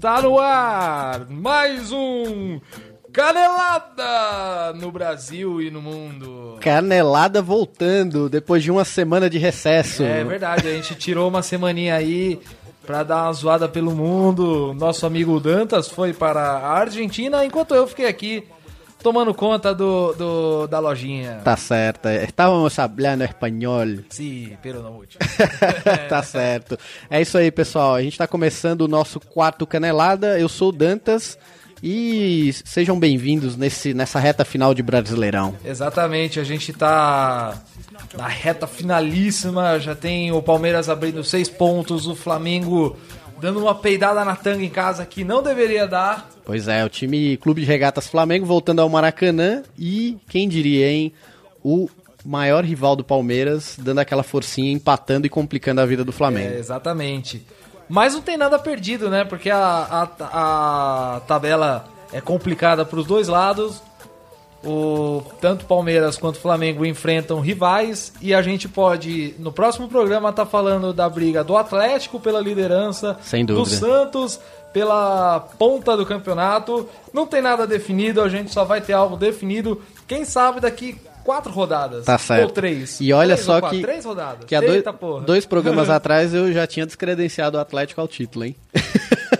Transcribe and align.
Está 0.00 0.22
no 0.22 0.38
ar 0.38 1.28
mais 1.28 1.92
um 1.92 2.58
Canelada 3.12 4.72
no 4.72 4.90
Brasil 4.90 5.60
e 5.60 5.70
no 5.70 5.82
mundo. 5.82 6.56
Canelada 6.58 7.42
voltando 7.42 8.26
depois 8.26 8.62
de 8.62 8.70
uma 8.70 8.82
semana 8.82 9.28
de 9.28 9.36
recesso. 9.36 10.02
É 10.02 10.24
verdade, 10.24 10.68
a 10.68 10.72
gente 10.72 10.94
tirou 10.94 11.28
uma 11.28 11.42
semaninha 11.42 11.96
aí 11.96 12.40
pra 12.86 13.02
dar 13.02 13.24
uma 13.24 13.32
zoada 13.34 13.68
pelo 13.68 13.90
mundo. 13.90 14.72
Nosso 14.72 15.04
amigo 15.04 15.38
Dantas 15.38 15.86
foi 15.86 16.14
para 16.14 16.40
a 16.40 16.78
Argentina, 16.78 17.44
enquanto 17.44 17.74
eu 17.74 17.86
fiquei 17.86 18.06
aqui 18.06 18.44
tomando 19.02 19.34
conta 19.34 19.74
do, 19.74 20.12
do 20.14 20.66
da 20.66 20.78
lojinha. 20.78 21.40
Tá 21.44 21.56
certo. 21.56 22.08
Estávamos 22.08 22.74
falando 22.74 23.24
espanhol. 23.24 23.86
Sim, 24.08 24.56
pero 24.62 24.82
não 24.82 24.92
último. 24.92 25.20
tá 26.08 26.22
certo. 26.22 26.78
É 27.08 27.20
isso 27.20 27.36
aí, 27.36 27.50
pessoal. 27.50 27.94
A 27.94 28.02
gente 28.02 28.18
tá 28.18 28.26
começando 28.26 28.82
o 28.82 28.88
nosso 28.88 29.20
quarto 29.20 29.66
Canelada. 29.66 30.38
Eu 30.38 30.48
sou 30.48 30.68
o 30.68 30.72
Dantas. 30.72 31.38
E 31.82 32.52
sejam 32.64 32.98
bem-vindos 32.98 33.56
nesse, 33.56 33.94
nessa 33.94 34.20
reta 34.20 34.44
final 34.44 34.74
de 34.74 34.82
Brasileirão. 34.82 35.56
Exatamente, 35.64 36.38
a 36.38 36.44
gente 36.44 36.74
tá 36.74 37.58
na 38.14 38.28
reta 38.28 38.66
finalíssima, 38.66 39.78
já 39.80 39.94
tem 39.94 40.30
o 40.30 40.42
Palmeiras 40.42 40.90
abrindo 40.90 41.24
seis 41.24 41.48
pontos, 41.48 42.06
o 42.06 42.14
Flamengo 42.14 42.98
dando 43.40 43.60
uma 43.60 43.74
peidada 43.74 44.24
na 44.24 44.36
tanga 44.36 44.64
em 44.64 44.70
casa 44.70 45.04
que 45.06 45.24
não 45.24 45.42
deveria 45.42 45.86
dar. 45.86 46.28
Pois 46.44 46.68
é, 46.68 46.84
o 46.84 46.88
time 46.88 47.36
Clube 47.36 47.60
de 47.60 47.66
Regatas 47.66 48.08
Flamengo 48.08 48.44
voltando 48.44 48.80
ao 48.80 48.88
Maracanã 48.88 49.62
e, 49.78 50.18
quem 50.28 50.48
diria, 50.48 50.90
hein, 50.90 51.12
o 51.64 51.88
maior 52.24 52.64
rival 52.64 52.94
do 52.94 53.04
Palmeiras 53.04 53.76
dando 53.78 54.00
aquela 54.00 54.22
forcinha, 54.22 54.70
empatando 54.70 55.26
e 55.26 55.30
complicando 55.30 55.80
a 55.80 55.86
vida 55.86 56.04
do 56.04 56.12
Flamengo. 56.12 56.54
É, 56.54 56.58
exatamente. 56.58 57.44
Mas 57.88 58.14
não 58.14 58.22
tem 58.22 58.36
nada 58.36 58.58
perdido, 58.58 59.10
né? 59.10 59.24
Porque 59.24 59.50
a, 59.50 59.58
a, 59.58 61.16
a 61.16 61.20
tabela 61.20 61.88
é 62.12 62.20
complicada 62.20 62.84
para 62.84 63.00
os 63.00 63.06
dois 63.06 63.26
lados. 63.26 63.82
O, 64.62 65.22
tanto 65.40 65.64
Palmeiras 65.64 66.18
quanto 66.18 66.38
Flamengo 66.38 66.84
enfrentam 66.84 67.40
rivais 67.40 68.12
e 68.20 68.34
a 68.34 68.42
gente 68.42 68.68
pode, 68.68 69.34
no 69.38 69.50
próximo 69.50 69.88
programa, 69.88 70.28
estar 70.28 70.44
tá 70.44 70.50
falando 70.50 70.92
da 70.92 71.08
briga 71.08 71.42
do 71.42 71.56
Atlético 71.56 72.20
pela 72.20 72.40
liderança, 72.40 73.16
Sem 73.22 73.44
do 73.44 73.54
dúvida. 73.54 73.76
Santos 73.78 74.38
pela 74.72 75.40
ponta 75.58 75.96
do 75.96 76.04
campeonato. 76.06 76.88
Não 77.12 77.26
tem 77.26 77.40
nada 77.40 77.66
definido, 77.66 78.20
a 78.22 78.28
gente 78.28 78.52
só 78.52 78.64
vai 78.64 78.80
ter 78.80 78.92
algo 78.92 79.16
definido. 79.16 79.80
Quem 80.06 80.24
sabe 80.24 80.60
daqui 80.60 80.96
quatro 81.24 81.52
rodadas. 81.52 82.04
Tá 82.04 82.18
certo. 82.18 82.44
Ou 82.44 82.50
três. 82.50 83.00
E 83.00 83.12
olha 83.12 83.34
Três 83.34 83.46
só 83.46 83.60
que- 83.60 83.80
Três 83.82 84.04
rodadas. 84.04 84.44
Que 84.44 84.54
há 84.54 84.60
dois, 84.60 84.84
dois 85.24 85.46
programas 85.46 85.88
atrás 85.90 86.34
eu 86.34 86.52
já 86.52 86.66
tinha 86.66 86.86
descredenciado 86.86 87.56
o 87.56 87.60
Atlético 87.60 88.00
ao 88.00 88.08
título, 88.08 88.44
hein? 88.44 88.56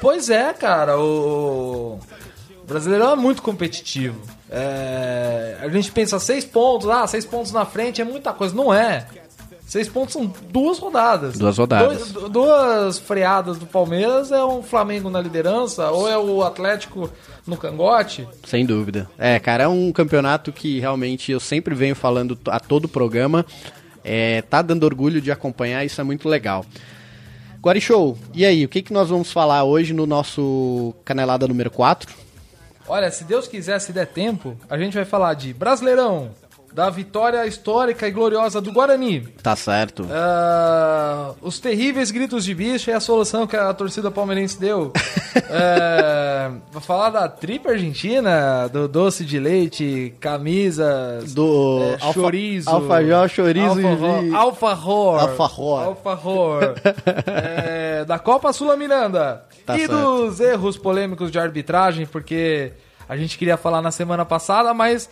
Pois 0.00 0.30
é, 0.30 0.52
cara, 0.54 0.98
o 0.98 1.98
Brasileirão 2.70 3.12
é 3.12 3.16
muito 3.16 3.42
competitivo. 3.42 4.20
É, 4.48 5.56
A 5.60 5.68
gente 5.68 5.90
pensa 5.92 6.18
seis 6.20 6.44
pontos, 6.44 6.88
ah, 6.88 7.06
seis 7.06 7.24
pontos 7.24 7.52
na 7.52 7.64
frente 7.66 8.00
é 8.00 8.04
muita 8.04 8.32
coisa. 8.32 8.54
Não 8.54 8.72
é. 8.72 9.06
Seis 9.66 9.88
pontos 9.88 10.12
são 10.14 10.32
duas 10.50 10.78
rodadas. 10.78 11.38
Duas 11.38 11.58
rodadas. 11.58 12.10
Dois- 12.12 12.30
duas 12.32 12.98
freadas 12.98 13.56
do 13.58 13.66
Palmeiras 13.66 14.32
é 14.32 14.42
um 14.44 14.62
Flamengo 14.62 15.08
na 15.10 15.20
liderança 15.20 15.90
ou 15.90 16.08
é 16.08 16.16
o 16.18 16.42
Atlético 16.42 17.08
no 17.46 17.56
cangote. 17.56 18.26
Sem 18.44 18.64
dúvida. 18.66 19.08
É, 19.18 19.38
cara, 19.38 19.64
é 19.64 19.68
um 19.68 19.92
campeonato 19.92 20.52
que 20.52 20.80
realmente 20.80 21.30
eu 21.30 21.38
sempre 21.40 21.74
venho 21.74 21.94
falando 21.94 22.38
a 22.48 22.58
todo 22.58 22.88
programa. 22.88 23.44
É, 24.02 24.42
tá 24.42 24.62
dando 24.62 24.84
orgulho 24.84 25.20
de 25.20 25.30
acompanhar, 25.30 25.84
isso 25.84 26.00
é 26.00 26.04
muito 26.04 26.28
legal. 26.28 26.64
Guarichou, 27.62 28.16
e 28.34 28.44
aí, 28.46 28.64
o 28.64 28.68
que, 28.68 28.80
que 28.80 28.92
nós 28.92 29.10
vamos 29.10 29.30
falar 29.30 29.64
hoje 29.64 29.92
no 29.92 30.06
nosso 30.06 30.94
Canelada 31.04 31.46
número 31.46 31.70
4? 31.70 32.10
Olha, 32.90 33.10
se 33.10 33.24
Deus 33.24 33.46
quiser, 33.46 33.78
se 33.80 33.92
der 33.92 34.06
tempo, 34.06 34.56
a 34.68 34.76
gente 34.76 34.94
vai 34.94 35.04
falar 35.04 35.34
de 35.34 35.52
Brasileirão, 35.54 36.30
da 36.72 36.88
vitória 36.90 37.44
histórica 37.46 38.06
e 38.06 38.10
gloriosa 38.12 38.60
do 38.60 38.72
Guarani. 38.72 39.20
Tá 39.42 39.54
certo. 39.56 40.06
Ah, 40.10 41.32
os 41.42 41.58
terríveis 41.58 42.10
gritos 42.12 42.44
de 42.44 42.54
bicho 42.54 42.90
é 42.90 42.94
a 42.94 43.00
solução 43.00 43.44
que 43.46 43.56
a 43.56 43.72
torcida 43.74 44.10
palmeirense 44.10 44.58
deu. 44.58 44.92
É, 45.52 46.50
vou 46.72 46.80
falar 46.82 47.10
da 47.10 47.28
tripa 47.28 47.70
argentina, 47.70 48.68
do 48.68 48.88
doce 48.88 49.24
de 49.24 49.38
leite, 49.38 50.12
camisas, 50.20 51.32
Do 51.34 51.80
é, 51.82 51.92
alfa- 52.00 52.12
chorizo, 52.20 52.68
alfajor, 52.70 53.28
chorizo 53.28 53.80
e- 53.80 54.34
alfajor, 54.34 55.20
Alfajor. 55.20 55.82
alfajor, 55.84 56.74
é, 57.26 57.79
da 58.04 58.18
Copa 58.18 58.52
Sula 58.52 58.76
Miranda 58.76 59.44
Tá 59.66 59.76
e 59.76 59.80
certo. 59.80 59.92
dos 60.26 60.40
erros 60.40 60.76
polêmicos 60.76 61.30
de 61.30 61.38
arbitragem, 61.38 62.06
porque 62.06 62.72
a 63.08 63.16
gente 63.16 63.36
queria 63.38 63.56
falar 63.56 63.80
na 63.82 63.90
semana 63.90 64.24
passada, 64.24 64.72
mas 64.74 65.08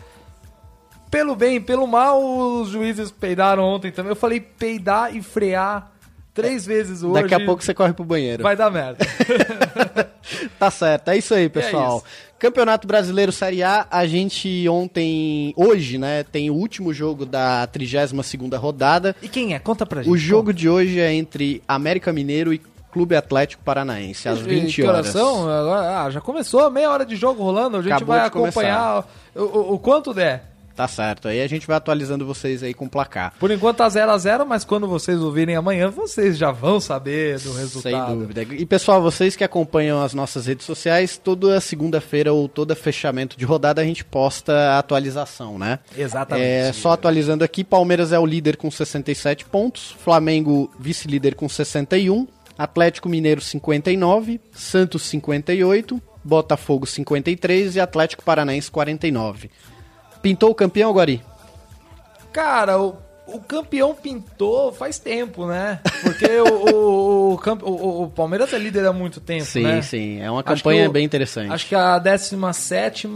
pelo 1.11 1.35
bem 1.35 1.57
e 1.57 1.61
pelo 1.61 1.87
mal, 1.87 2.23
os 2.23 2.69
juízes 2.69 3.11
peidaram 3.11 3.63
ontem 3.65 3.91
também. 3.91 4.11
Eu 4.11 4.17
falei 4.17 4.41
peidar 4.41 5.15
e 5.17 5.23
frear 5.23 5.91
três 6.35 6.65
vezes 6.67 7.03
hoje. 7.03 7.23
Daqui 7.23 7.35
a 7.35 7.45
pouco 7.45 7.63
você 7.65 7.73
corre 7.75 7.93
pro 7.93 8.05
banheiro. 8.05 8.43
vai 8.43 8.55
dar 8.57 8.71
merda. 8.71 8.99
Tá 10.59 10.71
certo, 10.71 11.09
é 11.09 11.17
isso 11.17 11.33
aí, 11.35 11.49
pessoal. 11.51 11.99
isso. 11.99 12.05
Campeonato 12.39 12.87
Brasileiro 12.87 13.33
Série 13.33 13.63
A, 13.63 13.87
a 13.91 14.07
gente 14.07 14.69
ontem, 14.69 15.55
hoje, 15.57 15.97
né, 15.99 16.23
tem 16.23 16.51
o 16.51 16.55
último 16.55 16.93
jogo 16.93 17.25
da 17.25 17.67
32ª 17.73 18.57
rodada. 18.59 19.17
e 19.23 19.29
quem 19.29 19.55
é? 19.55 19.59
Conta 19.59 19.87
pra 19.87 20.03
gente. 20.03 20.13
O 20.13 20.17
jogo 20.19 20.53
de 20.53 20.69
hoje 20.69 21.01
é 21.01 21.13
entre 21.13 21.63
América 21.67 22.13
Mineiro 22.13 22.53
e 22.53 22.61
Clube 22.93 23.15
Atlético 23.17 23.63
Paranaense, 23.63 24.29
às 24.29 24.39
20 24.39 24.75
Que 24.77 24.83
horas. 24.83 25.15
oração? 25.15 25.49
Agora, 25.49 26.03
ah, 26.05 26.11
já 26.11 26.21
começou, 26.21 26.71
meia 26.71 26.91
hora 26.91 27.05
de 27.07 27.17
jogo 27.17 27.43
rolando. 27.43 27.77
A 27.77 27.83
gente 27.83 27.93
Acabou 27.93 28.17
vai 28.17 28.27
acompanhar 28.27 29.05
o, 29.35 29.41
o- 29.43 29.75
o 29.75 29.79
quanto 29.79 30.13
der. 30.15 30.45
Tá 30.75 30.87
certo, 30.87 31.27
aí 31.27 31.43
a 31.43 31.47
gente 31.49 31.67
vai 31.67 31.77
atualizando 31.77 32.25
vocês 32.25 32.63
aí 32.63 32.73
com 32.73 32.85
o 32.85 32.89
placar. 32.89 33.33
Por 33.41 33.51
enquanto 33.51 33.79
tá 33.79 33.89
0 33.89 34.13
a 34.13 34.17
0 34.17 34.47
mas 34.47 34.65
quando 34.65 34.87
vocês 34.87 35.21
ouvirem 35.21 35.57
amanhã, 35.57 35.91
vocês 35.91 36.39
já 36.39 36.53
vão 36.53 36.79
saber 36.79 37.35
do 37.35 37.51
Sem 37.51 37.55
resultado. 37.55 38.15
dúvida. 38.15 38.43
E 38.55 38.65
pessoal, 38.65 39.03
vocês 39.03 39.35
que 39.35 39.43
acompanham 39.43 40.01
as 40.01 40.15
nossas 40.15 40.47
redes 40.47 40.65
sociais, 40.65 41.19
toda 41.19 41.61
segunda-feira 41.61 42.33
ou 42.33 42.49
todo 42.49 42.77
fechamento 42.77 43.37
de 43.37 43.45
rodada 43.45 43.83
a 43.83 43.85
gente 43.85 44.05
posta 44.05 44.53
a 44.53 44.79
atualização, 44.79 45.59
né? 45.59 45.81
Exatamente. 45.97 46.47
É, 46.47 46.73
só 46.73 46.93
atualizando 46.93 47.43
aqui, 47.43 47.65
Palmeiras 47.65 48.13
é 48.13 48.19
o 48.21 48.25
líder 48.25 48.57
com 48.57 48.71
67 48.71 49.47
pontos, 49.47 49.97
Flamengo 49.99 50.71
vice-líder 50.79 51.35
com 51.35 51.49
61, 51.49 52.25
Atlético 52.59 53.09
Mineiro 53.09 53.41
59, 53.41 54.41
Santos 54.53 55.03
58, 55.03 56.03
Botafogo 56.25 56.87
53 56.87 57.77
e 57.77 57.81
Atlético 57.81 58.25
Paranaense 58.25 58.69
49. 58.69 59.49
Pintou 60.21 60.51
o 60.51 60.55
campeão, 60.55 60.93
Guari? 60.93 61.23
Cara, 62.33 62.81
o, 62.81 62.97
o 63.29 63.39
campeão 63.39 63.95
pintou 63.95 64.73
faz 64.73 64.99
tempo, 64.99 65.47
né? 65.47 65.81
Porque 66.03 66.27
o, 66.41 67.37
o, 67.37 68.03
o, 68.03 68.11
Palmeiras 68.11 68.53
é 68.53 68.59
líder 68.59 68.87
há 68.87 68.93
muito 68.93 69.21
tempo, 69.21 69.45
Sim, 69.45 69.63
né? 69.63 69.83
sim. 69.83 70.21
É 70.21 70.31
uma 70.31 70.43
campanha 70.43 70.91
bem 70.91 71.05
interessante. 71.05 71.53
Acho 71.53 71.67
que 71.69 71.75
a 71.75 71.99
17 71.99 73.09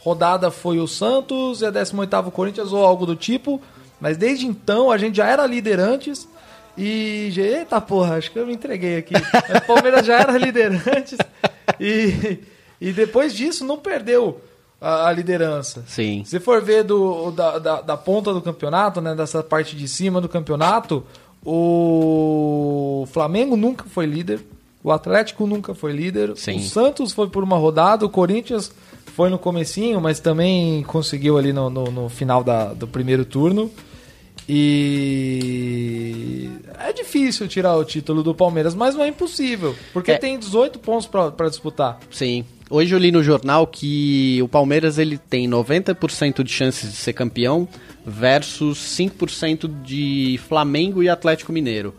rodada 0.00 0.50
foi 0.50 0.78
o 0.78 0.86
Santos 0.86 1.60
e 1.60 1.66
a 1.66 1.70
18 1.70 2.16
o 2.18 2.30
Corinthians 2.30 2.72
ou 2.72 2.84
algo 2.84 3.06
do 3.06 3.14
tipo. 3.14 3.60
Mas 4.00 4.16
desde 4.16 4.46
então 4.46 4.90
a 4.90 4.98
gente 4.98 5.16
já 5.16 5.26
era 5.26 5.46
líder 5.46 5.80
antes. 5.80 6.28
E. 6.76 7.32
Eita 7.36 7.80
porra, 7.80 8.16
acho 8.16 8.30
que 8.30 8.38
eu 8.38 8.46
me 8.46 8.52
entreguei 8.54 8.98
aqui. 8.98 9.14
O 9.14 9.66
Palmeiras 9.66 10.06
já 10.06 10.20
era 10.20 10.36
líder 10.36 10.72
antes. 10.96 11.18
E, 11.80 12.38
e 12.80 12.92
depois 12.92 13.34
disso 13.34 13.64
não 13.64 13.78
perdeu 13.78 14.40
a, 14.80 15.08
a 15.08 15.12
liderança. 15.12 15.84
Sim. 15.86 16.22
Se 16.24 16.38
for 16.38 16.62
ver 16.62 16.84
do, 16.84 17.30
da, 17.30 17.58
da, 17.58 17.80
da 17.80 17.96
ponta 17.96 18.32
do 18.32 18.40
campeonato, 18.40 19.00
né, 19.00 19.14
dessa 19.14 19.42
parte 19.42 19.76
de 19.76 19.88
cima 19.88 20.20
do 20.20 20.28
campeonato, 20.28 21.04
o 21.44 23.06
Flamengo 23.12 23.56
nunca 23.56 23.84
foi 23.84 24.06
líder, 24.06 24.40
o 24.82 24.90
Atlético 24.90 25.46
nunca 25.46 25.74
foi 25.74 25.92
líder, 25.92 26.36
Sim. 26.36 26.58
o 26.58 26.62
Santos 26.62 27.12
foi 27.12 27.28
por 27.28 27.42
uma 27.42 27.56
rodada, 27.56 28.04
o 28.04 28.10
Corinthians 28.10 28.70
foi 29.14 29.30
no 29.30 29.38
comecinho, 29.38 30.00
mas 30.00 30.20
também 30.20 30.82
conseguiu 30.82 31.38
ali 31.38 31.52
no, 31.52 31.70
no, 31.70 31.84
no 31.90 32.08
final 32.08 32.44
da, 32.44 32.74
do 32.74 32.86
primeiro 32.86 33.24
turno. 33.24 33.70
E 34.48 36.50
é 36.78 36.92
difícil 36.92 37.48
tirar 37.48 37.76
o 37.76 37.84
título 37.84 38.22
do 38.22 38.34
Palmeiras, 38.34 38.74
mas 38.74 38.94
não 38.94 39.04
é 39.04 39.08
impossível, 39.08 39.74
porque 39.92 40.12
É. 40.12 40.18
tem 40.18 40.38
18 40.38 40.78
pontos 40.78 41.06
para 41.06 41.48
disputar. 41.48 41.98
Sim. 42.10 42.44
Hoje 42.68 42.94
eu 42.94 42.98
li 42.98 43.12
no 43.12 43.22
jornal 43.22 43.66
que 43.66 44.40
o 44.42 44.48
Palmeiras 44.48 44.98
ele 44.98 45.16
tem 45.18 45.48
90% 45.48 46.42
de 46.42 46.50
chances 46.52 46.90
de 46.90 46.96
ser 46.96 47.12
campeão 47.12 47.68
versus 48.04 48.78
5% 48.78 49.68
de 49.82 50.40
Flamengo 50.48 51.02
e 51.02 51.08
Atlético 51.08 51.52
Mineiro. 51.52 51.94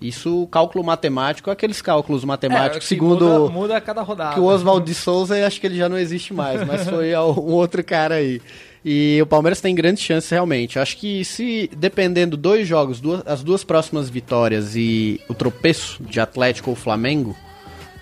Isso, 0.00 0.48
cálculo 0.50 0.82
matemático, 0.84 1.48
aqueles 1.50 1.80
cálculos 1.80 2.24
matemáticos, 2.24 2.78
É, 2.78 2.80
que 2.80 2.86
segundo 2.86 3.24
muda, 3.24 3.52
muda 3.52 3.76
a 3.76 3.80
cada 3.80 4.02
rodada. 4.02 4.34
que 4.34 4.40
o 4.40 4.44
Oswaldo 4.44 4.84
de 4.86 4.94
Souza, 4.94 5.44
acho 5.46 5.60
que 5.60 5.66
ele 5.66 5.76
já 5.76 5.88
não 5.88 5.98
existe 5.98 6.34
mais, 6.34 6.64
mas 6.66 6.84
foi 6.90 7.14
um 7.16 7.52
outro 7.52 7.82
cara 7.84 8.16
aí. 8.16 8.40
E 8.84 9.18
o 9.22 9.26
Palmeiras 9.26 9.60
tem 9.60 9.74
grandes 9.74 10.02
chances 10.02 10.28
realmente. 10.30 10.78
Acho 10.78 10.96
que 10.96 11.24
se, 11.24 11.70
dependendo 11.76 12.36
dois 12.36 12.66
jogos, 12.66 13.00
duas- 13.00 13.22
as 13.26 13.42
duas 13.42 13.62
próximas 13.62 14.08
vitórias 14.10 14.74
e 14.74 15.20
o 15.28 15.34
tropeço 15.34 16.02
de 16.02 16.18
Atlético 16.20 16.70
ou 16.70 16.76
Flamengo, 16.76 17.36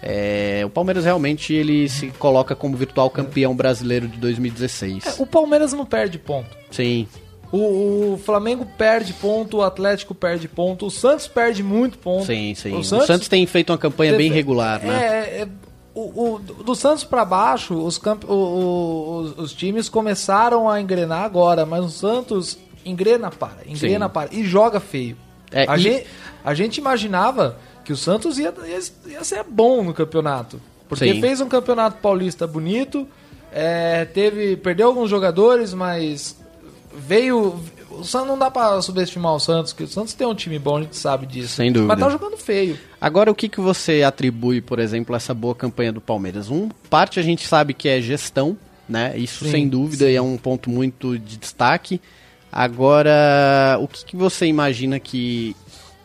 É, 0.03 0.62
o 0.65 0.71
Palmeiras 0.71 1.05
realmente 1.05 1.53
ele 1.53 1.87
se 1.87 2.06
coloca 2.19 2.56
como 2.56 2.75
virtual 2.75 3.11
campeão 3.11 3.55
brasileiro 3.55 4.09
de 4.09 4.17
2016. 4.17 5.05
É, 5.06 5.23
o 5.23 5.27
Palmeiras 5.27 5.75
não 5.75 5.85
perde 5.85 6.19
ponto. 6.19 6.56
Sim. 6.71 7.06
O, 7.53 8.15
o 8.15 8.21
Flamengo 8.25 8.67
perde 8.79 9.12
ponto, 9.12 9.59
o 9.59 9.62
Atlético 9.62 10.15
perde 10.15 10.49
ponto, 10.49 10.87
o 10.87 10.91
Santos 10.91 11.26
perde 11.29 11.62
muito 11.62 11.99
ponto. 11.99 12.25
Sim, 12.25 12.55
sim. 12.55 12.73
O 12.73 12.79
O 12.79 12.83
Santos, 12.85 13.09
Santos, 13.09 13.29
tem 13.29 13.44
feito 13.44 13.71
uma 13.75 13.79
campanha 13.79 14.17
bem 14.17 14.31
regular, 14.33 14.83
né? 14.83 15.05
É, 15.05 15.43
é, 15.43 15.49
o, 15.94 16.34
o- 16.34 16.38
do 16.38 16.75
Santos 16.75 17.04
pra 17.04 17.25
baixo, 17.25 17.75
os, 17.75 17.98
camp, 17.98 18.25
o- 18.25 18.32
o- 18.32 19.16
os, 19.20 19.38
os 19.38 19.52
times 19.52 19.88
começaram 19.88 20.69
a 20.69 20.81
engrenar 20.81 21.22
agora, 21.25 21.66
mas 21.66 21.84
o 21.84 21.88
Santos 21.90 22.58
engrena 22.84 23.31
para, 23.31 23.58
engrena 23.66 24.06
Sim. 24.06 24.12
para 24.12 24.34
e 24.34 24.44
joga 24.44 24.81
feio. 24.81 25.16
É, 25.50 25.66
a, 25.69 25.76
e- 25.76 25.81
gente, 25.81 26.06
a 26.44 26.54
gente 26.54 26.78
imaginava 26.78 27.56
que 27.84 27.92
o 27.92 27.96
Santos 27.96 28.38
ia, 28.38 28.54
ia, 28.66 28.78
ia 29.12 29.25
ser 29.25 29.42
bom 29.44 29.82
no 29.82 29.92
campeonato, 29.92 30.60
porque 30.88 31.12
Sim. 31.12 31.20
fez 31.20 31.40
um 31.40 31.48
campeonato 31.48 31.98
paulista 32.00 32.46
bonito, 32.46 33.06
é, 33.52 34.04
teve 34.04 34.56
perdeu 34.56 34.87
alguns 34.88 35.10
jogadores, 35.10 35.75
mas 35.75 36.37
veio. 36.94 37.58
O 37.90 38.04
Santos 38.04 38.28
não 38.28 38.38
dá 38.38 38.48
pra 38.50 38.81
subestimar 38.81 39.34
o 39.34 39.40
Santos, 39.40 39.72
que 39.72 39.82
o 39.82 39.88
Santos 39.88 40.14
tem 40.14 40.25
um 40.26 40.34
time 40.34 40.58
bom, 40.58 40.76
a 40.78 40.82
gente 40.82 40.96
sabe 40.96 41.26
disso. 41.26 41.56
Sem 41.56 41.72
dúvida. 41.72 41.88
Mas 41.92 41.98
tá 42.04 42.08
jogando 42.08 42.37
feio. 42.37 42.78
Agora, 43.00 43.31
o 43.31 43.35
que, 43.35 43.49
que 43.49 43.61
você 43.61 44.02
atribui, 44.02 44.61
por 44.61 44.79
exemplo, 44.79 45.14
a 45.14 45.17
essa 45.17 45.32
boa 45.32 45.55
campanha 45.55 45.93
do 45.93 46.00
Palmeiras? 46.00 46.50
Um, 46.50 46.69
parte 46.91 47.19
a 47.19 47.23
gente 47.23 47.47
sabe 47.47 47.73
que 47.73 47.88
é 47.88 48.00
gestão, 48.00 48.56
né? 48.88 49.17
Isso 49.17 49.44
Sim, 49.44 49.50
sem 49.50 49.69
dúvida 49.69 50.11
e 50.11 50.17
é 50.17 50.20
um 50.23 50.37
ponto 50.37 50.69
muito 50.69 51.19
de 51.19 51.38
destaque. 51.38 52.00
Agora, 52.52 53.79
o 53.81 53.88
que, 53.88 54.05
que 54.05 54.17
você 54.17 54.44
imagina 54.47 54.99
que 55.00 55.56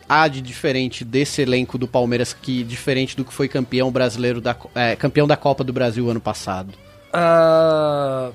há 0.08 0.26
de 0.28 0.40
diferente 0.40 1.04
desse 1.04 1.42
elenco 1.42 1.76
do 1.76 1.86
Palmeiras 1.88 2.32
que 2.32 2.62
diferente 2.62 3.16
do 3.16 3.24
que 3.24 3.32
foi 3.34 3.48
campeão 3.48 3.90
brasileiro 3.90 4.40
da 4.40 4.56
é, 4.74 4.94
campeão 4.96 5.26
da 5.26 5.36
Copa 5.36 5.62
do 5.64 5.72
Brasil 5.72 6.08
ano 6.08 6.20
passado? 6.20 6.72
Ah, 7.12 8.30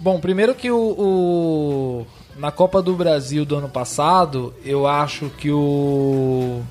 bom, 0.00 0.18
primeiro 0.18 0.54
que 0.54 0.70
o, 0.70 0.78
o- 0.78 2.06
na 2.36 2.50
Copa 2.50 2.80
do 2.82 2.94
Brasil 2.94 3.44
do 3.44 3.56
ano 3.56 3.68
passado, 3.68 4.54
eu 4.64 4.86
acho 4.86 5.30
que 5.38 5.50
o 5.50 6.62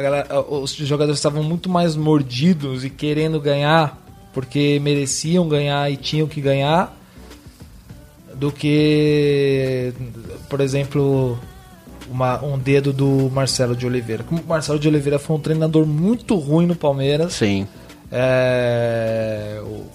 galera- 0.00 0.40
os 0.48 0.72
jogadores 0.74 1.18
estavam 1.18 1.42
muito 1.42 1.68
mais 1.68 1.94
mordidos 1.96 2.84
e 2.84 2.88
querendo 2.90 3.38
ganhar 3.40 3.98
porque 4.32 4.80
mereciam 4.82 5.46
ganhar 5.46 5.90
e 5.92 5.96
tinham 5.96 6.26
que 6.26 6.40
ganhar 6.40 6.96
do 8.34 8.50
que, 8.50 9.92
por 10.48 10.60
exemplo, 10.62 11.38
uma- 12.10 12.42
um 12.42 12.58
dedo 12.58 12.92
do 12.92 13.30
Marcelo 13.30 13.76
de 13.76 13.86
Oliveira. 13.86 14.22
Como 14.24 14.40
o 14.40 14.46
Marcelo 14.46 14.78
de 14.78 14.88
Oliveira 14.88 15.18
foi 15.18 15.36
um 15.36 15.40
treinador 15.40 15.84
muito 15.86 16.34
ruim 16.36 16.66
no 16.66 16.74
Palmeiras. 16.74 17.34
Sim. 17.34 17.66
É, 18.10 19.54
eu, 19.58 19.86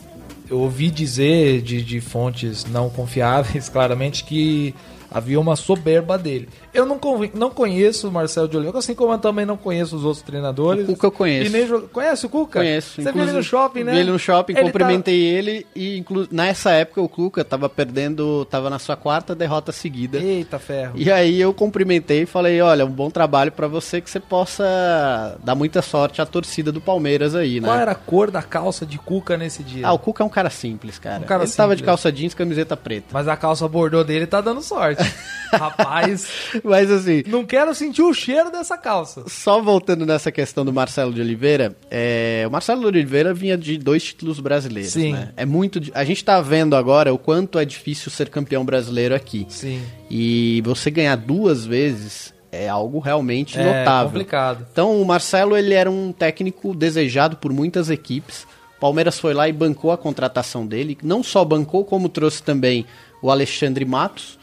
eu 0.49 0.59
ouvi 0.59 0.89
dizer 0.91 1.61
de, 1.61 1.81
de 1.81 1.99
fontes 1.99 2.65
não 2.65 2.89
confiáveis, 2.89 3.67
claramente, 3.69 4.23
que 4.23 4.73
havia 5.11 5.39
uma 5.39 5.55
soberba 5.55 6.17
dele. 6.17 6.49
Eu 6.73 6.85
não, 6.85 6.99
não 7.33 7.49
conheço 7.49 8.07
o 8.07 8.11
Marcelo 8.11 8.47
de 8.47 8.55
Oliveira, 8.55 8.77
assim 8.79 8.93
como 8.93 9.13
eu 9.13 9.17
também 9.17 9.45
não 9.45 9.57
conheço 9.57 9.95
os 9.95 10.03
outros 10.03 10.21
treinadores. 10.21 10.83
O 10.83 10.93
Cuca 10.93 11.07
eu 11.07 11.11
conheço. 11.11 11.47
E 11.47 11.49
nem 11.49 11.67
Conhece 11.87 12.25
o 12.25 12.29
Cuca? 12.29 12.59
Conheço. 12.59 13.01
Você 13.01 13.11
viu 13.11 13.23
ele 13.23 13.31
no 13.31 13.43
shopping, 13.43 13.83
né? 13.83 13.91
Vi 13.93 13.99
ele 13.99 14.11
no 14.11 14.19
shopping, 14.19 14.53
Ele 14.53 14.61
tá- 14.61 14.65
cumprimentei 14.67 15.19
ele 15.19 15.65
e 15.75 15.97
inclu... 15.97 16.27
nessa 16.31 16.71
época 16.71 17.01
o 17.01 17.09
Cuca 17.09 17.43
tava 17.43 17.67
perdendo, 17.69 18.45
tava 18.45 18.69
na 18.69 18.79
sua 18.79 18.95
quarta 18.95 19.33
derrota 19.33 19.71
seguida. 19.71 20.17
Eita 20.19 20.59
ferro. 20.59 20.93
E 20.95 21.11
aí 21.11 21.39
eu 21.41 21.53
cumprimentei 21.53 22.23
e 22.23 22.25
falei, 22.25 22.61
olha, 22.61 22.85
um 22.85 22.91
bom 22.91 23.09
trabalho 23.09 23.51
pra 23.51 23.67
você 23.67 23.99
que 24.01 24.09
você 24.09 24.19
possa 24.19 25.37
dar 25.43 25.55
muita 25.55 25.81
sorte 25.81 26.21
à 26.21 26.25
torcida 26.25 26.71
do 26.71 26.81
Palmeiras 26.81 27.35
aí, 27.35 27.59
né? 27.59 27.67
Qual 27.67 27.77
era 27.79 27.91
a 27.91 27.95
cor 27.95 28.29
da 28.31 28.41
calça 28.41 28.85
de 28.85 28.97
Cuca 28.97 29.37
nesse 29.37 29.63
dia? 29.63 29.87
Ah, 29.87 29.93
o 29.93 29.99
Cuca 29.99 30.23
é 30.23 30.25
um 30.25 30.29
cara 30.29 30.49
simples, 30.49 30.99
cara. 30.99 31.19
Um 31.19 31.27
cara 31.27 31.43
Ele 31.43 31.51
tava 31.51 31.75
de 31.75 31.79
simples. 31.79 31.85
calça 31.85 32.11
jeans, 32.11 32.33
camiseta 32.33 32.75
preta. 32.77 33.07
Mas 33.11 33.27
a 33.27 33.35
calça 33.35 33.67
bordô 33.67 34.03
dele 34.03 34.25
tá 34.27 34.41
dando 34.41 34.61
sorte. 34.61 34.96
Rapaz, 35.51 36.27
Mas 36.63 36.91
assim, 36.91 37.23
não 37.27 37.45
quero 37.45 37.73
sentir 37.73 38.01
o 38.01 38.13
cheiro 38.13 38.51
dessa 38.51 38.77
calça. 38.77 39.23
só 39.27 39.61
voltando 39.61 40.05
nessa 40.05 40.29
questão 40.31 40.65
do 40.65 40.73
Marcelo 40.73 41.13
de 41.13 41.21
Oliveira, 41.21 41.73
é, 41.89 42.43
o 42.45 42.51
Marcelo 42.51 42.81
de 42.81 42.87
Oliveira 42.87 43.33
vinha 43.33 43.57
de 43.57 43.77
dois 43.77 44.03
títulos 44.03 44.39
brasileiros, 44.41 44.91
Sim. 44.91 45.13
né? 45.13 45.31
É 45.37 45.45
muito, 45.45 45.79
a 45.93 46.03
gente 46.03 46.21
tá 46.23 46.41
vendo 46.41 46.75
agora 46.75 47.13
o 47.13 47.17
quanto 47.17 47.57
é 47.57 47.63
difícil 47.63 48.11
ser 48.11 48.29
campeão 48.29 48.65
brasileiro 48.65 49.15
aqui. 49.15 49.45
Sim. 49.47 49.81
E 50.09 50.61
você 50.65 50.91
ganhar 50.91 51.15
duas 51.15 51.65
vezes 51.65 52.33
é 52.51 52.67
algo 52.67 52.99
realmente 52.99 53.57
É 53.57 53.63
notável. 53.63 54.09
complicado. 54.09 54.67
Então 54.71 55.01
o 55.01 55.05
Marcelo 55.05 55.55
ele 55.55 55.73
era 55.73 55.89
um 55.89 56.11
técnico 56.11 56.75
desejado 56.75 57.37
por 57.37 57.53
muitas 57.53 57.89
equipes. 57.89 58.45
Palmeiras 58.81 59.17
foi 59.17 59.33
lá 59.33 59.47
e 59.47 59.53
bancou 59.53 59.91
a 59.93 59.97
contratação 59.97 60.67
dele. 60.67 60.97
Não 61.01 61.23
só 61.23 61.43
bancou, 61.45 61.83
como 61.85 62.09
trouxe 62.09 62.43
também 62.43 62.85
o 63.21 63.31
Alexandre 63.31 63.83
Matos, 63.85 64.37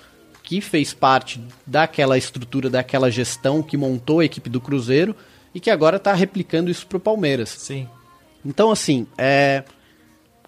que 0.44 0.60
fez 0.60 0.92
parte 0.94 1.40
daquela 1.66 2.16
estrutura, 2.16 2.70
daquela 2.70 3.10
gestão 3.10 3.62
que 3.62 3.76
montou 3.76 4.20
a 4.20 4.24
equipe 4.24 4.48
do 4.50 4.60
Cruzeiro 4.60 5.16
e 5.54 5.58
que 5.58 5.70
agora 5.70 5.96
está 5.96 6.12
replicando 6.12 6.70
isso 6.70 6.86
para 6.86 6.98
o 6.98 7.00
Palmeiras. 7.00 7.48
Sim. 7.48 7.88
Então, 8.44 8.70
assim, 8.70 9.06
é, 9.16 9.64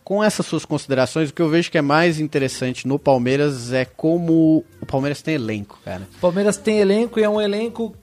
com 0.04 0.22
essas 0.22 0.44
suas 0.44 0.64
considerações, 0.66 1.30
o 1.30 1.34
que 1.34 1.40
eu 1.40 1.48
vejo 1.48 1.70
que 1.70 1.78
é 1.78 1.82
mais 1.82 2.20
interessante 2.20 2.86
no 2.86 2.98
Palmeiras 2.98 3.72
é 3.72 3.84
como 3.86 4.64
o 4.80 4.86
Palmeiras 4.86 5.22
tem 5.22 5.34
elenco, 5.34 5.80
cara. 5.84 6.06
O 6.16 6.20
Palmeiras 6.20 6.56
tem 6.58 6.78
elenco 6.78 7.18
e 7.18 7.22
é 7.24 7.28
um 7.28 7.40
elenco 7.40 7.96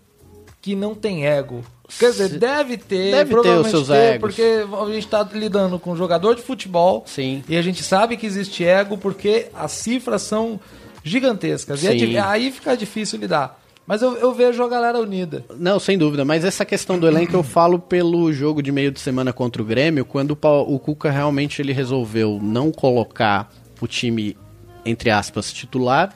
que 0.62 0.76
não 0.76 0.96
tem 0.96 1.28
ego. 1.28 1.64
Quer 2.00 2.10
dizer, 2.12 2.30
Se- 2.30 2.38
deve 2.40 2.78
ter, 2.78 3.12
Deve 3.12 3.26
ter 3.26 3.30
provavelmente 3.32 3.66
os 3.66 3.72
seus 3.72 3.88
ter, 3.90 4.16
egos. 4.16 4.20
porque 4.22 4.42
a 4.42 4.86
gente 4.88 5.06
está 5.06 5.22
lidando 5.32 5.78
com 5.78 5.92
um 5.92 5.96
jogador 5.96 6.34
de 6.36 6.42
futebol 6.42 7.04
Sim. 7.06 7.44
e 7.48 7.56
a 7.56 7.62
gente 7.62 7.84
sabe 7.84 8.18
que 8.18 8.26
existe 8.26 8.66
ego 8.66 8.98
porque 8.98 9.48
as 9.54 9.74
cifras 9.74 10.24
são 10.24 10.60
gigantescas. 11.04 11.84
E 11.84 12.16
é 12.16 12.20
aí 12.20 12.52
fica 12.52 12.76
difícil 12.76 13.20
lidar. 13.20 13.60
Mas 13.86 14.02
eu, 14.02 14.16
eu 14.16 14.34
vejo 14.34 14.64
a 14.64 14.70
galera 14.70 14.98
unida. 14.98 15.44
Não, 15.58 15.78
sem 15.78 15.98
dúvida, 15.98 16.24
mas 16.24 16.46
essa 16.46 16.64
questão 16.64 16.98
do 16.98 17.06
elenco 17.06 17.36
eu 17.36 17.44
falo 17.44 17.78
pelo 17.78 18.32
jogo 18.32 18.64
de 18.64 18.72
meio 18.72 18.92
de 18.92 19.00
semana 19.00 19.34
contra 19.34 19.62
o 19.62 19.66
Grêmio, 19.66 20.06
quando 20.06 20.38
o, 20.42 20.76
o 20.76 20.80
Cuca 20.80 21.12
realmente 21.12 21.62
ele 21.62 21.74
resolveu 21.74 22.40
não 22.42 22.72
colocar 22.72 23.52
o 23.82 23.88
time, 23.88 24.38
entre 24.86 25.10
aspas, 25.10 25.52
titular, 25.52 26.16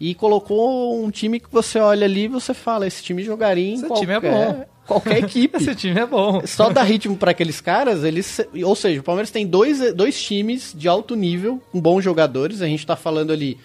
e 0.00 0.14
colocou 0.14 1.04
um 1.04 1.10
time 1.10 1.38
que 1.38 1.52
você 1.52 1.78
olha 1.78 2.06
ali 2.06 2.24
e 2.24 2.28
você 2.28 2.54
fala, 2.54 2.86
esse 2.86 3.02
time 3.02 3.22
jogaria 3.22 3.68
em 3.68 3.74
Esse 3.74 3.86
qualquer, 3.86 4.00
time 4.00 4.12
é 4.14 4.20
bom. 4.20 4.64
qualquer 4.86 5.18
equipe. 5.18 5.56
Esse 5.62 5.74
time 5.74 6.00
é 6.00 6.06
bom. 6.06 6.42
Só 6.46 6.70
dar 6.70 6.82
ritmo 6.84 7.16
para 7.16 7.30
aqueles 7.30 7.60
caras, 7.60 8.02
eles. 8.02 8.40
Ou 8.64 8.74
seja, 8.74 9.00
o 9.00 9.04
Palmeiras 9.04 9.30
tem 9.30 9.46
dois, 9.46 9.92
dois 9.94 10.20
times 10.20 10.74
de 10.76 10.88
alto 10.88 11.14
nível, 11.14 11.62
com 11.70 11.80
bons 11.80 12.02
jogadores. 12.02 12.60
A 12.60 12.66
gente 12.66 12.84
tá 12.86 12.96
falando 12.96 13.32
ali 13.32 13.58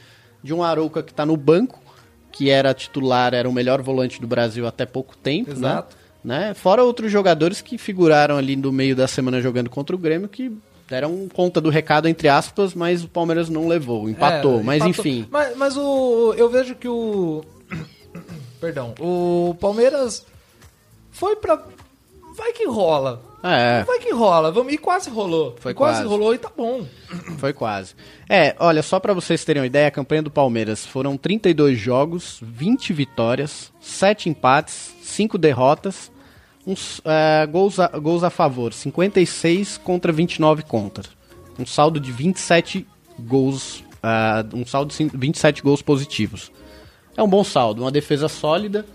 de 0.44 0.54
um 0.54 0.64
Arouca 0.64 1.04
que 1.04 1.14
tá 1.14 1.26
no 1.26 1.36
banco, 1.38 1.80
que 2.32 2.50
era 2.50 2.74
titular, 2.74 3.34
era 3.34 3.50
o 3.50 3.54
melhor 3.54 3.82
volante 3.82 4.22
do 4.22 4.28
Brasil 4.28 4.68
até 4.68 4.86
pouco 4.86 5.18
tempo, 5.18 5.52
Exato. 5.52 5.96
né? 6.24 6.50
né? 6.50 6.54
Fora 6.54 6.84
outros 6.84 7.12
jogadores 7.12 7.62
que 7.62 7.78
figuraram 7.78 8.38
ali 8.38 8.56
no 8.56 8.72
meio 8.72 8.96
da 8.96 9.08
semana 9.08 9.42
jogando 9.42 9.70
contra 9.70 9.96
o 9.96 10.00
Grêmio, 10.00 10.28
que 10.28 10.52
deram 10.90 11.28
conta 11.32 11.62
do 11.62 11.70
recado, 11.70 12.08
entre 12.08 12.28
aspas, 12.28 12.74
mas 12.74 13.04
o 13.04 13.08
Palmeiras 13.08 13.48
não 13.48 13.68
levou, 13.68 14.10
empatou. 14.10 14.60
É, 14.60 14.64
mas 14.64 14.84
empatou. 14.84 15.06
enfim. 15.06 15.28
Mas, 15.30 15.56
mas 15.56 15.78
o, 15.78 16.34
eu 16.36 16.50
vejo 16.50 16.76
que 16.76 16.88
o. 16.88 17.44
Perdão. 18.60 18.96
O 19.00 19.56
Palmeiras 19.60 20.26
foi 21.12 21.36
pra. 21.36 21.64
Vai 22.40 22.54
que 22.54 22.66
rola. 22.68 23.22
É. 23.44 23.84
Vai 23.84 24.00
que 24.00 24.12
rola. 24.14 24.52
Vamos, 24.52 24.74
e 24.74 24.78
quase 24.78 25.10
rolou. 25.10 25.56
Foi 25.60 25.74
quase, 25.74 26.00
quase. 26.00 26.08
rolou 26.10 26.34
e 26.34 26.38
tá 26.38 26.50
bom. 26.56 26.86
Foi 27.38 27.54
quase. 27.54 27.94
É, 28.28 28.56
olha, 28.60 28.82
só 28.82 29.00
pra 29.00 29.14
vocês 29.14 29.44
terem 29.46 29.62
uma 29.62 29.68
ideia, 29.68 29.88
a 29.88 29.92
campanha 29.92 30.22
do 30.22 30.32
Palmeiras 30.32 30.86
foram 30.86 31.16
32 31.18 31.78
jogos, 31.78 32.40
20 32.42 32.92
vitórias, 32.94 33.72
7 33.80 34.30
empates, 34.30 34.94
5 35.04 35.38
derrotas, 35.38 36.12
uns, 36.68 37.02
é, 37.06 37.46
gols, 37.48 37.80
a, 37.80 37.88
gols 37.88 38.24
a 38.24 38.30
favor, 38.30 38.74
56 38.74 39.78
contra 39.78 40.12
29 40.12 40.64
contra. 40.64 41.04
Um 41.58 41.66
saldo 41.66 42.00
de 42.00 42.12
27 42.12 42.86
gols, 43.20 43.84
ah, 44.04 44.46
um 44.54 44.66
saldo 44.66 44.90
de 44.90 44.96
cin- 44.96 45.12
27 45.14 45.62
gols 45.62 45.82
positivos. 45.82 46.52
É 47.18 47.24
um 47.24 47.28
bom 47.28 47.44
saldo, 47.44 47.82
uma 47.84 47.92
defesa 47.92 48.28
sólida. 48.30 48.86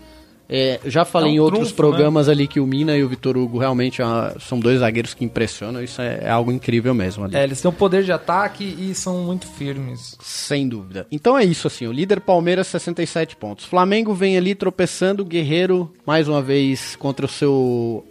É, 0.47 0.79
já 0.85 1.03
falei 1.03 1.29
É 1.29 1.31
um 1.31 1.35
em 1.35 1.39
outros 1.39 1.69
trunfo, 1.69 1.73
né? 1.83 1.89
programas 1.89 2.29
ali 2.29 2.47
que 2.47 2.59
o 2.59 2.67
Mina 2.67 2.95
e 2.95 3.03
o 3.03 3.09
Vitor 3.09 3.35
Hugo 3.35 3.57
realmente 3.57 4.01
ah, 4.01 4.35
são 4.39 4.59
dois 4.59 4.79
zagueiros 4.79 5.13
que 5.13 5.25
impressionam. 5.25 5.81
Isso 5.81 6.01
é, 6.01 6.19
é 6.23 6.29
algo 6.29 6.51
incrível 6.51 6.93
mesmo 6.93 7.25
ali. 7.25 7.35
É, 7.35 7.43
eles 7.43 7.59
têm 7.61 7.69
um 7.69 7.73
poder 7.73 8.03
de 8.03 8.11
ataque 8.11 8.63
e 8.63 8.93
são 8.93 9.23
muito 9.23 9.47
firmes. 9.47 10.15
Sem 10.21 10.67
dúvida. 10.67 11.07
Então 11.11 11.37
é 11.37 11.43
isso, 11.43 11.65
assim. 11.67 11.87
O 11.87 11.91
líder 11.91 12.21
Palmeiras, 12.21 12.67
67 12.67 13.35
pontos. 13.35 13.65
Flamengo 13.65 14.13
vem 14.13 14.37
ali 14.37 14.53
tropeçando. 14.53 15.25
Guerreiro, 15.25 15.91
mais 16.05 16.27
uma 16.27 16.41
vez, 16.41 16.95
contra 16.95 17.25
o 17.25 17.29
seu. 17.29 18.05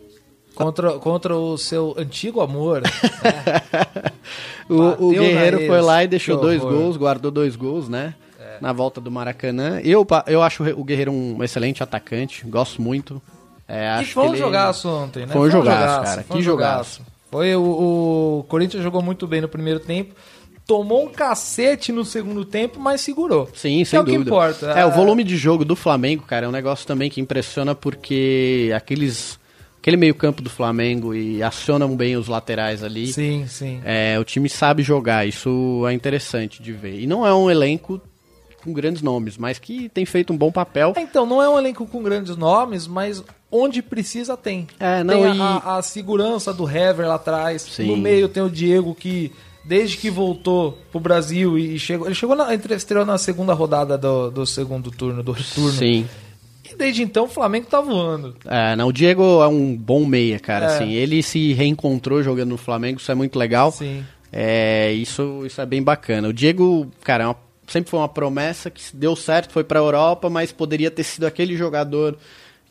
Contra, 0.54 0.92
contra 0.98 1.36
o 1.36 1.56
seu 1.58 1.94
antigo 1.96 2.40
amor. 2.40 2.82
né? 2.82 2.90
O, 4.66 5.08
o 5.08 5.10
Guerreiro 5.10 5.66
foi 5.66 5.80
lá 5.82 6.02
e 6.02 6.08
deixou 6.08 6.40
dois. 6.40 6.62
É. 6.62 6.64
gols, 6.64 6.96
guardou 6.96 7.30
dois 7.30 7.54
gols, 7.54 7.86
né? 7.86 8.14
Na 8.60 8.72
volta 8.72 9.00
do 9.00 9.10
Maracanã. 9.10 9.80
Eu, 9.84 10.06
eu 10.26 10.42
acho 10.42 10.62
o 10.78 10.84
Guerreiro 10.84 11.12
um 11.12 11.42
excelente 11.42 11.82
atacante. 11.82 12.44
Gosto 12.46 12.80
muito. 12.82 13.20
É, 13.66 13.84
E 13.84 13.88
acho 14.00 14.12
foi 14.12 14.22
que 14.24 14.28
um 14.28 14.32
ele- 14.32 14.38
jogaço 14.42 14.88
ontem, 14.88 15.26
né? 15.26 15.32
Foi 15.32 15.48
um 15.48 15.50
jogaço, 15.50 16.02
cara. 16.04 16.22
foi 16.22 16.36
Que 16.36 16.38
um 16.38 16.42
jogaço. 16.42 17.02
Foi 17.30 17.56
o, 17.56 17.62
o 18.40 18.44
Corinthians 18.48 18.82
jogou 18.82 19.02
muito 19.02 19.26
bem 19.26 19.40
no 19.40 19.48
primeiro 19.48 19.80
tempo. 19.80 20.14
Tomou 20.66 21.04
um 21.04 21.08
cacete 21.10 21.92
no 21.92 22.04
segundo 22.04 22.42
tempo, 22.44 22.80
mas 22.80 23.00
segurou. 23.02 23.48
Sim, 23.54 23.80
Que 23.80 23.84
sem 23.84 23.98
é 23.98 24.00
o 24.00 24.04
que 24.04 24.12
dúvida. 24.12 24.30
importa. 24.30 24.66
É, 24.70 24.86
o 24.86 24.90
volume 24.90 25.22
de 25.22 25.36
jogo 25.36 25.62
do 25.64 25.76
Flamengo, 25.76 26.22
cara, 26.22 26.46
é 26.46 26.48
um 26.48 26.52
negócio 26.52 26.86
também 26.86 27.10
que 27.10 27.20
impressiona 27.20 27.74
porque 27.74 28.72
aqueles 28.74 29.38
aquele 29.78 29.98
meio-campo 29.98 30.40
do 30.40 30.48
Flamengo 30.48 31.14
e 31.14 31.42
acionam 31.42 31.94
bem 31.94 32.16
os 32.16 32.28
laterais 32.28 32.82
ali. 32.82 33.08
Sim, 33.12 33.44
sim. 33.46 33.82
É, 33.84 34.18
o 34.18 34.24
time 34.24 34.48
sabe 34.48 34.82
jogar, 34.82 35.26
isso 35.28 35.84
é 35.86 35.92
interessante 35.92 36.62
de 36.62 36.72
ver. 36.72 36.98
E 37.00 37.06
não 37.06 37.26
é 37.26 37.34
um 37.34 37.50
elenco 37.50 38.00
com 38.64 38.72
grandes 38.72 39.02
nomes, 39.02 39.36
mas 39.38 39.58
que 39.58 39.88
tem 39.90 40.04
feito 40.04 40.32
um 40.32 40.36
bom 40.36 40.50
papel. 40.50 40.92
É, 40.96 41.00
Então, 41.02 41.24
não 41.26 41.42
é 41.42 41.48
um 41.48 41.58
elenco 41.58 41.86
com 41.86 42.02
grandes 42.02 42.36
nomes, 42.36 42.86
mas 42.86 43.22
onde 43.52 43.80
precisa 43.82 44.36
tem. 44.36 44.66
É, 44.80 45.04
não, 45.04 45.14
tem 45.22 45.36
e- 45.36 45.40
a, 45.40 45.76
a 45.76 45.82
segurança 45.82 46.52
do 46.52 46.68
Hever 46.68 47.06
lá 47.06 47.14
atrás. 47.14 47.62
Sim. 47.62 47.86
No 47.86 47.96
meio 47.96 48.28
tem 48.28 48.42
o 48.42 48.50
Diego 48.50 48.94
que, 48.94 49.30
desde 49.64 49.96
que 49.96 50.10
voltou 50.10 50.76
pro 50.90 50.98
Brasil 50.98 51.56
e 51.58 51.78
chegou. 51.78 52.06
Ele 52.06 52.14
chegou 52.14 52.34
na, 52.34 52.52
estreou 52.54 53.04
na 53.06 53.18
segunda 53.18 53.52
rodada 53.54 53.96
do, 53.96 54.30
do 54.30 54.44
segundo 54.46 54.90
turno, 54.90 55.22
do 55.22 55.32
retorno. 55.32 55.70
Sim. 55.70 56.08
E 56.70 56.74
desde 56.74 57.02
então 57.02 57.24
o 57.24 57.28
Flamengo 57.28 57.66
tá 57.66 57.80
voando. 57.80 58.34
É, 58.46 58.74
não, 58.74 58.88
o 58.88 58.92
Diego 58.92 59.22
é 59.42 59.46
um 59.46 59.76
bom 59.76 60.04
meia, 60.06 60.40
cara. 60.40 60.64
É. 60.64 60.68
Assim, 60.68 60.92
ele 60.92 61.22
se 61.22 61.52
reencontrou 61.52 62.22
jogando 62.22 62.48
no 62.48 62.56
Flamengo, 62.56 62.98
isso 62.98 63.12
é 63.12 63.14
muito 63.14 63.38
legal. 63.38 63.70
Sim. 63.70 64.02
É, 64.32 64.90
isso, 64.92 65.42
isso 65.46 65.60
é 65.60 65.66
bem 65.66 65.80
bacana. 65.82 66.26
O 66.28 66.32
Diego, 66.32 66.90
cara, 67.04 67.22
é 67.24 67.26
uma- 67.28 67.43
sempre 67.66 67.90
foi 67.90 68.00
uma 68.00 68.08
promessa 68.08 68.70
que 68.70 68.82
deu 68.94 69.16
certo, 69.16 69.52
foi 69.52 69.64
pra 69.64 69.78
Europa, 69.78 70.28
mas 70.30 70.52
poderia 70.52 70.90
ter 70.90 71.04
sido 71.04 71.26
aquele 71.26 71.56
jogador 71.56 72.16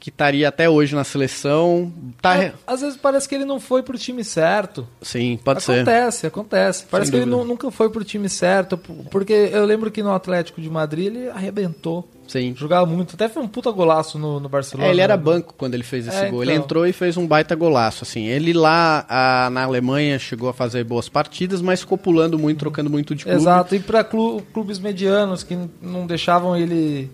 que 0.03 0.09
estaria 0.09 0.49
até 0.49 0.69
hoje 0.69 0.93
na 0.93 1.05
seleção. 1.05 1.89
Tá, 2.21 2.35
É, 2.35 2.53
às 2.67 2.81
vezes 2.81 2.97
parece 2.97 3.25
que 3.29 3.33
ele 3.35 3.45
não 3.45 3.57
foi 3.57 3.81
pro 3.81 3.97
time 3.97 4.21
certo. 4.21 4.85
Sim, 5.01 5.39
pode 5.41 5.63
ser. 5.63 5.75
acontece, 5.79 6.27
acontece. 6.27 6.85
Parece 6.91 7.09
Sem 7.09 7.19
que 7.19 7.23
ele 7.23 7.31
dúvida. 7.31 7.45
nu- 7.47 7.49
nunca 7.53 7.71
foi 7.71 7.89
pro 7.89 8.03
time 8.03 8.27
certo. 8.27 8.77
Porque 8.77 9.31
eu 9.31 9.63
lembro 9.63 9.89
que 9.89 10.03
no 10.03 10.11
Atlético 10.13 10.59
de 10.59 10.69
Madrid 10.69 11.05
ele 11.05 11.29
arrebentou. 11.29 12.05
Sim. 12.27 12.53
Jogava 12.53 12.85
muito. 12.85 13.15
Até 13.15 13.29
foi 13.29 13.41
um 13.41 13.47
puta 13.47 13.71
golaço 13.71 14.19
no, 14.19 14.41
no 14.41 14.49
Barcelona. 14.49 14.89
É, 14.89 14.91
ele 14.91 14.99
era 14.99 15.15
né? 15.15 15.23
banco 15.23 15.53
quando 15.57 15.73
ele 15.73 15.83
fez 15.83 16.05
esse 16.05 16.17
É, 16.17 16.29
gol. 16.29 16.43
Ele 16.43 16.51
então. 16.51 16.65
entrou 16.65 16.85
e 16.85 16.91
fez 16.91 17.15
um 17.15 17.25
baita 17.25 17.55
golaço, 17.55 18.03
assim. 18.03 18.25
Ele 18.25 18.51
lá 18.51 19.05
a- 19.07 19.49
na 19.51 19.63
Alemanha 19.63 20.19
chegou 20.19 20.49
a 20.49 20.53
fazer 20.53 20.83
boas 20.83 21.07
partidas, 21.07 21.61
mas 21.61 21.79
ficou 21.79 21.97
pulando 21.97 22.37
muito, 22.37 22.59
trocando 22.59 22.89
muito 22.89 23.15
de 23.15 23.23
clube. 23.23 23.37
Exato, 23.39 23.73
e 23.73 23.79
para 23.79 24.03
clubes 24.03 24.79
medianos 24.79 25.43
que 25.43 25.57
não 25.81 26.05
deixavam 26.05 26.57
ele 26.57 27.09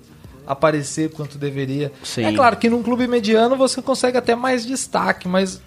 aparecer 0.50 1.12
quanto 1.12 1.38
deveria. 1.38 1.92
Sim. 2.04 2.26
É 2.26 2.34
claro 2.34 2.58
que 2.58 2.70
num 2.70 2.82
clube 2.82 3.08
mediano 3.08 3.56
você 3.56 3.84
consegue 3.84 4.18
até 4.18 4.34
mais 4.36 4.66
destaque, 4.66 5.28
mas 5.28 5.62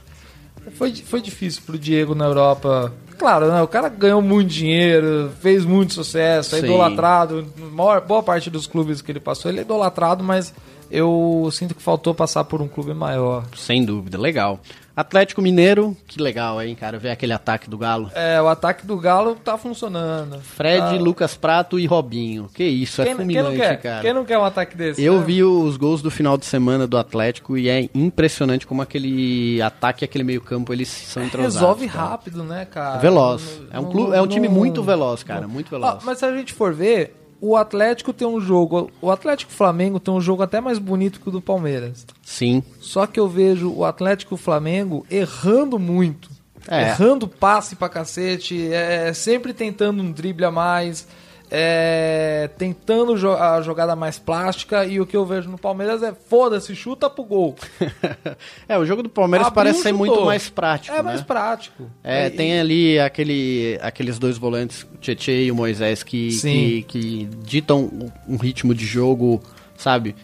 foi, 0.74 0.92
foi 0.94 1.22
difícil 1.22 1.62
pro 1.64 1.78
Diego 1.78 2.16
na 2.16 2.24
Europa. 2.24 2.92
Claro, 3.16 3.46
né, 3.46 3.62
o 3.62 3.68
cara 3.68 3.88
ganhou 3.88 4.20
muito 4.20 4.48
dinheiro, 4.48 5.30
fez 5.40 5.64
muito 5.64 5.94
sucesso, 5.94 6.56
é 6.56 6.60
Sim. 6.60 6.66
idolatrado. 6.66 7.46
Maior, 7.56 8.00
boa 8.00 8.22
parte 8.22 8.50
dos 8.50 8.66
clubes 8.66 9.00
que 9.00 9.12
ele 9.12 9.20
passou, 9.20 9.48
ele 9.48 9.60
é 9.60 9.62
idolatrado, 9.62 10.24
mas 10.24 10.52
eu 10.90 11.48
sinto 11.52 11.74
que 11.74 11.82
faltou 11.82 12.12
passar 12.12 12.42
por 12.42 12.60
um 12.60 12.66
clube 12.66 12.92
maior. 12.92 13.44
Sem 13.56 13.84
dúvida, 13.84 14.18
legal. 14.18 14.60
Atlético 14.94 15.40
Mineiro, 15.40 15.96
que 16.06 16.20
legal, 16.20 16.60
hein, 16.62 16.74
cara, 16.74 16.98
ver 16.98 17.10
aquele 17.10 17.32
ataque 17.32 17.68
do 17.70 17.78
Galo. 17.78 18.10
É, 18.14 18.40
o 18.42 18.48
ataque 18.48 18.86
do 18.86 18.96
Galo 18.98 19.34
tá 19.36 19.56
funcionando. 19.56 20.38
Fred, 20.40 20.78
Tá- 20.80 20.90
Lucas 21.02 21.34
Prato 21.34 21.78
e 21.78 21.86
Robinho. 21.86 22.48
Que 22.54 22.64
isso, 22.64 23.00
é 23.00 23.06
quem, 23.06 23.16
quem 23.16 23.24
fulminante, 23.24 23.56
quer? 23.56 23.80
cara. 23.80 24.02
Quem 24.02 24.12
não 24.12 24.24
quer 24.24 24.38
um 24.38 24.44
ataque 24.44 24.76
desse? 24.76 25.02
Eu 25.02 25.18
né? 25.20 25.24
vi 25.24 25.42
os 25.42 25.76
gols 25.76 26.02
do 26.02 26.10
final 26.10 26.36
de 26.36 26.44
semana 26.44 26.86
do 26.86 26.98
Atlético 26.98 27.56
e 27.56 27.68
é 27.68 27.88
impressionante 27.94 28.66
como 28.66 28.82
aquele 28.82 29.60
ataque 29.62 30.04
e 30.04 30.06
aquele 30.06 30.24
meio-campo 30.24 30.72
eles 30.72 30.88
são 30.88 31.24
entrosados. 31.24 31.54
Resolve 31.56 31.88
cara. 31.88 32.08
rápido, 32.10 32.42
né, 32.44 32.66
cara? 32.66 32.98
Veloz. 32.98 33.60
Não- 33.60 33.68
É 33.72 33.80
um, 33.80 33.90
clube, 33.90 34.14
é 34.16 34.20
um 34.20 34.26
time 34.26 34.48
muito 34.48 34.82
veloz, 34.82 35.22
cara. 35.22 35.48
Muito 35.48 35.70
veloz. 35.70 35.94
Ó, 35.94 35.98
mas 36.04 36.18
se 36.18 36.24
a 36.26 36.36
gente 36.36 36.52
for 36.52 36.74
ver, 36.74 37.14
o 37.42 37.56
Atlético 37.56 38.12
tem 38.12 38.26
um 38.26 38.40
jogo. 38.40 38.88
O 39.00 39.10
Atlético 39.10 39.50
Flamengo 39.50 39.98
tem 39.98 40.14
um 40.14 40.20
jogo 40.20 40.44
até 40.44 40.60
mais 40.60 40.78
bonito 40.78 41.20
que 41.20 41.28
o 41.28 41.32
do 41.32 41.40
Palmeiras. 41.40 42.06
Sim. 42.22 42.62
Só 42.78 43.04
que 43.04 43.18
eu 43.18 43.28
vejo 43.28 43.68
o 43.72 43.84
Atlético 43.84 44.36
Flamengo 44.36 45.04
errando 45.10 45.76
muito. 45.76 46.30
É. 46.68 46.90
Errando 46.90 47.26
passe 47.26 47.74
pra 47.74 47.88
cacete, 47.88 48.72
é, 48.72 49.12
sempre 49.12 49.52
tentando 49.52 50.00
um 50.04 50.12
drible 50.12 50.44
a 50.44 50.52
mais, 50.52 51.08
é, 51.54 52.48
tentando 52.56 53.14
jo- 53.16 53.34
a 53.34 53.60
jogada 53.60 53.94
mais 53.94 54.18
plástica. 54.18 54.86
E 54.86 54.98
o 54.98 55.04
que 55.06 55.14
eu 55.14 55.26
vejo 55.26 55.50
no 55.50 55.58
Palmeiras 55.58 56.02
é 56.02 56.14
foda-se, 56.14 56.74
chuta 56.74 57.10
pro 57.10 57.22
gol. 57.24 57.54
é, 58.66 58.78
o 58.78 58.86
jogo 58.86 59.02
do 59.02 59.10
Palmeiras 59.10 59.48
Abriu, 59.48 59.54
parece 59.56 59.82
ser 59.82 59.90
chutou. 59.90 60.06
muito 60.06 60.24
mais 60.24 60.48
prático, 60.48 60.94
É 60.94 60.98
né? 60.98 61.02
mais 61.02 61.20
prático. 61.20 61.90
É, 62.02 62.26
E- 62.28 62.30
tem 62.30 62.58
ali 62.58 62.98
aquele, 62.98 63.78
aqueles 63.82 64.18
dois 64.18 64.38
volantes, 64.38 64.82
o 64.94 64.96
Tietchan 64.96 65.32
e 65.32 65.52
o 65.52 65.54
Moisés, 65.54 66.02
que, 66.02 66.30
que, 66.40 66.82
que 66.88 67.28
ditam 67.44 68.10
um 68.26 68.36
ritmo 68.38 68.74
de 68.74 68.86
jogo, 68.86 69.42
sabe? 69.76 70.16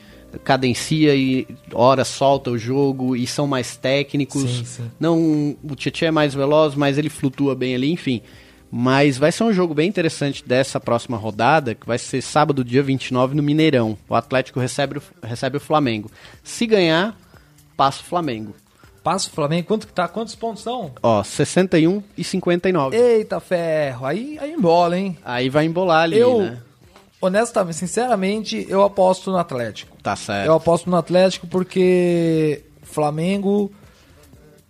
Cadencia 0.45 1.15
e 1.15 1.47
hora 1.75 2.05
solta 2.05 2.51
o 2.51 2.59
jogo 2.59 3.15
e 3.17 3.27
são 3.27 3.47
mais 3.47 3.77
técnicos. 3.77 4.43
Sim, 4.51 4.65
sim. 4.65 4.91
Não, 5.01 5.57
o 5.63 5.75
Tietchan 5.75 6.07
é 6.07 6.11
mais 6.11 6.35
veloz, 6.35 6.75
mas 6.75 6.97
ele 6.99 7.09
flutua 7.11 7.55
bem 7.55 7.75
ali, 7.75 7.91
enfim. 7.93 8.23
Mas 8.71 9.17
vai 9.17 9.33
ser 9.33 9.45
um 9.45 9.53
jogo 9.53 9.73
bem 9.73 9.89
interessante 9.89 10.47
dessa 10.47 10.79
próxima 10.79 11.17
rodada, 11.17 11.75
que 11.75 11.87
vai 11.87 11.97
ser 11.99 12.21
sábado, 12.21 12.63
dia 12.63 12.83
29, 12.83 13.35
no 13.35 13.43
Mineirão. 13.43 13.97
O 14.09 14.15
Atlético 14.15 14.61
recebe, 14.61 14.99
o- 14.99 15.03
recebe 15.23 15.57
o 15.57 15.61
Flamengo. 15.61 16.11
Se 16.45 16.67
ganhar, 16.67 17.17
passa 17.77 18.03
o 18.03 18.05
Flamengo. 18.05 18.55
Passa 19.03 19.29
o 19.29 19.33
Flamengo, 19.33 19.67
quanto 19.67 19.87
que 19.87 19.93
tá? 19.93 20.07
Quantos 20.07 20.35
pontos 20.35 20.63
são? 20.63 20.93
Ó, 21.03 21.25
61 21.25 22.03
e 22.17 22.23
59. 22.23 22.95
Eita 22.95 23.41
ferro, 23.41 24.05
aí, 24.05 24.37
aí 24.39 24.53
embola, 24.53 24.99
hein? 24.99 25.17
Aí 25.25 25.49
vai 25.49 25.65
embolar 25.65 26.03
ali, 26.03 26.19
eu, 26.19 26.41
né? 26.43 26.59
honestamente, 27.19 27.77
sinceramente, 27.77 28.67
eu 28.69 28.83
aposto 28.83 29.31
no 29.31 29.39
Atlético. 29.39 29.97
Tá 30.03 30.15
certo. 30.15 30.47
Eu 30.47 30.53
aposto 30.55 30.91
no 30.91 30.97
Atlético 30.97 31.47
porque 31.47 32.63
o 32.83 32.87
Flamengo 32.87 33.73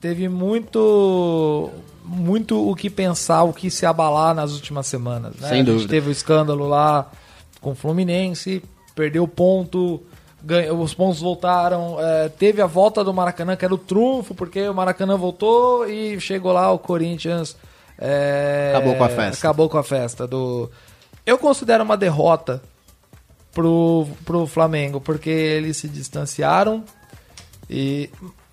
teve 0.00 0.28
muito 0.28 1.70
muito 2.08 2.68
o 2.68 2.74
que 2.74 2.88
pensar, 2.88 3.42
o 3.44 3.52
que 3.52 3.70
se 3.70 3.84
abalar 3.84 4.34
nas 4.34 4.52
últimas 4.52 4.86
semanas. 4.86 5.34
Né? 5.36 5.48
Sem 5.48 5.50
A 5.50 5.56
gente 5.56 5.66
dúvida. 5.66 5.88
teve 5.90 6.08
o 6.08 6.12
escândalo 6.12 6.66
lá 6.66 7.10
com 7.60 7.72
o 7.72 7.74
Fluminense, 7.74 8.62
perdeu 8.94 9.24
o 9.24 9.28
ponto, 9.28 10.00
ganhou, 10.42 10.80
os 10.80 10.94
pontos 10.94 11.20
voltaram, 11.20 11.96
é, 12.00 12.28
teve 12.28 12.62
a 12.62 12.66
volta 12.66 13.04
do 13.04 13.12
Maracanã, 13.12 13.56
que 13.56 13.64
era 13.64 13.74
o 13.74 13.78
trunfo, 13.78 14.34
porque 14.34 14.68
o 14.68 14.74
Maracanã 14.74 15.16
voltou 15.16 15.88
e 15.88 16.18
chegou 16.20 16.52
lá 16.52 16.72
o 16.72 16.78
Corinthians. 16.78 17.56
é, 17.98 18.72
Acabou 18.74 18.94
com 18.96 19.04
a 19.04 19.08
festa. 19.08 19.46
Acabou 19.46 19.68
com 19.68 19.78
a 19.78 19.84
festa. 19.84 20.26
Do... 20.26 20.70
Eu 21.26 21.36
considero 21.38 21.84
uma 21.84 21.96
derrota 21.96 22.62
pro, 23.52 24.06
pro 24.24 24.46
Flamengo, 24.46 25.00
porque 25.00 25.28
eles 25.30 25.76
se 25.76 25.88
distanciaram 25.88 26.82
e 27.68 28.08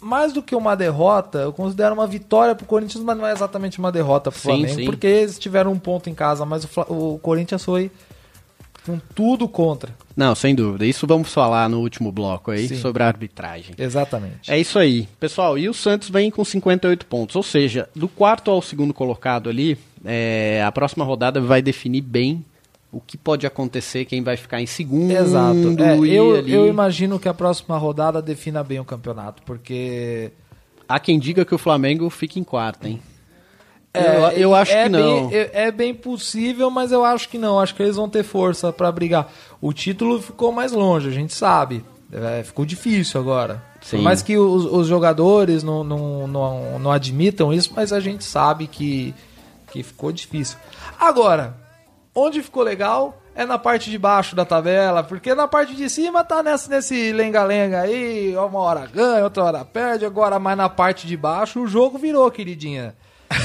mais 0.06 0.32
do 0.32 0.44
que 0.44 0.56
uma 0.56 0.76
derrota, 0.76 1.40
eu 1.40 1.52
considero 1.52 1.96
uma 1.96 2.06
vitória 2.06 2.54
pro 2.54 2.66
Corinthians, 2.66 3.04
mas 3.04 3.18
não 3.18 3.26
é 3.26 3.32
exatamente 3.32 3.80
uma 3.80 3.92
derrota 3.92 4.30
pro 4.30 4.40
Sim, 4.40 4.48
Flamengo, 4.50 4.74
sim. 4.76 4.86
porque 4.86 5.08
eles 5.08 5.40
tiveram 5.40 5.72
um 5.72 5.80
ponto 5.80 6.10
em 6.10 6.14
casa, 6.14 6.46
mas 6.46 6.64
o, 6.64 6.68
Fla- 6.68 6.86
o 6.88 7.18
Corinthians 7.24 7.64
foi 7.64 7.90
com 8.86 9.00
tudo 9.16 9.48
contra. 9.48 9.92
Não, 10.16 10.36
sem 10.36 10.54
dúvida. 10.54 10.86
Isso 10.86 11.08
vamos 11.08 11.34
falar 11.34 11.68
no 11.68 11.80
último 11.80 12.12
bloco 12.12 12.52
aí, 12.52 12.68
Sim. 12.68 12.76
sobre 12.78 13.02
a 13.02 13.08
arbitragem. 13.08 13.74
Exatamente. 13.80 14.50
É 14.52 14.60
isso 14.60 14.78
aí. 14.78 15.10
Pessoal, 15.20 15.58
e 15.58 15.68
o 15.68 15.74
Santos 15.74 16.08
vem 16.10 16.30
com 16.30 16.46
58 16.46 17.04
pontos. 17.08 17.36
Ou 17.36 17.42
seja, 17.42 17.90
do 17.96 18.08
quarto 18.08 18.52
ao 18.52 18.62
segundo 18.62 18.94
colocado 18.94 19.50
ali, 19.50 19.76
é, 20.06 20.64
a 20.64 20.72
próxima 20.72 21.04
rodada 21.04 21.42
vai 21.42 21.64
definir 21.64 22.02
bem 22.02 22.46
o 22.96 23.02
que 23.02 23.18
pode 23.18 23.46
acontecer, 23.46 24.06
quem 24.06 24.24
vai 24.24 24.38
ficar 24.38 24.62
em 24.62 24.66
segundo. 24.66 25.12
Exato. 25.12 25.58
É, 25.80 25.98
eu, 25.98 26.36
ali- 26.36 26.54
eu 26.54 26.68
imagino 26.68 27.20
que 27.20 27.28
a 27.28 27.34
próxima 27.34 27.78
rodada 27.78 28.22
defina 28.22 28.64
bem 28.64 28.80
o 28.80 28.86
campeonato, 28.86 29.44
porque 29.44 30.32
Há 30.88 31.00
quem 31.00 31.20
diga 31.20 31.44
que 31.44 31.54
o 31.54 31.58
Flamengo 31.58 32.10
fica 32.10 32.40
em 32.40 32.44
quarto, 32.44 32.88
hein? 32.88 33.02
É, 33.94 34.18
eu, 34.18 34.22
eu 34.32 34.56
acho 34.56 34.72
é 34.72 34.84
que 34.84 34.90
não. 34.90 35.28
Bem, 35.28 35.38
é, 35.40 35.50
é 35.68 35.72
bem 35.72 35.94
possível, 35.94 36.70
mas 36.70 36.92
eu 36.92 37.04
acho 37.04 37.28
que 37.30 37.38
não. 37.38 37.60
Acho 37.60 37.74
que 37.74 37.82
eles 37.82 37.96
vão 37.96 38.10
ter 38.10 38.24
força 38.24 38.72
pra 38.72 38.92
brigar. 38.92 39.32
O 39.62 39.74
título 39.74 40.22
ficou 40.22 40.52
mais 40.52 40.72
longe, 40.72 41.08
a 41.08 41.12
gente 41.12 41.34
sabe. 41.34 41.84
É, 42.12 42.44
ficou 42.44 42.66
difícil 42.66 43.20
agora. 43.20 43.64
Sim. 43.82 43.98
Por 43.98 44.04
mais 44.04 44.22
que 44.22 44.38
os, 44.38 44.66
os 44.66 44.88
jogadores 44.88 45.64
não, 45.64 45.84
não, 45.84 46.28
não, 46.28 46.80
não 46.80 46.92
admitam 46.92 47.54
isso, 47.54 47.72
mas 47.76 47.92
a 47.92 48.00
gente 48.00 48.24
sabe 48.24 48.68
que, 48.68 49.14
que 49.72 49.82
ficou 49.82 50.12
difícil. 50.12 50.58
Agora, 51.00 51.56
onde 52.16 52.42
ficou 52.42 52.64
legal 52.64 53.22
é 53.36 53.46
na 53.46 53.60
parte 53.60 53.92
de 53.92 53.98
baixo 53.98 54.34
da 54.36 54.46
tabela, 54.46 55.04
porque 55.04 55.36
na 55.36 55.46
parte 55.48 55.76
de 55.76 55.90
cima 55.90 56.24
tá 56.24 56.42
nesse 56.42 56.70
nesse 56.70 57.12
lenga-lenga 57.12 57.82
aí, 57.82 58.34
uma 58.38 58.60
hora 58.60 58.88
ganha, 58.88 59.26
outra 59.26 59.44
hora 59.44 59.66
perde, 59.66 60.06
agora 60.06 60.40
mais 60.40 60.58
na 60.58 60.70
parte 60.70 61.06
de 61.06 61.18
baixo 61.18 61.60
o 61.60 61.68
jogo 61.68 61.98
virou, 61.98 62.32
queridinha. 62.32 62.96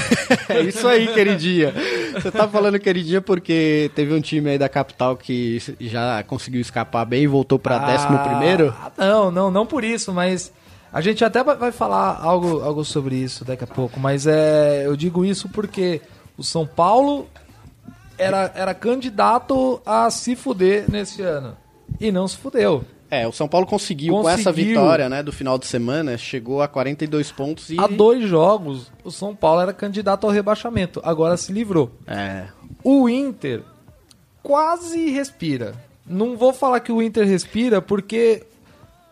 É 0.47 0.61
isso 0.61 0.87
aí, 0.87 1.07
queridinha. 1.07 1.73
Você 2.13 2.31
tá 2.31 2.47
falando 2.47 2.79
queridinha 2.79 3.21
porque 3.21 3.91
teve 3.95 4.13
um 4.13 4.21
time 4.21 4.51
aí 4.51 4.57
da 4.57 4.69
capital 4.69 5.17
que 5.17 5.61
já 5.79 6.23
conseguiu 6.23 6.61
escapar 6.61 7.03
bem 7.05 7.23
e 7.23 7.27
voltou 7.27 7.59
pra 7.59 7.79
décimo 7.79 8.17
primeiro? 8.19 8.73
Ah, 8.79 8.91
não, 8.97 9.29
não, 9.31 9.51
não 9.51 9.65
por 9.65 9.83
isso, 9.83 10.13
mas 10.13 10.51
A 10.93 11.01
gente 11.01 11.23
até 11.23 11.43
vai 11.43 11.55
vai 11.55 11.71
falar 11.71 12.19
algo, 12.21 12.61
algo 12.61 12.83
sobre 12.85 13.15
isso 13.15 13.43
daqui 13.45 13.63
a 13.63 13.67
pouco, 13.67 13.99
mas 13.99 14.27
é, 14.27 14.83
eu 14.85 14.95
digo 14.95 15.25
isso 15.25 15.49
porque 15.49 16.01
o 16.37 16.43
São 16.43 16.65
Paulo 16.65 17.27
era, 18.21 18.51
era 18.55 18.73
candidato 18.73 19.81
a 19.85 20.09
se 20.09 20.35
fuder 20.35 20.85
nesse 20.89 21.21
ano. 21.21 21.57
E 21.99 22.11
não 22.11 22.27
se 22.27 22.37
fudeu. 22.37 22.83
É, 23.09 23.27
o 23.27 23.31
São 23.33 23.47
Paulo 23.47 23.67
conseguiu, 23.67 24.13
com 24.13 24.29
essa 24.29 24.51
Conseguiu. 24.51 24.69
vitória 24.79 25.09
né, 25.09 25.21
do 25.21 25.33
final 25.33 25.57
de 25.57 25.67
semana, 25.67 26.17
chegou 26.17 26.61
a 26.61 26.67
42 26.67 27.29
pontos 27.31 27.69
e. 27.69 27.77
Há 27.77 27.85
dois 27.87 28.23
jogos, 28.27 28.89
o 29.03 29.11
São 29.11 29.35
Paulo 29.35 29.59
era 29.61 29.73
candidato 29.73 30.25
ao 30.25 30.31
rebaixamento. 30.31 31.01
Agora 31.03 31.35
se 31.35 31.51
livrou. 31.51 31.91
É, 32.07 32.45
O 32.83 33.09
Inter 33.09 33.63
quase 34.41 35.09
respira. 35.09 35.73
Não 36.07 36.37
vou 36.37 36.53
falar 36.53 36.79
que 36.79 36.91
o 36.91 37.01
Inter 37.01 37.27
respira, 37.27 37.81
porque 37.81 38.43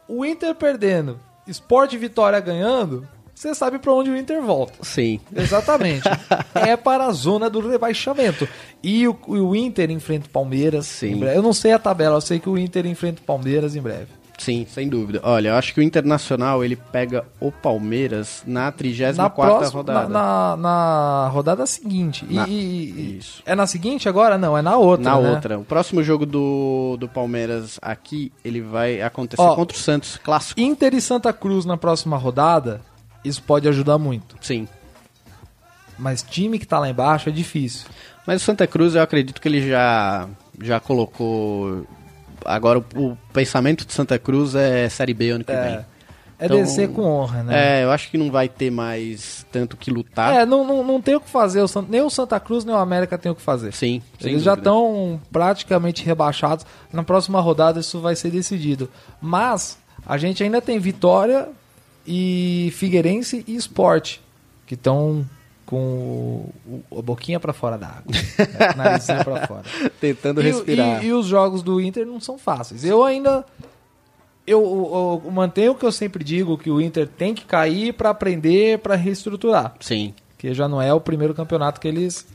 o 0.08 0.26
Inter 0.26 0.56
perdendo, 0.56 1.20
Sport 1.46 1.94
Vitória 1.98 2.40
ganhando, 2.40 3.06
você 3.40 3.56
sabe 3.56 3.80
pra 3.80 3.94
onde 3.94 4.10
o 4.10 4.18
Inter 4.18 4.42
volta. 4.42 4.74
sim. 4.82 5.18
Exatamente. 5.34 6.04
é 6.54 6.76
para 6.76 7.06
a 7.06 7.12
zona 7.14 7.50
do 7.50 7.66
rebaixamento. 7.66 8.46
E 8.84 9.08
o, 9.08 9.18
o 9.28 9.56
Inter 9.56 9.90
enfrenta 9.92 10.28
o 10.28 10.30
Palmeiras. 10.30 10.86
Sim. 10.88 11.24
Eu 11.24 11.42
não 11.42 11.54
sei 11.54 11.72
a 11.72 11.80
tabela, 11.80 12.18
eu 12.18 12.22
sei 12.22 12.38
que 12.38 12.50
o 12.50 12.58
Inter 12.58 12.86
enfrenta 12.86 13.22
o 13.22 13.24
Palmeiras 13.24 13.78
em 13.78 13.82
breve. 13.82 14.08
Sim, 14.38 14.66
sem 14.70 14.90
dúvida. 14.90 15.22
Olha, 15.24 15.50
eu 15.50 15.56
acho 15.56 15.74
que 15.74 15.80
o 15.80 15.84
Internacional 15.84 16.64
ele 16.64 16.76
pega 16.76 17.26
o 17.40 17.50
Palmeiras 17.52 18.44
na 18.46 18.72
34 18.72 19.22
Na 19.24 19.30
próxima, 19.30 19.80
rodada. 19.80 20.10
Na, 20.10 20.10
na- 20.10 20.58
na 20.58 21.28
rodada 21.30 21.66
seguinte. 21.66 22.26
Na- 22.30 22.48
e- 22.48 23.18
isso. 23.20 23.42
É 23.46 23.56
na 23.56 23.68
seguinte 23.68 24.08
agora? 24.10 24.38
Não, 24.38 24.58
é 24.58 24.62
na 24.62 24.76
outra. 24.78 25.12
Na 25.12 25.20
né? 25.20 25.30
outra. 25.32 25.60
O 25.60 25.64
próximo 25.66 26.04
jogo 26.04 26.26
do, 26.26 26.98
do 26.98 27.08
Palmeiras 27.08 27.78
aqui, 27.82 28.32
ele 28.44 28.62
vai 28.62 29.02
acontecer 29.02 29.42
Ó. 29.42 29.56
contra 29.56 29.76
o 29.76 29.80
Santos, 29.80 30.18
clássico. 30.18 30.60
Inter 30.60 30.94
e 30.94 31.02
Santa 31.02 31.32
Cruz 31.34 31.66
na 31.66 31.76
próxima 31.78 32.18
rodada, 32.18 32.82
isso 33.24 33.42
pode 33.44 33.68
ajudar 33.68 33.98
muito. 33.98 34.36
Sim. 34.42 34.68
Mas 35.98 36.24
time 36.24 36.58
que 36.58 36.66
tá 36.66 36.80
lá 36.80 36.90
embaixo 36.90 37.30
é 37.30 37.32
difícil. 37.32 37.88
Mas 38.26 38.42
o 38.42 38.46
Santa 38.46 38.66
Cruz 38.66 38.96
eu 38.96 39.02
acredito 39.02 39.42
que 39.42 39.48
ele 39.48 39.68
já, 39.68 40.28
já 40.62 40.80
colocou. 40.80 41.86
Agora 42.46 42.80
o, 42.96 43.18
pensamento 43.34 43.86
de 43.86 43.94
Santa 43.94 44.18
Cruz 44.18 44.56
é 44.56 44.88
Série 44.88 45.14
B 45.14 45.32
ano 45.32 45.44
que 45.44 45.52
vem. 45.52 45.62
É, 45.62 45.86
é 46.40 46.46
Então, 46.46 46.58
descer 46.58 46.90
com 46.90 47.02
honra, 47.02 47.44
né? 47.44 47.80
É, 47.80 47.84
eu 47.84 47.92
acho 47.92 48.10
que 48.10 48.18
não 48.18 48.32
vai 48.32 48.48
ter 48.48 48.72
mais 48.72 49.46
tanto 49.52 49.76
que 49.76 49.92
lutar. 49.92 50.34
É, 50.34 50.46
não, 50.46 50.66
não, 50.66 50.84
não 50.84 51.02
tem 51.02 51.16
o 51.16 51.20
que 51.20 51.30
fazer. 51.30 51.64
Nem 51.90 52.02
o 52.02 52.10
Santa 52.10 52.40
Cruz 52.40 52.64
nem 52.64 52.74
o 52.74 52.78
América 52.78 53.18
tem 53.18 53.30
o 53.32 53.36
que 53.36 53.42
fazer. 53.42 53.74
Sim, 53.74 54.02
Eles 54.22 54.44
já 54.44 54.54
estão 54.54 55.20
praticamente 55.32 56.06
rebaixados. 56.06 56.66
Na 56.94 57.04
próxima 57.04 57.42
rodada 57.42 57.82
isso 57.82 58.00
vai 58.00 58.16
ser 58.16 58.32
decidido. 58.32 58.90
Mas 59.22 59.78
a 60.06 60.18
gente 60.18 60.42
ainda 60.42 60.62
tem 60.62 60.80
Vitória 60.80 61.50
e 62.12 62.72
Figueirense 62.74 63.44
e 63.48 63.56
Sport, 63.56 64.18
que 64.66 64.74
estão 64.74 65.24
com 65.66 65.78
o, 65.78 66.84
o- 66.90 67.00
a 67.00 67.02
boquinha 67.04 67.40
pra 67.40 67.54
fora 67.54 67.78
da 67.78 67.88
água. 67.88 68.06
né? 68.12 68.74
Narizinho 68.76 69.24
pra 69.24 69.46
fora. 69.46 69.64
tentando 70.02 70.42
E, 70.42 70.46
respirar. 70.46 71.04
e- 71.04 71.08
e 71.10 71.14
os 71.14 71.28
jogos 71.28 71.62
do 71.62 71.80
Inter 71.80 72.08
não 72.08 72.20
são 72.20 72.38
fáceis. 72.40 72.84
Eu 72.84 73.04
ainda. 73.04 73.46
Eu, 74.48 74.62
eu- 74.64 75.22
eu 75.26 75.32
mantenho 75.32 75.74
o 75.74 75.76
que 75.76 75.86
eu 75.86 75.92
sempre 75.92 76.24
digo, 76.24 76.58
que 76.58 76.72
o 76.72 76.82
Inter 76.82 77.08
tem 77.08 77.36
que 77.36 77.46
cair 77.46 77.94
pra 77.94 78.10
aprender, 78.10 78.80
pra 78.80 78.96
reestruturar. 78.96 79.76
Sim. 79.80 80.14
Que 80.40 80.54
já 80.56 80.68
não 80.68 80.82
é 80.82 80.92
o 80.92 81.00
primeiro 81.00 81.36
campeonato 81.36 81.80
que 81.80 81.88
eles 81.88 82.26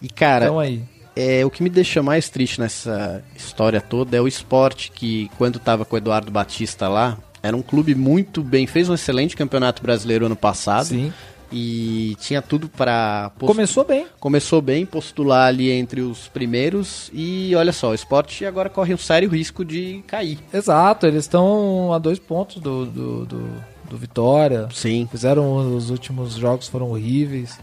E 0.00 0.08
cara, 0.08 0.44
estão 0.44 0.60
aí. 0.60 0.82
é, 1.16 1.44
o 1.44 1.50
que 1.50 1.64
me 1.64 1.70
deixa 1.70 2.02
mais 2.04 2.28
triste 2.28 2.60
nessa 2.60 3.24
história 3.34 3.80
toda 3.80 4.16
é 4.16 4.20
o 4.20 4.28
esporte 4.28 4.92
que, 4.92 5.28
quando 5.36 5.58
tava 5.58 5.84
com 5.84 5.96
o 5.96 5.98
Eduardo 5.98 6.30
Batista 6.30 6.86
lá, 6.88 7.18
era 7.46 7.56
um 7.56 7.62
clube 7.62 7.94
muito 7.94 8.42
bem, 8.42 8.66
fez 8.66 8.88
um 8.88 8.94
excelente 8.94 9.36
campeonato 9.36 9.82
brasileiro 9.82 10.26
ano 10.26 10.36
passado. 10.36 10.86
Sim. 10.86 11.12
E 11.52 12.16
tinha 12.18 12.42
tudo 12.42 12.68
para 12.68 13.30
Começou 13.38 13.84
bem. 13.84 14.06
começou 14.18 14.60
bem, 14.60 14.84
postular 14.84 15.46
ali 15.46 15.70
entre 15.70 16.00
os 16.00 16.26
primeiros 16.26 17.08
e 17.14 17.54
olha 17.54 17.72
só, 17.72 17.90
o 17.90 17.94
esporte 17.94 18.44
agora 18.44 18.68
corre 18.68 18.92
um 18.92 18.98
sério 18.98 19.28
risco 19.30 19.64
de 19.64 20.02
cair. 20.08 20.40
Exato, 20.52 21.06
eles 21.06 21.22
estão 21.24 21.92
a 21.92 21.98
dois 21.98 22.18
pontos 22.18 22.60
do, 22.60 22.84
do, 22.86 23.26
do, 23.26 23.48
do 23.88 23.96
Vitória. 23.96 24.68
Sim. 24.74 25.06
Fizeram 25.08 25.76
os 25.76 25.88
últimos 25.88 26.34
jogos 26.34 26.66
foram 26.66 26.90
horríveis. 26.90 27.60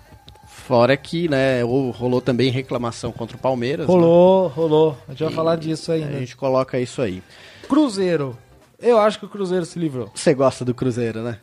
Fora 0.47 0.95
que, 0.95 1.27
né, 1.27 1.65
ou- 1.65 1.91
rolou 1.91 2.21
também 2.21 2.49
reclamação 2.51 3.11
contra 3.11 3.35
o 3.35 3.39
Palmeiras. 3.39 3.85
Rolou, 3.85 4.47
rolou. 4.47 4.97
A 5.09 5.11
gente 5.11 5.23
vai 5.25 5.33
E 5.33 5.35
falar 5.35 5.55
disso 5.57 5.91
né? 5.91 5.97
ainda. 5.97 6.15
A 6.15 6.19
gente 6.21 6.37
coloca 6.37 6.79
isso 6.79 7.01
aí. 7.01 7.21
Cruzeiro. 7.67 8.37
Eu 8.83 8.99
acho 8.99 9.19
que 9.19 9.25
o 9.25 9.29
Cruzeiro 9.29 9.65
se 9.65 9.79
livrou. 9.79 10.09
Você 10.13 10.33
gosta 10.33 10.63
do 10.65 10.73
Cruzeiro, 10.73 11.21
né? 11.21 11.39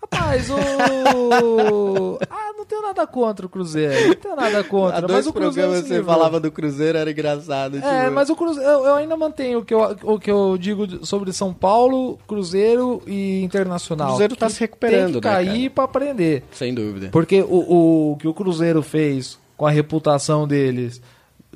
Rapaz, 0.00 0.48
o. 0.50 2.18
ah, 2.30 2.52
não 2.56 2.64
tenho 2.64 2.82
nada 2.82 3.06
contra 3.06 3.46
o 3.46 3.48
Cruzeiro. 3.48 4.08
Não 4.08 4.14
tenho 4.14 4.36
nada 4.36 4.62
contra. 4.64 4.98
Há 4.98 5.02
mas 5.02 5.10
dois 5.10 5.26
o 5.26 5.32
Cruzeiro 5.32 5.68
programas 5.70 5.82
se 5.82 5.88
você 5.88 5.94
livrou. 5.96 6.14
falava 6.14 6.40
do 6.40 6.52
Cruzeiro, 6.52 6.98
era 6.98 7.10
engraçado. 7.10 7.78
É, 7.78 8.02
tipo, 8.02 8.14
mas 8.14 8.30
o 8.30 8.36
Cruzeiro, 8.36 8.68
eu, 8.68 8.84
eu 8.84 8.94
ainda 8.94 9.16
mantenho 9.16 9.60
o 9.60 9.64
que 9.64 9.74
eu, 9.74 9.96
o 10.02 10.18
que 10.18 10.30
eu 10.30 10.56
digo 10.58 11.04
sobre 11.06 11.32
São 11.32 11.52
Paulo, 11.54 12.18
Cruzeiro 12.28 13.02
e 13.06 13.42
Internacional. 13.42 14.08
O 14.08 14.10
Cruzeiro 14.10 14.36
tá 14.36 14.48
se 14.48 14.60
recuperando, 14.60 15.12
Tem 15.12 15.20
que 15.20 15.28
né, 15.28 15.34
cair 15.34 15.70
pra 15.70 15.84
aprender. 15.84 16.44
Sem 16.52 16.74
dúvida. 16.74 17.08
Porque 17.10 17.42
o, 17.42 18.12
o 18.12 18.16
que 18.16 18.28
o 18.28 18.34
Cruzeiro 18.34 18.82
fez 18.82 19.38
com 19.56 19.66
a 19.66 19.70
reputação 19.70 20.46
deles 20.46 21.00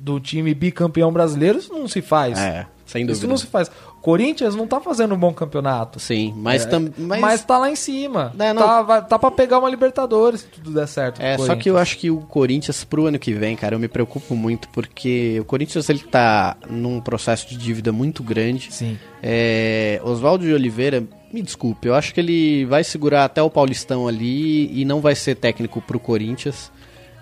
do 0.01 0.21
time 0.21 0.55
bicampeão 0.55 1.13
brasileiro, 1.13 1.59
isso 1.59 1.73
não 1.73 1.89
se 1.89 2.01
faz. 2.01 2.39
É, 2.39 2.67
sem 2.87 3.03
Isso 3.03 3.15
dúvida. 3.15 3.27
não 3.29 3.37
se 3.37 3.47
faz. 3.47 3.71
Corinthians 4.09 4.55
não 4.55 4.67
tá 4.67 4.81
fazendo 4.81 5.15
um 5.15 5.19
bom 5.19 5.35
campeonato. 5.35 6.01
Sim, 6.01 6.33
mas, 6.35 6.65
É, 6.65 6.67
tam, 6.67 6.89
mas... 6.97 7.21
mas, 7.21 7.45
tá 7.45 7.59
lá 7.59 7.71
em 7.71 7.77
cima. 7.77 8.33
É, 8.39 8.55
não. 8.55 8.63
Tá, 8.63 8.83
vai, 8.83 9.05
tá 9.07 9.19
pra 9.19 9.31
pegar 9.31 9.59
uma 9.59 9.69
Libertadores 9.69 10.41
se 10.41 10.47
tudo 10.47 10.71
der 10.71 10.89
certo. 10.89 11.21
É, 11.21 11.37
só 11.37 11.55
que 11.55 11.69
eu 11.69 11.77
acho 11.77 11.99
que 11.99 12.11
o 12.11 12.23
Corinthians 12.23 12.83
pro 12.85 13.05
ano 13.05 13.19
que 13.19 13.35
vem, 13.35 13.55
cara, 13.55 13.75
eu 13.75 13.79
me 13.79 13.87
preocupo 13.87 14.35
muito 14.35 14.67
porque 14.71 15.37
o 15.39 15.45
Corinthians 15.45 15.91
ele 15.91 15.99
tá 15.99 16.57
num 16.71 17.03
processo 17.03 17.47
de 17.51 17.59
dívida 17.59 17.93
muito 17.93 18.23
grande. 18.23 18.73
Sim. 18.73 18.99
É, 19.23 20.01
Oswaldo 20.03 20.43
de 20.43 20.55
Oliveira, 20.55 21.05
me 21.31 21.43
desculpe, 21.43 21.87
eu 21.87 21.95
acho 21.95 22.15
que 22.15 22.21
ele 22.21 22.65
vai 22.65 22.83
segurar 22.85 23.27
até 23.27 23.43
o 23.43 23.51
Paulistão 23.51 24.09
ali 24.09 24.73
e 24.73 24.87
não 24.87 25.03
vai 25.03 25.15
ser 25.15 25.35
técnico 25.35 25.83
pro 25.83 26.01
Corinthians. 26.01 26.73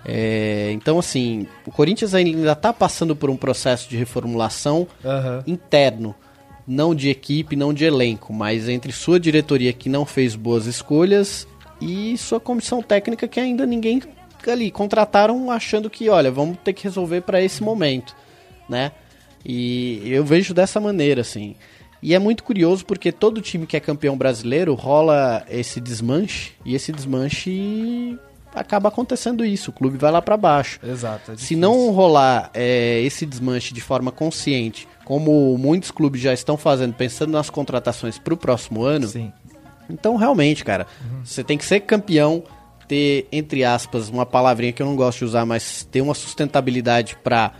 É, 0.05 0.71
então, 0.71 0.97
assim, 0.97 1.47
o 1.65 1.71
Corinthians 1.71 2.13
ainda 2.13 2.55
tá 2.55 2.71
passando 2.71 3.13
por 3.13 3.29
um 3.29 3.35
processo 3.35 3.89
de 3.89 3.97
reformulação 3.97 4.87
Aham. 5.03 5.43
interno, 5.45 6.15
não 6.67 6.93
de 6.93 7.09
equipe, 7.09 7.55
não 7.55 7.73
de 7.73 7.85
elenco, 7.85 8.33
mas 8.33 8.67
entre 8.67 8.91
sua 8.91 9.19
diretoria 9.19 9.71
que 9.71 9.87
não 9.87 10.05
fez 10.05 10.35
boas 10.35 10.65
escolhas 10.65 11.47
e 11.79 12.17
sua 12.17 12.39
comissão 12.39 12.81
técnica 12.81 13.27
que 13.27 13.39
ainda 13.39 13.65
ninguém 13.65 14.01
ali 14.45 14.69
contrataram 14.69 15.49
achando 15.49 15.89
que, 15.89 16.09
olha, 16.09 16.31
vamos 16.31 16.57
ter 16.63 16.73
que 16.73 16.83
resolver 16.83 17.21
para 17.21 17.41
esse 17.41 17.63
momento, 17.63 18.15
né? 18.67 18.91
E 19.45 20.01
eu 20.05 20.25
vejo 20.25 20.53
dessa 20.53 20.79
maneira, 20.79 21.21
assim. 21.21 21.55
E 22.01 22.13
é 22.13 22.19
muito 22.19 22.43
curioso 22.43 22.85
porque 22.85 23.11
todo 23.11 23.41
time 23.41 23.65
que 23.65 23.75
é 23.75 23.79
campeão 23.79 24.17
brasileiro 24.17 24.73
rola 24.73 25.45
esse 25.49 25.79
desmanche 25.79 26.51
e 26.63 26.75
esse 26.75 26.91
desmanche 26.91 28.17
acaba 28.53 28.89
acontecendo 28.89 29.45
isso, 29.45 29.71
o 29.71 29.73
clube 29.73 29.97
vai 29.97 30.11
lá 30.11 30.21
para 30.21 30.37
baixo. 30.37 30.79
Exato. 30.83 31.31
é 31.31 31.37
Se 31.37 31.55
não 31.55 31.91
rolar 31.91 32.49
é, 32.53 33.01
esse 33.01 33.25
desmanche 33.25 33.73
de 33.73 33.81
forma 33.81 34.11
consciente, 34.11 34.87
como 35.07 35.57
muitos 35.57 35.89
clubes 35.89 36.19
já 36.19 36.33
estão 36.33 36.57
fazendo, 36.57 36.93
pensando 36.93 37.31
nas 37.31 37.49
contratações 37.49 38.19
para 38.19 38.33
o 38.33 38.37
próximo 38.37 38.83
ano, 38.83 39.07
Sim. 39.07 39.31
então 39.89 40.17
realmente, 40.17 40.65
cara, 40.65 40.85
você 41.23 41.45
tem 41.45 41.57
que 41.57 41.63
ser 41.63 41.79
campeão, 41.79 42.43
ter, 42.89 43.25
entre 43.31 43.63
aspas, 43.63 44.09
uma 44.09 44.25
palavrinha 44.25 44.73
que 44.73 44.81
eu 44.81 44.85
não 44.85 44.97
gosto 44.97 45.19
de 45.19 45.23
usar, 45.23 45.45
mas 45.45 45.87
ter 45.89 46.01
uma 46.01 46.13
sustentabilidade 46.13 47.15
para 47.23 47.53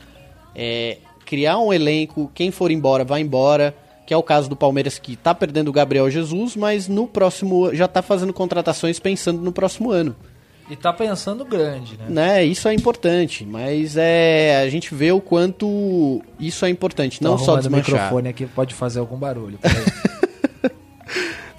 criar 1.25 1.57
um 1.59 1.71
elenco, 1.71 2.29
quem 2.35 2.51
for 2.51 2.69
embora, 2.69 3.05
vai 3.05 3.21
embora. 3.21 3.73
Que 4.05 4.13
é 4.13 4.17
o 4.17 4.23
caso 4.23 4.49
do 4.49 4.55
Palmeiras 4.55 4.97
que 4.97 5.17
tá 5.17 5.35
perdendo 5.35 5.67
o 5.67 5.73
Gabriel 5.73 6.09
Jesus, 6.09 6.55
mas 6.55 6.87
no 6.87 7.07
próximo 7.07 7.73
já 7.75 7.89
tá 7.89 8.01
fazendo 8.01 8.31
contratações 8.31 8.99
pensando 8.99 9.41
no 9.41 9.51
próximo 9.51 9.91
ano 9.91 10.15
E 10.69 10.75
tá 10.75 10.91
pensando 10.91 11.45
grande, 11.45 11.97
né? 11.97 12.05
né? 12.09 12.45
Isso 12.45 12.67
é 12.67 12.73
importante, 12.73 13.45
mas 13.45 13.95
é 13.95 14.61
a 14.61 14.69
gente 14.69 14.93
vê 14.93 15.11
o 15.11 15.21
quanto 15.21 16.21
isso 16.39 16.65
é 16.65 16.69
importante, 16.69 17.23
não 17.23 17.31
Tô 17.31 17.37
só 17.37 17.43
arrumando 17.53 17.57
o 17.59 17.61
desmanchar. 17.69 17.93
microfone 17.93 18.29
aqui 18.29 18.45
pode 18.47 18.73
fazer 18.73 18.99
algum 18.99 19.17
barulho. 19.17 19.57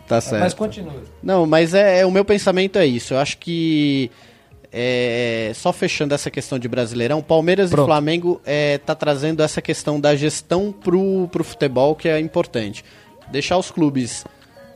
Tá 0.09 0.21
Mas 0.40 0.55
continua. 0.55 1.03
Não, 1.23 1.44
mas 1.44 1.75
é, 1.75 2.01
é- 2.01 2.07
o 2.07 2.11
meu 2.11 2.25
pensamento 2.25 2.79
é 2.79 2.87
isso. 2.87 3.12
Eu 3.12 3.18
acho 3.18 3.37
que 3.37 4.11
é, 4.73 5.53
só 5.55 5.71
fechando 5.71 6.14
essa 6.14 6.31
questão 6.31 6.59
de 6.59 6.66
Brasileirão, 6.66 7.21
Palmeiras 7.23 7.68
Pronto. 7.71 7.85
e 7.85 7.88
Flamengo 7.88 8.40
é, 8.47 8.79
tá 8.79 8.94
trazendo 8.94 9.42
essa 9.42 9.61
questão 9.61 10.01
da 10.01 10.16
gestão 10.16 10.73
pro, 10.73 11.29
pro 11.31 11.44
futebol 11.44 11.94
que 11.94 12.09
é 12.09 12.18
importante. 12.18 12.83
Deixar 13.31 13.59
os 13.59 13.71
clubes 13.71 14.25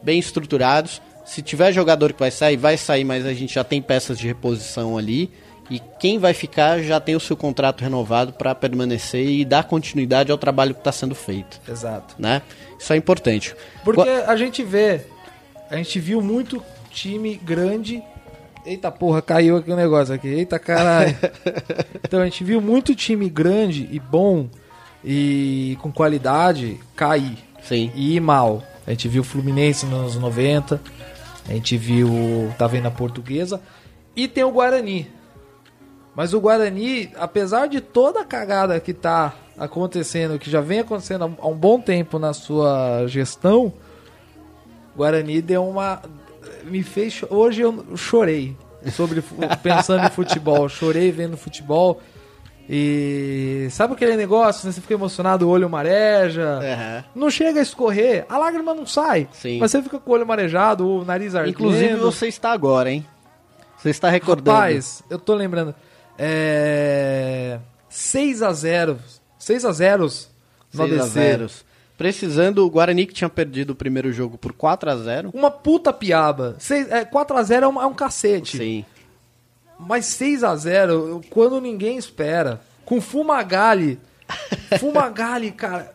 bem 0.02 0.18
estruturados. 0.18 1.00
Se 1.24 1.42
tiver 1.42 1.72
jogador 1.72 2.12
que 2.12 2.20
vai 2.20 2.30
sair, 2.30 2.56
vai 2.56 2.76
sair, 2.76 3.04
mas 3.04 3.24
a 3.24 3.32
gente 3.32 3.54
já 3.54 3.64
tem 3.64 3.80
peças 3.80 4.18
de 4.18 4.26
reposição 4.26 4.98
ali. 4.98 5.30
E 5.70 5.80
quem 5.98 6.18
vai 6.18 6.34
ficar 6.34 6.82
já 6.82 7.00
tem 7.00 7.14
o 7.14 7.20
seu 7.20 7.36
contrato 7.36 7.82
renovado 7.82 8.32
para 8.32 8.54
permanecer 8.54 9.26
e 9.26 9.44
dar 9.44 9.64
continuidade 9.64 10.30
ao 10.30 10.36
trabalho 10.36 10.74
que 10.74 10.80
está 10.80 10.92
sendo 10.92 11.14
feito. 11.14 11.60
Exato. 11.66 12.16
Né? 12.18 12.42
Isso 12.78 12.92
é 12.92 12.96
importante. 12.96 13.54
Porque 13.84 14.08
a 14.08 14.36
gente 14.36 14.62
vê 14.62 15.02
a 15.72 15.76
gente 15.76 15.98
viu 15.98 16.20
muito 16.20 16.62
time 16.90 17.34
grande. 17.34 18.02
Eita 18.66 18.90
porra, 18.90 19.22
caiu 19.22 19.56
aqui 19.56 19.70
o 19.70 19.76
negócio 19.76 20.14
aqui. 20.14 20.28
Eita 20.28 20.58
caralho. 20.58 21.16
então 22.04 22.20
a 22.20 22.24
gente 22.26 22.44
viu 22.44 22.60
muito 22.60 22.94
time 22.94 23.30
grande 23.30 23.88
e 23.90 23.98
bom 23.98 24.50
e 25.02 25.78
com 25.80 25.90
qualidade 25.90 26.78
cair 26.94 27.38
Sim. 27.62 27.90
e 27.94 28.16
ir 28.16 28.20
mal. 28.20 28.62
A 28.86 28.90
gente 28.90 29.08
viu 29.08 29.22
o 29.22 29.24
Fluminense 29.24 29.86
nos 29.86 29.98
anos 29.98 30.16
90, 30.16 30.78
a 31.48 31.52
gente 31.52 31.76
viu, 31.76 32.08
tá 32.58 32.66
vendo 32.66 32.86
a 32.86 32.90
Portuguesa 32.90 33.60
e 34.14 34.28
tem 34.28 34.44
o 34.44 34.52
Guarani. 34.52 35.10
Mas 36.14 36.34
o 36.34 36.40
Guarani, 36.40 37.10
apesar 37.16 37.66
de 37.66 37.80
toda 37.80 38.20
a 38.20 38.24
cagada 38.24 38.78
que 38.78 38.92
tá 38.92 39.34
acontecendo, 39.56 40.38
que 40.38 40.50
já 40.50 40.60
vem 40.60 40.80
acontecendo 40.80 41.36
há 41.38 41.46
um 41.46 41.56
bom 41.56 41.80
tempo 41.80 42.18
na 42.18 42.32
sua 42.32 43.06
gestão, 43.06 43.72
Guarani 44.96 45.40
deu 45.40 45.66
uma 45.66 46.02
me 46.64 46.82
fez 46.82 47.22
hoje 47.28 47.62
eu 47.62 47.96
chorei 47.96 48.56
sobre 48.92 49.22
pensando 49.62 50.06
em 50.06 50.10
futebol, 50.10 50.68
chorei 50.68 51.10
vendo 51.10 51.36
futebol. 51.36 52.00
E 52.68 53.68
sabe 53.70 53.94
aquele 53.94 54.16
negócio, 54.16 54.66
né? 54.66 54.72
Você 54.72 54.80
fica 54.80 54.94
emocionado, 54.94 55.46
o 55.46 55.50
olho 55.50 55.68
mareja. 55.68 56.58
Aham. 56.62 57.04
Não 57.14 57.30
chega 57.30 57.60
a 57.60 57.62
escorrer, 57.62 58.24
a 58.28 58.38
lágrima 58.38 58.72
não 58.74 58.86
sai. 58.86 59.28
Sim. 59.32 59.58
Mas 59.58 59.70
você 59.70 59.82
fica 59.82 59.98
com 59.98 60.10
o 60.10 60.14
olho 60.14 60.26
marejado, 60.26 60.86
o 60.88 61.04
nariz 61.04 61.34
ardendo. 61.34 61.50
Inclusive 61.52 61.94
você 61.96 62.28
está 62.28 62.52
agora, 62.52 62.90
hein? 62.90 63.06
Você 63.76 63.90
está 63.90 64.08
recordando. 64.08 64.50
Rapaz, 64.56 65.02
eu 65.10 65.18
tô 65.18 65.34
lembrando. 65.34 65.74
É... 66.16 67.58
6x0. 67.90 68.96
6x0 69.40 69.98
no 69.98 70.08
6 70.08 70.20
a 70.80 70.84
ABC. 70.84 71.08
0. 71.08 71.50
Precisando, 71.98 72.64
o 72.64 72.70
Guarani 72.70 73.06
que 73.06 73.12
tinha 73.12 73.28
perdido 73.28 73.70
o 73.70 73.74
primeiro 73.74 74.12
jogo 74.12 74.38
por 74.38 74.52
4 74.52 74.90
a 74.90 74.96
0 74.96 75.30
Uma 75.34 75.50
puta 75.50 75.92
piaba. 75.92 76.56
Seis- 76.58 76.90
é, 76.90 77.04
4x0 77.04 77.62
é, 77.62 77.68
um- 77.68 77.82
é 77.82 77.86
um 77.86 77.94
cacete. 77.94 78.56
Sim. 78.56 78.84
Mas 79.86 80.06
6x0, 80.06 81.24
quando 81.30 81.60
ninguém 81.60 81.96
espera. 81.96 82.60
Com 82.84 83.00
Fumagalli. 83.00 83.98
Fumagalli, 84.78 85.52
cara, 85.52 85.92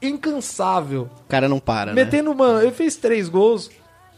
incansável. 0.00 1.08
O 1.24 1.28
cara 1.28 1.48
não 1.48 1.58
para, 1.58 1.92
né? 1.92 2.04
Metendo, 2.04 2.34
mano, 2.34 2.60
ele 2.62 2.72
fez 2.72 2.96
três 2.96 3.28
gols 3.28 3.70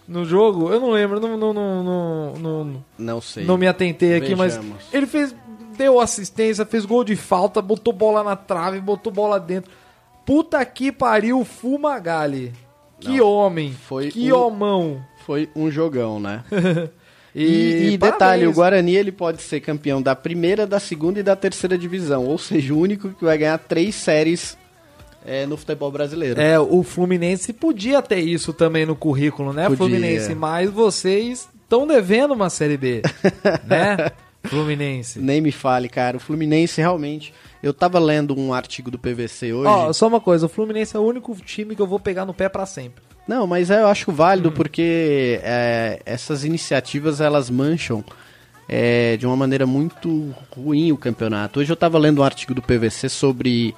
no 0.07 0.25
jogo. 0.25 0.71
Eu 0.71 0.81
não 0.81 0.91
lembro, 0.91 1.21
não, 1.21 1.37
não, 1.37 1.53
não, 1.53 1.85
não, 1.85 2.35
não, 2.39 2.85
Não 2.99 3.21
sei. 3.21 3.45
não 3.45 3.57
me 3.57 3.67
atentei 3.67 4.15
aqui, 4.17 4.35
mas 4.35 4.57
Vejamos. 4.57 4.83
ele 4.93 5.07
fez, 5.07 5.35
deu 5.77 6.01
assistência, 6.01 6.65
fez 6.67 6.85
gol 6.85 7.05
de 7.05 7.17
falta, 7.17 7.61
botou 7.63 7.93
bola 7.93 8.23
na 8.23 8.37
trave, 8.37 8.81
botou 8.81 9.13
bola 9.13 9.39
dentro. 9.41 9.71
Puta 10.25 10.65
que 10.65 10.91
pariu, 10.91 11.45
Fumagalli. 11.45 12.53
Que 12.99 13.21
homem, 13.21 13.73
Foi 13.73 14.11
que 14.11 14.33
um- 14.33 14.37
homão. 14.39 15.05
Foi 15.27 15.51
um 15.55 15.71
jogão, 15.71 16.19
né? 16.19 16.43
E, 17.39 17.45
E, 17.45 17.93
e 17.93 17.99
detalhe, 17.99 18.47
o 18.47 18.53
Guarani 18.53 18.97
ele 18.97 19.13
pode 19.13 19.43
ser 19.43 19.61
campeão 19.61 20.01
da 20.01 20.17
primeira, 20.17 20.67
da 20.67 20.81
segunda 20.81 21.21
e 21.21 21.23
da 21.23 21.37
terceira 21.37 21.77
divisão. 21.77 22.25
Ou 22.25 22.39
seja, 22.39 22.73
o 22.73 22.79
único 22.79 23.11
que 23.11 23.25
vai 23.25 23.37
ganhar 23.37 23.59
três 23.59 23.95
séries 23.95 24.57
é, 25.27 25.45
no 25.45 25.57
futebol 25.57 25.91
brasileiro. 25.91 26.41
É, 26.41 26.59
o 26.59 26.83
Fluminense 26.83 27.53
podia 27.53 28.01
ter 28.01 28.21
isso 28.21 28.55
também 28.55 28.87
no 28.87 28.97
currículo, 28.97 29.53
né, 29.53 29.65
Podia. 29.65 29.77
Fluminense? 29.77 30.35
Mas 30.35 30.71
vocês 30.71 31.49
estão 31.63 31.87
devendo 31.87 32.33
uma 32.33 32.49
Série 32.49 32.77
B, 32.79 33.03
né, 33.67 34.13
Fluminense? 34.45 35.19
Nem 35.19 35.41
me 35.41 35.53
fale, 35.53 35.89
cara. 35.89 36.17
O 36.17 36.21
Fluminense 36.21 36.81
realmente. 36.81 37.35
Eu 37.63 37.75
tava 37.75 37.99
lendo 37.99 38.39
um 38.39 38.55
artigo 38.55 38.91
do 38.91 38.99
PVC 38.99 39.53
hoje. 39.53 39.69
Ó, 39.69 39.93
só 39.93 40.07
uma 40.07 40.21
coisa, 40.21 40.47
o 40.47 40.49
Fluminense 40.49 40.97
é 40.97 41.01
o 41.01 41.03
único 41.03 41.35
time 41.45 41.75
que 41.75 41.83
eu 41.83 41.87
vou 41.87 41.99
pegar 41.99 42.25
no 42.25 42.33
pé 42.33 42.49
pra 42.49 42.65
sempre. 42.65 43.03
Não, 43.27 43.47
mas 43.47 43.71
eu 43.71 43.89
acho 43.89 44.13
válido 44.13 44.53
porque 44.53 45.41
é, 45.43 46.01
essas 46.07 46.45
iniciativas 46.45 47.21
elas 47.21 47.51
mancham 47.51 48.05
é, 48.69 49.17
de 49.17 49.27
uma 49.27 49.37
maneira 49.37 49.67
muito 49.67 50.33
ruim 50.51 50.93
o 50.93 50.97
campeonato. 50.97 51.59
Hoje 51.61 51.71
eu 51.71 51.75
estava 51.75 51.99
lendo 51.99 52.21
um 52.21 52.25
artigo 52.25 52.55
do 52.55 52.63
PVC 52.63 53.09
sobre 53.09 53.75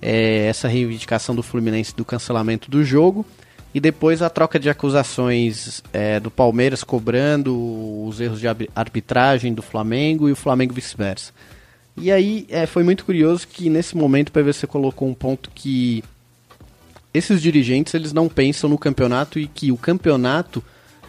é, 0.00 0.46
essa 0.46 0.68
reivindicação 0.68 1.34
do 1.34 1.42
Fluminense 1.42 1.94
do 1.96 2.04
cancelamento 2.04 2.70
do 2.70 2.84
jogo 2.84 3.26
e 3.74 3.80
depois 3.80 4.22
a 4.22 4.30
troca 4.30 4.58
de 4.58 4.70
acusações 4.70 5.82
é, 5.92 6.20
do 6.20 6.30
Palmeiras 6.30 6.84
cobrando 6.84 8.04
os 8.06 8.20
erros 8.20 8.38
de 8.38 8.46
arbi- 8.46 8.70
arbitragem 8.74 9.52
do 9.52 9.62
Flamengo 9.62 10.28
e 10.28 10.32
o 10.32 10.36
Flamengo 10.36 10.74
vice-versa. 10.74 11.32
E 11.96 12.10
aí 12.12 12.46
é, 12.48 12.66
foi 12.66 12.82
muito 12.84 13.04
curioso 13.04 13.48
que 13.48 13.68
nesse 13.68 13.96
momento 13.96 14.28
o 14.28 14.32
PVC 14.32 14.66
colocou 14.66 15.08
um 15.08 15.14
ponto 15.14 15.50
que 15.54 16.02
esses 17.14 17.40
dirigentes 17.42 17.94
eles 17.94 18.12
não 18.12 18.28
pensam 18.28 18.68
no 18.70 18.78
campeonato 18.78 19.38
e 19.38 19.46
que 19.46 19.70
o 19.72 19.76
campeonato, 19.76 20.62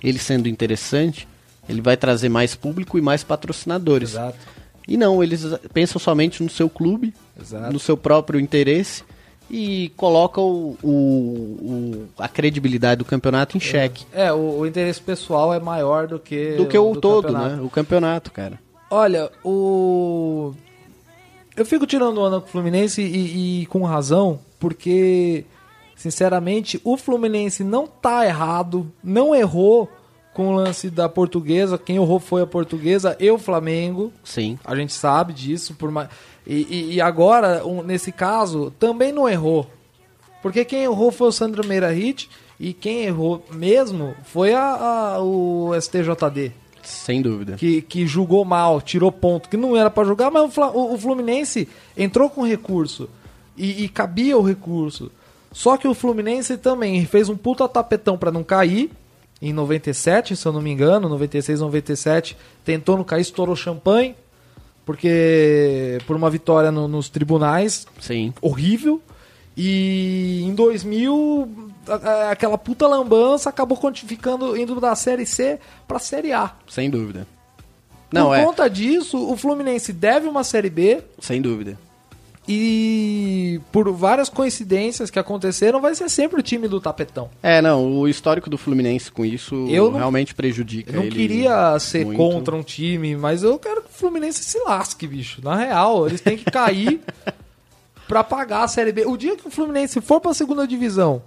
ele 0.04 0.20
sendo 0.20 0.48
interessante, 0.50 1.28
ele 1.68 1.82
vai 1.82 1.96
trazer 1.98 2.30
mais 2.30 2.56
público 2.56 2.98
e 2.98 3.02
mais 3.02 3.24
patrocinadores. 3.24 4.12
Exato. 4.12 4.38
E 4.88 4.98
não, 4.98 5.24
eles 5.24 5.46
pensam 5.74 6.00
somente 6.00 6.44
no 6.44 6.50
seu 6.50 6.70
clube, 6.70 7.14
Exato. 7.40 7.72
no 7.72 7.80
seu 7.80 7.96
próprio 7.96 8.38
interesse 8.40 9.02
e 9.50 9.94
colocam 9.96 10.44
o, 10.44 10.78
o- 10.84 10.90
o- 10.90 12.08
a 12.18 12.28
credibilidade 12.28 13.00
do 13.00 13.06
campeonato 13.06 13.56
em 13.56 13.60
xeque. 13.62 14.06
É, 14.12 14.32
o, 14.34 14.60
o 14.60 14.68
interesse 14.68 15.00
pessoal 15.00 15.54
é 15.54 15.60
maior 15.60 16.08
do 16.08 16.20
que 16.20 16.56
Do 16.58 16.66
que 16.66 16.78
o 16.78 16.94
do 16.94 17.00
todo, 17.00 17.28
campeonato. 17.28 17.56
né? 17.56 17.62
O 17.62 17.70
campeonato, 17.70 18.32
cara. 18.32 18.60
Olha, 18.92 19.30
o. 19.44 20.54
Eu 21.56 21.66
fico 21.66 21.86
tirando 21.88 22.18
o 22.20 22.42
Fluminense 22.42 23.02
e, 23.02 23.62
e 23.62 23.66
com 23.68 23.84
razão, 23.84 24.40
porque, 24.60 25.46
sinceramente, 26.04 26.82
o 26.84 26.98
Fluminense 26.98 27.64
não 27.64 27.88
tá 27.88 28.26
errado, 28.26 28.92
não 29.04 29.34
errou 29.34 29.90
com 30.34 30.50
o 30.50 30.52
lance 30.52 30.90
da 30.90 31.08
portuguesa. 31.08 31.78
Quem 31.78 31.96
errou 31.96 32.20
foi 32.20 32.42
a 32.42 32.48
portuguesa 32.48 33.16
e 33.20 33.30
o 33.32 33.38
Flamengo. 33.38 34.12
Sim. 34.24 34.60
A 34.66 34.76
gente 34.76 34.92
sabe 34.94 35.32
disso. 35.32 35.74
Por 35.76 35.90
mais... 35.92 36.10
e, 36.46 36.56
e- 36.70 36.94
e 36.96 37.02
agora, 37.02 37.66
um- 37.66 37.82
nesse 37.84 38.12
caso, 38.12 38.72
também 38.78 39.12
não 39.14 39.30
errou. 39.30 39.70
Porque 40.42 40.66
quem 40.66 40.84
errou 40.84 41.10
foi 41.12 41.30
o 41.30 41.32
Sandro 41.32 41.66
Meira 41.66 41.90
Hit 41.92 42.30
e 42.60 42.74
quem 42.74 43.06
errou 43.06 43.46
mesmo 43.52 44.14
foi 44.24 44.54
a, 44.54 44.62
a- 45.16 45.22
o 45.24 45.72
STJD 45.80 46.52
Sem 46.82 47.22
dúvida. 47.22 47.54
que, 47.56 47.82
que 47.82 48.06
julgou 48.06 48.44
mal, 48.44 48.82
tirou 48.82 49.10
ponto, 49.12 49.48
que 49.48 49.56
não 49.56 49.78
era 49.78 49.90
pra 49.90 50.04
julgar, 50.04 50.30
mas 50.30 50.58
o- 50.58 50.94
o 50.94 50.98
Fluminense 50.98 51.70
entrou 51.96 52.30
com 52.30 52.42
recurso 52.44 53.08
e, 53.56 53.86
e 53.86 53.88
cabia 53.88 54.38
o 54.38 54.42
recurso. 54.42 55.10
Só 55.54 55.78
que 55.78 55.88
o 55.88 55.94
Fluminense 55.94 56.58
também 56.58 57.06
fez 57.06 57.30
um 57.30 57.38
puta 57.38 57.68
tapetão 57.70 58.18
pra 58.18 58.32
não 58.32 58.44
cair. 58.44 58.92
Em 59.42 59.54
97, 59.54 60.36
se 60.36 60.46
eu 60.46 60.52
não 60.52 60.62
me 60.62 60.72
engano, 60.72 61.08
96, 61.08 61.60
97, 61.62 62.36
tentou 62.66 62.98
não 62.98 63.04
cair, 63.04 63.22
estourou 63.22 63.56
champanhe, 63.56 64.16
porque 64.86 65.98
por 66.08 66.16
uma 66.16 66.30
vitória 66.30 66.72
no- 66.72 66.88
nos 66.88 67.10
tribunais, 67.10 67.86
Sim. 68.00 68.34
horrível. 68.42 69.02
E 69.56 70.42
em 70.44 70.56
2000, 70.56 71.48
a- 71.88 71.94
a- 71.94 72.32
aquela 72.32 72.58
puta 72.58 72.88
lambança 72.88 73.50
acabou 73.50 73.78
quantificando, 73.78 74.58
indo 74.58 74.80
da 74.80 74.96
Série 74.96 75.26
C 75.26 75.60
pra 75.88 76.00
Série 76.00 76.32
A. 76.32 76.52
Sem 76.68 76.90
dúvida. 76.90 77.28
Não, 78.12 78.28
Por 78.28 78.36
é. 78.36 78.44
conta 78.46 78.70
disso, 78.70 79.18
o 79.32 79.36
Fluminense 79.36 79.92
deve 79.92 80.28
uma 80.28 80.44
Série 80.44 80.70
B 80.70 81.02
Sem 81.20 81.42
dúvida. 81.42 81.78
E 82.48 83.60
por 83.72 83.90
várias 83.94 84.28
coincidências 84.30 85.10
que 85.10 85.18
aconteceram, 85.18 85.80
vai 85.80 85.96
ser 85.96 86.10
sempre 86.10 86.40
o 86.40 86.44
time 86.44 86.68
do 86.68 86.82
tapetão. 86.82 87.30
É, 87.42 87.62
não, 87.62 88.00
o 88.00 88.08
histórico 88.08 88.50
do 88.50 88.58
Fluminense 88.58 89.12
com 89.12 89.24
isso 89.24 89.56
Eu 89.70 89.90
não- 89.92 89.98
realmente 90.00 90.34
prejudica 90.36 90.92
Eu 90.92 91.04
não 91.04 91.10
queria 91.10 91.78
ser 91.80 92.06
muito. 92.06 92.18
contra 92.18 92.56
um 92.56 92.62
time, 92.64 93.16
mas 93.16 93.44
eu 93.44 93.58
quero 93.58 93.82
que 93.82 93.90
o 93.90 93.94
Fluminense 93.94 94.44
se 94.44 94.60
lasque, 94.60 95.08
bicho. 95.08 95.42
Na 95.44 95.56
real, 95.56 96.06
eles 96.08 96.20
têm 96.22 96.36
que 96.38 96.46
cair 96.46 97.00
pra 98.08 98.24
pagar 98.24 98.64
a 98.64 98.68
Série 98.68 98.92
B. 98.92 99.06
O 99.06 99.16
dia 99.16 99.36
que 99.38 99.48
o 99.48 99.52
Fluminense 99.52 100.02
for 100.02 100.20
pra 100.20 100.34
segunda 100.34 100.68
divisão 100.68 101.22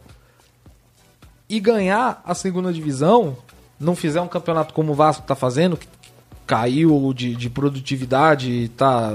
e 1.49 1.59
ganhar 1.61 2.23
a 2.27 2.35
segunda 2.35 2.73
divisão, 2.73 3.37
não 3.79 3.95
fizer 3.97 4.21
um 4.21 4.29
campeonato 4.29 4.75
como 4.75 4.93
o 4.93 4.95
Vasco 4.95 5.27
tá 5.27 5.35
fazendo, 5.35 5.77
que 5.77 5.87
caiu 6.47 7.13
de, 7.15 7.35
de 7.35 7.49
produtividade 7.49 8.51
e 8.51 8.69
tá, 8.69 9.15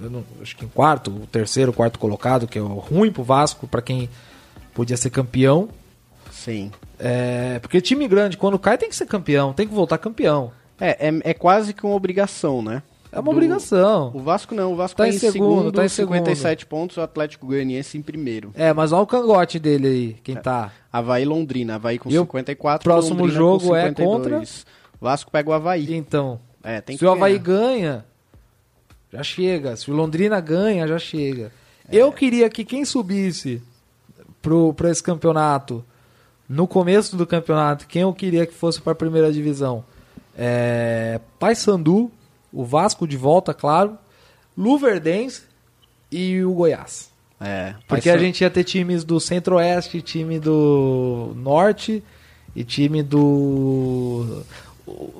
não- 0.00 0.24
acho 0.40 0.56
que 0.56 0.64
em 0.64 0.68
quarto, 0.68 1.10
o 1.10 1.26
terceiro, 1.26 1.72
quarto 1.72 1.98
colocado, 1.98 2.46
que 2.46 2.58
é 2.58 2.62
o 2.62 2.66
ruim 2.66 3.10
pro 3.10 3.22
Vasco, 3.22 3.66
pra 3.66 3.82
quem 3.82 4.08
podia 4.74 4.96
ser 4.96 5.10
campeão. 5.10 5.68
Sim. 6.30 6.70
É, 6.98 7.58
porque 7.60 7.80
time 7.80 8.06
grande, 8.08 8.36
quando 8.36 8.58
cai, 8.58 8.78
tem 8.78 8.88
que 8.88 8.96
ser 8.96 9.06
campeão, 9.06 9.52
tem 9.52 9.66
que 9.66 9.74
voltar 9.74 9.98
campeão. 9.98 10.52
É, 10.80 11.08
é, 11.08 11.30
é 11.30 11.34
quase 11.34 11.72
que 11.74 11.84
uma 11.84 11.94
obrigação, 11.94 12.62
né? 12.62 12.82
É 13.10 13.16
uma 13.18 13.24
Do- 13.24 13.30
obrigação. 13.30 14.10
O 14.14 14.20
Vasco 14.20 14.54
não, 14.54 14.72
o 14.74 14.76
Vasco 14.76 14.96
Tá 14.98 15.04
tá 15.04 15.08
em 15.08 15.14
em 15.14 15.18
segundo, 15.18 15.32
segundo, 15.32 15.72
tá 15.72 15.84
em 15.84 15.88
57 15.88 16.66
pontos, 16.66 16.96
o 16.98 17.00
Atlético 17.00 17.46
Goianiense 17.46 17.96
em 17.96 18.02
primeiro. 18.02 18.52
É, 18.54 18.72
mas 18.72 18.92
olha 18.92 19.02
o 19.02 19.06
cangote 19.06 19.58
dele 19.58 19.88
aí, 19.88 20.16
quem 20.22 20.36
tá. 20.36 20.70
Havaí 20.92 21.24
Londrina, 21.24 21.76
Havaí 21.76 21.98
com 21.98 22.10
E 22.10 22.18
o 22.18 22.22
54, 22.22 22.84
próximo 22.84 23.20
Londrina 23.20 23.38
jogo 23.38 23.74
é 23.74 23.88
52. 23.88 24.66
Vasco 25.00 25.30
pega 25.30 25.48
o 25.50 25.52
Havaí. 25.54 25.94
Então, 25.94 26.38
É, 26.62 26.80
tem 26.82 26.98
se 26.98 27.04
o 27.06 27.10
Havaí 27.10 27.38
ganha, 27.38 28.04
já 29.12 29.22
chega. 29.22 29.76
Se 29.76 29.90
o 29.90 29.94
Londrina 29.94 30.40
ganha, 30.40 30.86
já 30.86 30.98
chega. 30.98 31.52
É. 31.88 31.96
Eu 31.96 32.12
queria 32.12 32.48
que 32.48 32.64
quem 32.64 32.84
subisse 32.84 33.62
pro, 34.42 34.72
pra 34.74 34.90
esse 34.90 35.02
campeonato 35.02 35.84
no 36.48 36.66
começo 36.66 37.16
do 37.16 37.26
campeonato, 37.26 37.86
quem 37.86 38.02
eu 38.02 38.12
queria 38.12 38.46
que 38.46 38.54
fosse 38.54 38.80
para 38.80 38.92
a 38.92 38.96
primeira 38.96 39.30
divisão? 39.30 39.84
É, 40.36 41.20
Paysandu, 41.38 42.10
o 42.52 42.64
Vasco 42.64 43.06
de 43.06 43.16
volta, 43.16 43.52
claro, 43.52 43.98
Luverdense 44.56 45.42
e 46.10 46.42
o 46.42 46.52
Goiás. 46.54 47.10
É, 47.40 47.74
Porque 47.86 48.10
a 48.10 48.18
gente 48.18 48.40
ia 48.40 48.50
ter 48.50 48.64
times 48.64 49.04
do 49.04 49.20
Centro-Oeste, 49.20 50.02
time 50.02 50.40
do 50.40 51.32
Norte 51.36 52.02
e 52.56 52.64
time 52.64 53.02
do. 53.02 54.42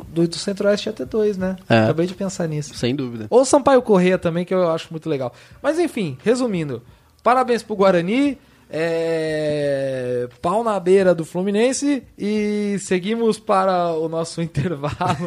Do, 0.09 0.27
do 0.27 0.37
Centro-Oeste 0.37 0.89
ia 0.89 0.93
ter 0.93 1.07
dois, 1.07 1.37
né? 1.37 1.57
É. 1.69 1.85
Acabei 1.85 2.07
de 2.07 2.15
pensar 2.15 2.47
nisso. 2.49 2.75
Sem 2.75 2.95
dúvida. 2.95 3.27
Ou 3.31 3.45
Sampaio 3.45 3.83
Correia 3.83 4.19
também, 4.19 4.45
que 4.45 4.55
eu 4.55 4.71
acho 4.71 4.89
muito 4.91 5.09
legal. 5.09 5.33
Mas 5.63 5.79
enfim, 5.79 6.17
resumindo, 6.25 6.83
parabéns 7.23 7.63
pro 7.63 7.77
Guarani. 7.77 8.39
É... 8.71 10.29
Pau 10.43 10.63
na 10.63 10.79
beira 10.79 11.15
do 11.15 11.25
Fluminense 11.25 12.03
e 12.19 12.77
seguimos 12.81 13.39
para 13.39 13.93
o 13.93 14.09
nosso 14.09 14.41
intervalo. 14.43 15.27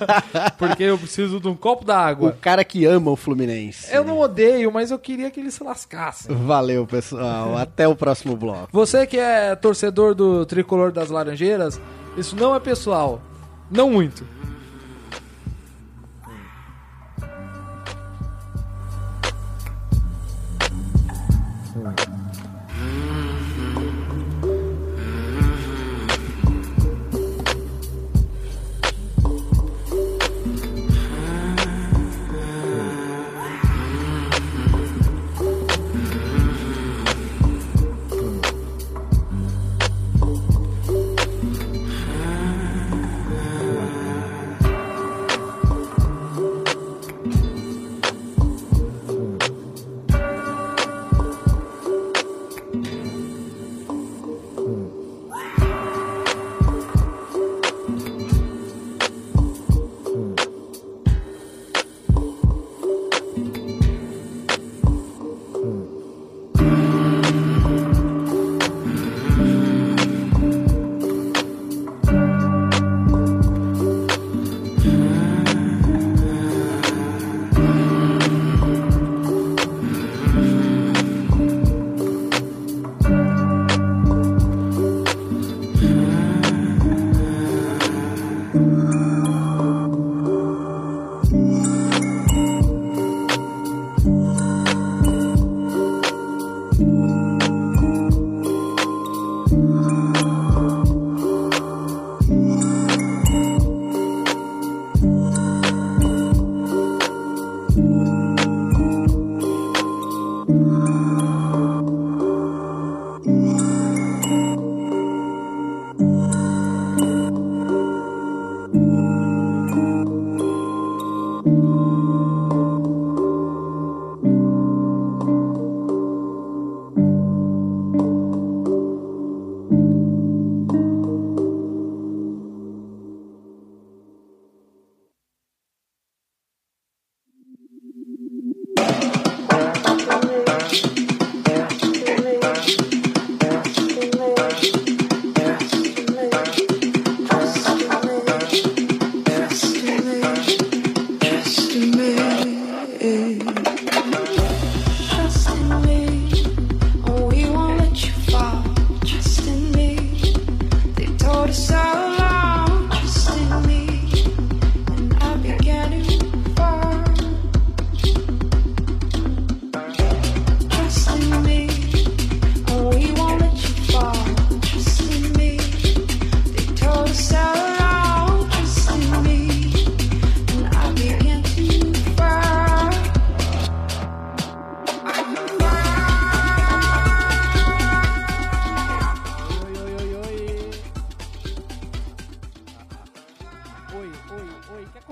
porque 0.58 0.82
eu 0.84 0.98
preciso 0.98 1.40
de 1.40 1.48
um 1.48 1.54
copo 1.54 1.84
O 1.84 1.86
d'água. 1.86 2.36
cara 2.40 2.62
que 2.64 2.84
ama 2.84 3.10
o 3.10 3.16
Fluminense. 3.16 3.92
Eu 3.94 4.04
não 4.04 4.18
odeio, 4.18 4.70
mas 4.70 4.90
eu 4.90 4.98
queria 4.98 5.30
que 5.30 5.40
ele 5.40 5.50
se 5.50 5.64
lascasse. 5.64 6.28
Valeu, 6.30 6.86
pessoal. 6.86 7.56
Até 7.58 7.88
o 7.88 7.96
próximo 7.96 8.36
bloco. 8.36 8.68
Você 8.72 9.06
que 9.06 9.18
é 9.18 9.54
torcedor 9.56 10.14
do 10.14 10.44
tricolor 10.44 10.92
das 10.92 11.08
Laranjeiras, 11.08 11.80
isso 12.16 12.36
não 12.36 12.54
é 12.54 12.60
pessoal. 12.60 13.20
Não 13.72 13.90
muito. 13.90 14.26
Trust 21.72 22.11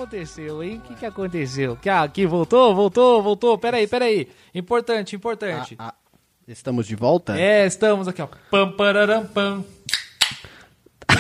aconteceu, 0.01 0.63
hein? 0.63 0.79
O 0.79 0.81
que, 0.81 0.95
que 0.95 1.07
aconteceu? 1.07 1.77
Que, 1.77 1.91
ah, 1.91 2.03
aqui, 2.03 2.25
voltou, 2.25 2.75
voltou, 2.75 3.23
voltou. 3.23 3.59
Peraí, 3.59 3.87
peraí. 3.87 4.29
Importante, 4.55 5.15
importante. 5.15 5.77
Ah, 5.79 5.89
ah, 5.89 5.95
estamos 6.49 6.87
de 6.87 6.97
volta? 6.97 7.39
É, 7.39 7.67
estamos 7.67 8.09
aqui, 8.09 8.23
ó. 8.23 8.29
Pam, 8.51 8.73
pararam, 8.73 9.27
pam. 9.27 9.63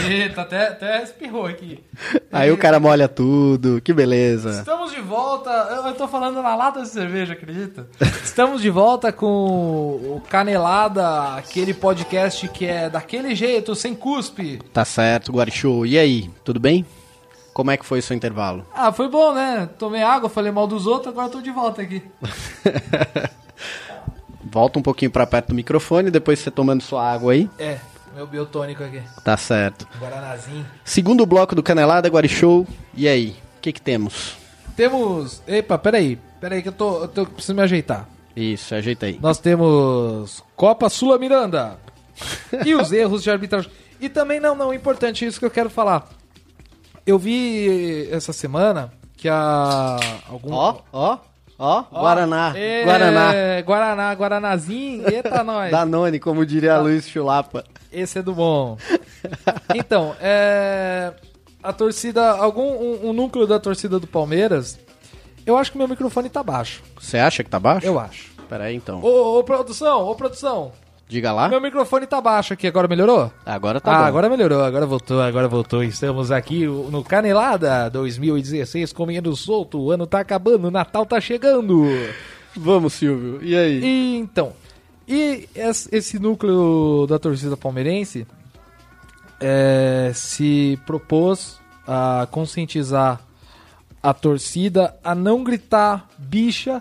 Eita, 0.08 0.42
até, 0.42 0.68
até 0.68 1.02
espirrou 1.02 1.44
aqui. 1.44 1.84
Aí 2.32 2.50
o 2.50 2.56
cara 2.56 2.80
molha 2.80 3.06
tudo, 3.06 3.82
que 3.82 3.92
beleza. 3.92 4.50
Estamos 4.50 4.92
de 4.92 5.00
volta. 5.00 5.50
Eu, 5.50 5.88
eu 5.88 5.94
tô 5.94 6.08
falando 6.08 6.40
na 6.40 6.54
lata 6.54 6.80
de 6.80 6.88
cerveja, 6.88 7.34
acredita? 7.34 7.86
Estamos 8.24 8.62
de 8.62 8.70
volta 8.70 9.12
com 9.12 9.26
o 9.26 10.22
Canelada, 10.26 11.34
aquele 11.34 11.74
podcast 11.74 12.48
que 12.48 12.64
é 12.64 12.88
daquele 12.88 13.34
jeito, 13.34 13.74
sem 13.74 13.94
cuspe. 13.94 14.58
Tá 14.72 14.84
certo, 14.86 15.32
Guarichou. 15.32 15.84
E 15.84 15.98
aí, 15.98 16.30
tudo 16.44 16.58
bem? 16.58 16.86
Como 17.52 17.70
é 17.70 17.76
que 17.76 17.84
foi 17.84 17.98
o 17.98 18.02
seu 18.02 18.16
intervalo? 18.16 18.64
Ah, 18.74 18.92
foi 18.92 19.08
bom, 19.08 19.34
né? 19.34 19.68
Tomei 19.78 20.02
água, 20.02 20.28
falei 20.28 20.52
mal 20.52 20.66
dos 20.66 20.86
outros, 20.86 21.08
agora 21.08 21.28
tô 21.28 21.40
de 21.40 21.50
volta 21.50 21.82
aqui. 21.82 22.02
Volta 24.42 24.78
um 24.78 24.82
pouquinho 24.82 25.10
pra 25.10 25.26
perto 25.26 25.48
do 25.48 25.54
microfone, 25.54 26.10
depois 26.10 26.40
você 26.40 26.50
tomando 26.50 26.82
sua 26.82 27.08
água 27.08 27.34
aí. 27.34 27.48
É, 27.56 27.78
meu 28.14 28.26
biotônico 28.26 28.82
aqui. 28.82 29.00
Tá 29.22 29.36
certo. 29.36 29.86
Guaranazinho. 30.00 30.66
Segundo 30.84 31.24
bloco 31.24 31.54
do 31.54 31.62
Canelada, 31.62 32.08
Guarichou. 32.08 32.66
E 32.94 33.06
aí, 33.06 33.36
o 33.58 33.60
que 33.60 33.72
que 33.72 33.80
temos? 33.80 34.36
Temos. 34.74 35.40
Epa, 35.46 35.78
peraí. 35.78 36.18
Peraí 36.40 36.62
que 36.62 36.68
eu 36.68 36.72
tô. 36.72 37.02
Eu 37.02 37.08
tô 37.08 37.26
preciso 37.26 37.54
me 37.54 37.62
ajeitar. 37.62 38.08
Isso, 38.34 38.74
ajeita 38.74 39.06
aí. 39.06 39.18
Nós 39.22 39.38
temos 39.38 40.42
Copa 40.56 40.88
Sula 40.88 41.18
Miranda. 41.18 41.78
e 42.64 42.74
os 42.74 42.90
erros 42.90 43.22
de 43.22 43.30
arbitragem. 43.30 43.70
E 44.00 44.08
também, 44.08 44.40
não, 44.40 44.56
não, 44.56 44.72
importante 44.74 45.24
isso 45.24 45.38
que 45.38 45.44
eu 45.44 45.50
quero 45.50 45.70
falar. 45.70 46.08
Eu 47.06 47.18
vi 47.18 48.08
essa 48.10 48.32
semana 48.32 48.92
que 49.16 49.28
a. 49.28 49.96
Algum... 50.28 50.52
Ó, 50.52 50.76
ó, 50.92 51.18
Ó, 51.62 51.84
Ó, 51.92 52.00
Guaraná. 52.00 52.54
é, 52.56 52.84
Guaraná. 52.84 53.32
Guaraná, 53.60 54.12
Guaranazinho. 54.14 55.06
Eita, 55.10 55.44
nós. 55.44 55.70
Danone, 55.70 56.18
como 56.18 56.46
diria 56.46 56.78
Luiz 56.78 57.06
Chulapa. 57.06 57.64
Esse 57.92 58.20
é 58.20 58.22
do 58.22 58.34
bom. 58.34 58.78
Então, 59.74 60.16
é. 60.20 61.12
A 61.62 61.72
torcida. 61.72 62.30
Algum. 62.30 62.62
Um, 62.62 63.10
um 63.10 63.12
núcleo 63.12 63.46
da 63.46 63.60
torcida 63.60 64.00
do 64.00 64.06
Palmeiras. 64.06 64.78
Eu 65.44 65.58
acho 65.58 65.70
que 65.72 65.76
meu 65.78 65.86
microfone 65.86 66.30
tá 66.30 66.42
baixo. 66.42 66.82
Você 66.98 67.18
acha 67.18 67.44
que 67.44 67.50
tá 67.50 67.58
baixo? 67.60 67.86
Eu 67.86 67.98
acho. 67.98 68.30
Pera 68.48 68.64
aí, 68.64 68.74
então. 68.76 69.00
Ô, 69.02 69.38
ô, 69.38 69.44
produção, 69.44 70.08
ô, 70.08 70.14
produção. 70.14 70.72
Diga 71.11 71.33
lá. 71.33 71.49
Meu 71.49 71.61
microfone 71.61 72.07
tá 72.07 72.20
baixo 72.20 72.53
aqui. 72.53 72.68
Agora 72.68 72.87
melhorou? 72.87 73.33
Agora 73.44 73.81
tá 73.81 73.92
ah, 73.92 73.99
bom. 73.99 74.05
agora 74.05 74.31
melhorou, 74.31 74.62
agora 74.62 74.87
voltou, 74.87 75.20
agora 75.20 75.49
voltou. 75.49 75.83
Estamos 75.83 76.31
aqui 76.31 76.64
no 76.66 77.03
Canelada 77.03 77.90
2016, 77.90 78.92
comendo 78.92 79.35
solto. 79.35 79.81
O 79.81 79.90
ano 79.90 80.07
tá 80.07 80.20
acabando, 80.20 80.68
o 80.68 80.70
Natal 80.70 81.05
tá 81.05 81.20
chegando. 81.20 81.85
Vamos, 82.57 82.92
Silvio. 82.92 83.40
E 83.42 83.57
aí? 83.57 83.83
E 83.83 84.16
então, 84.18 84.53
e 85.09 85.49
es- 85.53 85.88
esse 85.90 86.16
núcleo 86.20 87.07
da 87.09 87.18
torcida 87.18 87.57
palmeirense 87.57 88.25
é, 89.40 90.12
se 90.14 90.79
propôs 90.87 91.59
a 91.88 92.29
conscientizar 92.31 93.20
a 94.01 94.14
torcida 94.14 94.94
a 95.03 95.12
não 95.12 95.42
gritar 95.42 96.09
bicha 96.16 96.81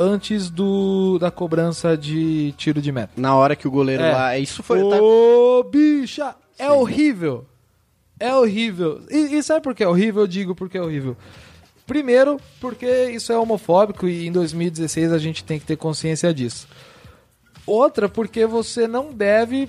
antes 0.00 0.48
do 0.48 1.18
da 1.18 1.30
cobrança 1.30 1.96
de 1.96 2.52
tiro 2.56 2.80
de 2.80 2.90
meta. 2.90 3.12
Na 3.16 3.34
hora 3.36 3.54
que 3.54 3.68
o 3.68 3.70
goleiro 3.70 4.02
É. 4.02 4.12
lá. 4.12 4.38
Isso 4.38 4.62
foi. 4.62 4.78
tá- 4.88 5.00
Ô, 5.00 5.62
bicha! 5.64 6.34
É 6.58 6.70
horrível. 6.72 7.44
É 8.18 8.34
horrível. 8.34 9.02
E, 9.10 9.36
e 9.36 9.42
sabe 9.42 9.62
por 9.62 9.74
que 9.74 9.84
é 9.84 9.88
horrível? 9.88 10.22
Eu 10.22 10.26
digo 10.26 10.54
porque 10.54 10.78
é 10.78 10.82
horrível. 10.82 11.16
Primeiro, 11.86 12.38
porque 12.60 13.10
isso 13.10 13.32
é 13.32 13.38
homofóbico 13.38 14.06
e 14.08 14.26
em 14.26 14.32
2016 14.32 15.12
a 15.12 15.18
gente 15.18 15.42
tem 15.44 15.58
que 15.58 15.66
ter 15.66 15.76
consciência 15.76 16.32
disso. 16.32 16.66
Outra, 17.66 18.08
porque 18.08 18.46
você 18.46 18.86
não 18.88 19.12
deve 19.12 19.68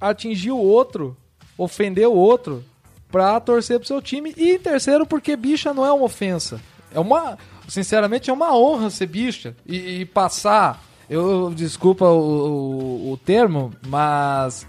atingir 0.00 0.50
o 0.50 0.58
outro, 0.58 1.16
ofender 1.56 2.08
o 2.08 2.14
outro, 2.14 2.64
pra 3.10 3.38
torcer 3.40 3.78
pro 3.78 3.86
seu 3.86 4.00
time. 4.02 4.32
E 4.36 4.58
terceiro, 4.58 5.06
porque 5.06 5.36
bicha 5.36 5.72
não 5.74 5.84
é 5.86 5.92
uma 5.92 6.04
ofensa. 6.04 6.60
É 6.92 6.98
uma. 6.98 7.38
Sinceramente, 7.68 8.30
é 8.30 8.32
uma 8.32 8.56
honra 8.56 8.90
ser 8.90 9.06
bicha 9.06 9.56
e, 9.66 10.00
e 10.00 10.04
passar. 10.04 10.82
Eu 11.08 11.52
desculpa 11.54 12.06
o, 12.06 13.08
o, 13.08 13.12
o 13.12 13.16
termo, 13.16 13.72
mas 13.86 14.66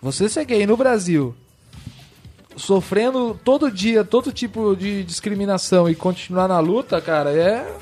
você 0.00 0.28
ser 0.28 0.44
gay 0.44 0.66
no 0.66 0.76
Brasil, 0.76 1.34
sofrendo 2.56 3.38
todo 3.44 3.70
dia 3.70 4.04
todo 4.04 4.32
tipo 4.32 4.74
de 4.76 5.02
discriminação 5.04 5.88
e 5.88 5.94
continuar 5.94 6.48
na 6.48 6.58
luta, 6.60 7.00
cara, 7.00 7.30
é, 7.32 7.76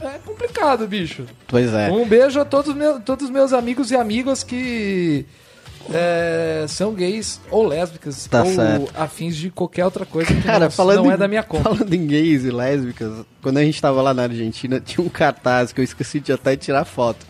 é 0.00 0.18
complicado, 0.24 0.86
bicho. 0.86 1.26
Pois 1.46 1.72
é. 1.72 1.90
Um 1.90 2.06
beijo 2.06 2.40
a 2.40 2.44
todos, 2.44 2.74
meu, 2.74 3.00
todos 3.00 3.26
os 3.26 3.30
meus 3.30 3.52
amigos 3.52 3.90
e 3.90 3.96
amigas 3.96 4.42
que 4.42 5.26
é, 5.92 6.64
são 6.68 6.92
gays 6.94 7.40
ou 7.50 7.66
lésbicas 7.66 8.26
Tá 8.26 8.42
ou 8.42 8.54
certo. 8.54 8.90
afins 8.96 9.36
de 9.36 9.50
qualquer 9.50 9.84
outra 9.84 10.06
coisa 10.06 10.32
que 10.34 10.42
Cara, 10.42 10.64
não, 10.66 10.70
falando 10.70 11.04
não 11.04 11.10
é 11.10 11.14
em- 11.14 11.18
da 11.18 11.28
minha 11.28 11.42
conta. 11.42 11.64
Falando 11.64 11.92
em 11.92 12.06
gays 12.06 12.44
e 12.44 12.50
lésbicas, 12.50 13.12
quando 13.42 13.58
a 13.58 13.64
gente 13.64 13.80
tava 13.80 14.00
lá 14.02 14.14
na 14.14 14.22
Argentina, 14.24 14.80
tinha 14.84 15.04
um 15.04 15.08
cartaz 15.08 15.72
que 15.72 15.80
eu 15.80 15.84
esqueci 15.84 16.20
de 16.20 16.32
até 16.32 16.56
tirar 16.56 16.84
foto. 16.84 17.26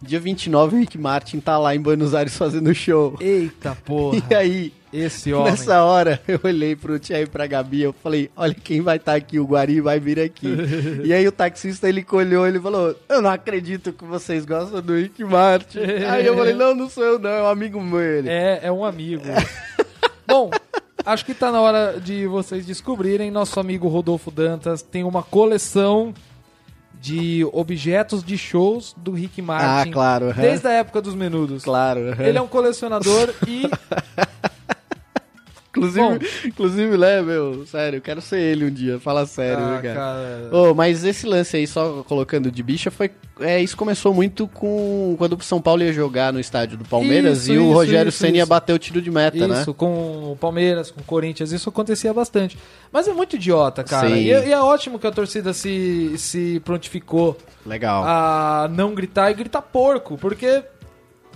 Dia 0.00 0.20
29, 0.20 0.76
o 0.76 0.78
Rick 0.80 0.98
Martin 0.98 1.40
tá 1.40 1.58
lá 1.58 1.74
em 1.74 1.80
Buenos 1.80 2.14
Aires 2.14 2.36
fazendo 2.36 2.72
show. 2.74 3.16
Eita 3.18 3.76
porra, 3.84 4.22
E 4.30 4.34
aí, 4.34 4.72
esse 4.98 5.32
homem. 5.34 5.50
nessa 5.50 5.82
hora, 5.82 6.20
eu 6.26 6.40
olhei 6.42 6.74
pro 6.76 6.98
Tia 6.98 7.20
e 7.20 7.26
pra 7.26 7.46
Gabi, 7.46 7.82
eu 7.82 7.92
falei, 7.92 8.30
olha 8.36 8.54
quem 8.54 8.80
vai 8.80 8.96
estar 8.96 9.14
aqui, 9.14 9.38
o 9.38 9.44
Guari 9.46 9.80
vai 9.80 9.98
vir 10.00 10.18
aqui. 10.20 10.48
e 11.04 11.12
aí 11.12 11.26
o 11.26 11.32
taxista, 11.32 11.88
ele 11.88 12.02
colhou, 12.02 12.46
ele 12.46 12.60
falou, 12.60 12.94
eu 13.08 13.20
não 13.22 13.30
acredito 13.30 13.92
que 13.92 14.04
vocês 14.04 14.44
gostam 14.44 14.80
do 14.80 14.94
Rick 14.94 15.22
Martin. 15.24 15.80
aí 15.80 16.26
eu 16.26 16.36
falei, 16.36 16.54
não, 16.54 16.74
não 16.74 16.88
sou 16.88 17.04
eu 17.04 17.18
não, 17.18 17.30
é 17.30 17.42
um 17.42 17.48
amigo 17.48 17.80
meu. 17.80 18.00
Ele, 18.00 18.28
É, 18.28 18.60
é 18.64 18.72
um 18.72 18.84
amigo. 18.84 19.24
Bom, 20.26 20.50
acho 21.04 21.24
que 21.24 21.34
tá 21.34 21.52
na 21.52 21.60
hora 21.60 22.00
de 22.00 22.26
vocês 22.26 22.66
descobrirem. 22.66 23.30
Nosso 23.30 23.60
amigo 23.60 23.86
Rodolfo 23.88 24.30
Dantas 24.30 24.82
tem 24.82 25.04
uma 25.04 25.22
coleção 25.22 26.12
de 27.00 27.46
objetos 27.52 28.24
de 28.24 28.36
shows 28.36 28.94
do 28.96 29.12
Rick 29.12 29.40
Martin. 29.40 29.90
Ah, 29.90 29.92
claro. 29.92 30.34
Desde 30.34 30.66
a 30.66 30.72
época 30.72 31.00
dos 31.00 31.14
menudos. 31.14 31.62
Claro. 31.62 32.20
Ele 32.20 32.38
é 32.38 32.42
um 32.42 32.48
colecionador 32.48 33.32
e. 33.46 33.70
Inclusive, 35.76 36.00
Bom. 36.00 36.18
inclusive, 36.46 36.96
né, 36.96 37.20
meu, 37.20 37.66
sério, 37.66 37.98
eu 37.98 38.00
quero 38.00 38.22
ser 38.22 38.38
ele 38.40 38.64
um 38.64 38.70
dia, 38.70 38.98
fala 38.98 39.26
sério, 39.26 39.62
Ah, 39.62 39.70
né, 39.76 39.82
cara. 39.82 39.94
cara. 39.94 40.48
Ô, 40.56 40.74
mas 40.74 41.04
esse 41.04 41.26
lance 41.26 41.56
aí, 41.56 41.66
só 41.66 42.02
colocando 42.04 42.50
de 42.50 42.62
bicha, 42.62 42.90
foi. 42.90 43.10
É, 43.38 43.60
isso 43.60 43.76
começou 43.76 44.14
muito 44.14 44.48
com. 44.48 45.14
Quando 45.18 45.34
o 45.34 45.42
São 45.42 45.60
Paulo 45.60 45.82
ia 45.82 45.92
jogar 45.92 46.32
no 46.32 46.40
estádio 46.40 46.78
do 46.78 46.84
Palmeiras 46.86 47.42
Isso, 47.42 47.52
e 47.52 47.58
o 47.58 47.64
isso, 47.64 47.72
Rogério 47.72 48.08
isso, 48.08 48.18
Senna 48.18 48.36
ia 48.38 48.42
isso. 48.44 48.48
bater 48.48 48.72
o 48.72 48.78
tiro 48.78 49.02
de 49.02 49.10
meta, 49.10 49.46
né? 49.46 49.60
Isso, 49.60 49.74
com 49.74 50.32
o 50.32 50.36
Palmeiras, 50.36 50.90
com 50.90 51.00
o 51.02 51.04
Corinthians, 51.04 51.52
isso 51.52 51.68
acontecia 51.68 52.14
bastante. 52.14 52.56
Mas 52.90 53.06
é 53.06 53.12
muito 53.12 53.36
idiota, 53.36 53.84
cara. 53.84 54.08
E, 54.08 54.28
e 54.28 54.52
é 54.52 54.58
ótimo 54.58 54.98
que 54.98 55.06
a 55.06 55.10
torcida 55.12 55.52
se, 55.52 56.14
se 56.16 56.60
prontificou 56.64 57.36
Legal. 57.66 58.02
a 58.04 58.68
não 58.72 58.94
gritar 58.94 59.30
e 59.30 59.34
gritar 59.34 59.60
porco, 59.60 60.16
porque 60.16 60.62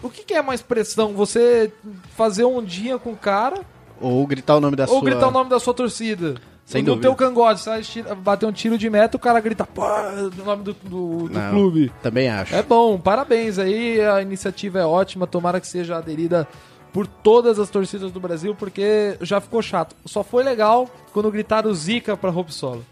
o 0.03 0.09
que, 0.09 0.25
que 0.25 0.33
é 0.33 0.41
mais 0.41 0.63
pressão? 0.63 1.13
Você 1.13 1.71
fazer 2.17 2.45
um 2.45 2.65
dia 2.65 2.99
com 2.99 3.11
o 3.13 3.17
cara 3.17 3.61
Ou 4.01 4.27
gritar 4.27 4.57
o 4.57 4.61
nome 4.61 4.77
da 4.77 4.85
ou 4.85 4.89
sua. 4.89 5.03
gritar 5.03 5.29
o 5.29 5.31
nome 5.31 5.51
da 5.51 5.59
sua 5.61 5.75
torcida? 5.75 6.35
Sem 6.65 6.83
no 6.83 6.91
dúvida. 6.95 7.09
teu 7.09 7.17
cangote, 7.17 7.61
sai 7.61 7.83
bater 8.19 8.47
um 8.47 8.53
tiro 8.53 8.79
de 8.79 8.89
meta, 8.89 9.17
o 9.17 9.21
cara 9.21 9.41
grita 9.41 9.67
pô, 9.67 9.83
o 9.85 10.45
nome 10.45 10.63
do, 10.63 10.73
do, 10.73 11.29
do 11.29 11.31
Não, 11.39 11.51
clube. 11.51 11.93
Também 12.01 12.29
acho. 12.29 12.55
É 12.55 12.63
bom, 12.63 12.97
parabéns 12.99 13.59
aí, 13.59 14.01
a 14.01 14.23
iniciativa 14.23 14.79
é 14.79 14.85
ótima, 14.87 15.27
tomara 15.27 15.61
que 15.61 15.67
seja 15.67 15.97
aderida 15.97 16.47
por 16.93 17.07
todas 17.09 17.59
as 17.59 17.69
torcidas 17.71 18.13
do 18.13 18.21
Brasil, 18.21 18.55
porque 18.55 19.17
já 19.21 19.41
ficou 19.41 19.61
chato. 19.63 19.97
Só 20.07 20.23
foi 20.23 20.45
legal 20.45 20.89
quando 21.13 21.31
gritaram 21.31 21.73
Zica 21.75 22.17
pra 22.17 22.31
Hope 22.31 22.55
Solo. 22.55 22.85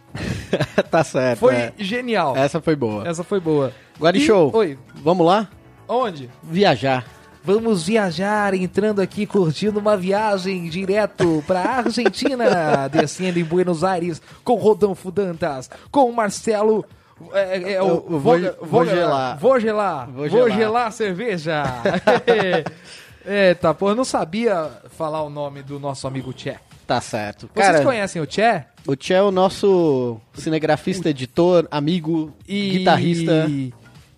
tá 0.90 1.04
certo. 1.04 1.38
Foi 1.38 1.54
é. 1.54 1.72
genial. 1.78 2.36
Essa 2.36 2.60
foi 2.60 2.74
boa. 2.74 3.06
Essa 3.06 3.22
foi 3.22 3.38
boa. 3.40 3.72
Guari 3.98 4.18
E- 4.18 4.26
Show. 4.26 4.50
Oi, 4.54 4.76
Vamos 4.96 5.24
lá? 5.26 5.48
onde? 5.88 6.28
Viajar. 6.42 7.04
Vamos 7.44 7.86
viajar, 7.86 8.52
entrando 8.54 9.00
aqui, 9.00 9.24
curtindo 9.26 9.78
uma 9.80 9.96
viagem 9.96 10.68
direto 10.68 11.42
pra 11.46 11.60
Argentina, 11.60 12.88
descendo 12.92 13.38
em 13.38 13.44
Buenos 13.44 13.82
Aires 13.84 14.20
com 14.44 14.54
Rodolfo 14.54 15.10
Dantas, 15.10 15.70
com 15.90 16.10
o 16.10 16.14
Marcelo. 16.14 16.84
É, 17.32 17.40
é, 17.58 17.72
é, 17.74 17.82
o, 17.82 17.86
Eu- 17.86 18.06
eu 18.10 18.18
vou- 18.18 18.20
Voga- 18.20 18.56
vou 18.62 18.84
gelar. 18.86 19.38
Vou 19.38 19.60
gelar. 19.60 20.06
Vou 20.06 20.28
Vou 20.28 20.28
gelar. 20.28 20.56
gelar 20.58 20.86
a 20.86 20.90
cerveja. 20.90 21.62
Eita, 23.26 23.74
pô, 23.74 23.90
eu 23.90 23.94
não 23.94 24.04
sabia 24.04 24.70
falar 24.96 25.22
o 25.22 25.28
nome 25.30 25.62
do 25.62 25.78
nosso 25.78 26.06
amigo 26.06 26.32
Tchê. 26.32 26.54
Tá 26.86 27.00
certo. 27.00 27.50
Vocês 27.52 27.66
Cara, 27.66 27.84
conhecem 27.84 28.22
o 28.22 28.26
Tchê? 28.26 28.62
o 28.86 28.96
Tchê 28.96 29.14
é 29.14 29.22
o 29.22 29.30
nosso 29.30 30.18
cinegrafista, 30.32 31.10
editor, 31.10 31.68
amigo, 31.70 32.32
E... 32.48 32.70
guitarrista 32.78 33.46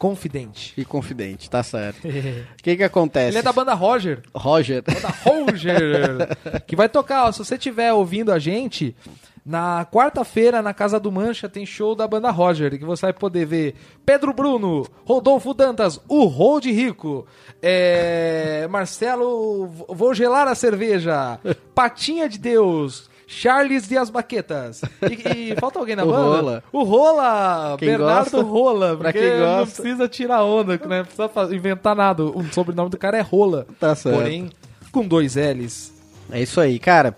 Confidente. 0.01 0.73
e 0.79 0.83
confidente, 0.83 1.51
tá 1.51 1.63
certo. 1.63 2.07
Ele 2.07 2.41
O 2.59 2.63
que 2.63 2.75
que 2.79 2.83
acontece? 2.83 3.37
é 3.37 3.43
da 3.43 3.53
banda 3.53 3.75
Roger. 3.75 4.23
Roger. 4.35 4.83
da 4.83 5.11
Roger, 5.11 6.27
que 6.67 6.75
vai 6.75 6.89
tocar, 6.89 7.27
ó, 7.27 7.33
se 7.33 7.39
você 7.41 7.57
estiver 7.57 7.93
ouvindo 7.93 8.33
a 8.33 8.39
gente, 8.39 8.97
na 9.45 9.85
quarta-feira, 9.85 10.63
na 10.63 10.73
Casa 10.73 10.99
do 10.99 11.13
Mancha, 11.13 11.51
tem 11.51 11.67
show 11.67 11.95
da 11.95 12.09
banda 12.09 12.31
Roger, 12.31 12.79
que 12.79 12.85
você 12.85 13.07
vai 13.07 13.13
poder 13.13 13.45
ver 13.45 13.75
Pedro 14.07 14.33
Bruno, 14.33 14.87
Rodolfo 15.05 15.53
Dantas, 15.53 16.01
o 16.09 16.25
Rold 16.25 16.73
Rico, 16.73 17.27
é, 17.61 18.67
Marcelo, 18.71 19.67
vou 19.87 20.15
gelar 20.15 20.49
a 20.49 20.55
cerveja, 20.55 21.39
Patinha 21.75 22.27
de 22.27 22.39
Deus, 22.39 23.10
Charles 23.33 23.89
e 23.93 23.97
as 23.97 24.11
Baquetas. 24.11 24.83
E, 25.03 25.53
e 25.53 25.57
falta 25.57 25.79
alguém 25.79 25.95
na 25.95 26.03
O 26.05 26.09
banda? 26.11 26.23
Rola. 26.37 26.65
O 26.73 26.83
Rola, 26.83 27.77
Quem 27.79 27.89
Bernardo 27.91 28.31
gosta, 28.33 28.43
Rola, 28.43 28.97
pra 28.97 29.13
porque 29.13 29.35
não 29.39 29.65
precisa 29.65 30.09
tirar 30.09 30.43
onda, 30.45 30.73
né? 30.77 30.99
não 30.99 31.29
precisa 31.29 31.55
inventar 31.55 31.95
nada. 31.95 32.25
O 32.25 32.53
sobrenome 32.53 32.91
do 32.91 32.99
cara 32.99 33.17
é 33.17 33.21
Rola. 33.21 33.69
Tá 33.79 33.95
certo. 33.95 34.17
Porém, 34.17 34.51
com 34.91 35.07
dois 35.07 35.37
L's. 35.37 35.93
É 36.33 36.43
isso 36.43 36.61
aí, 36.61 36.79
cara. 36.81 37.17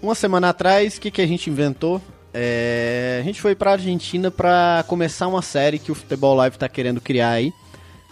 Uma 0.00 0.14
semana 0.14 0.50
atrás, 0.50 0.96
o 0.96 1.00
que, 1.00 1.10
que 1.10 1.20
a 1.20 1.26
gente 1.26 1.50
inventou? 1.50 2.00
É, 2.32 3.18
a 3.20 3.24
gente 3.24 3.40
foi 3.40 3.56
pra 3.56 3.72
Argentina 3.72 4.30
pra 4.30 4.84
começar 4.86 5.26
uma 5.26 5.42
série 5.42 5.80
que 5.80 5.90
o 5.90 5.94
Futebol 5.94 6.36
Live 6.36 6.56
tá 6.56 6.68
querendo 6.68 7.00
criar 7.00 7.30
aí, 7.30 7.52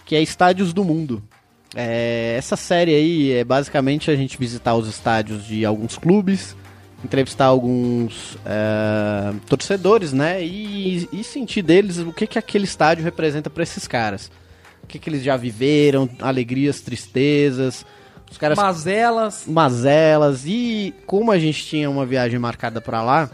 que 0.05 0.17
é 0.17 0.21
Estádios 0.21 0.73
do 0.73 0.83
Mundo. 0.83 1.23
É, 1.73 2.35
essa 2.37 2.57
série 2.57 2.93
aí 2.93 3.31
é 3.31 3.43
basicamente 3.45 4.11
a 4.11 4.15
gente 4.17 4.37
visitar 4.37 4.75
os 4.75 4.87
estádios 4.87 5.45
de 5.45 5.63
alguns 5.63 5.97
clubes, 5.97 6.57
entrevistar 7.03 7.45
alguns 7.45 8.37
é, 8.45 9.33
torcedores, 9.47 10.13
né? 10.13 10.43
E, 10.43 11.07
e 11.11 11.23
sentir 11.23 11.61
deles 11.61 11.97
o 11.99 12.11
que, 12.11 12.27
que 12.27 12.39
aquele 12.39 12.65
estádio 12.65 13.03
representa 13.03 13.49
pra 13.49 13.63
esses 13.63 13.87
caras. 13.87 14.31
O 14.83 14.87
que, 14.87 14.99
que 14.99 15.09
eles 15.09 15.23
já 15.23 15.37
viveram, 15.37 16.09
alegrias, 16.19 16.81
tristezas. 16.81 17.85
Os 18.29 18.37
caras 18.37 18.57
Mazelas. 18.57 19.43
mazelas 19.47 20.43
e 20.45 20.93
como 21.07 21.31
a 21.31 21.39
gente 21.39 21.65
tinha 21.65 21.89
uma 21.89 22.05
viagem 22.05 22.37
marcada 22.37 22.79
pra 22.79 23.01
lá, 23.01 23.29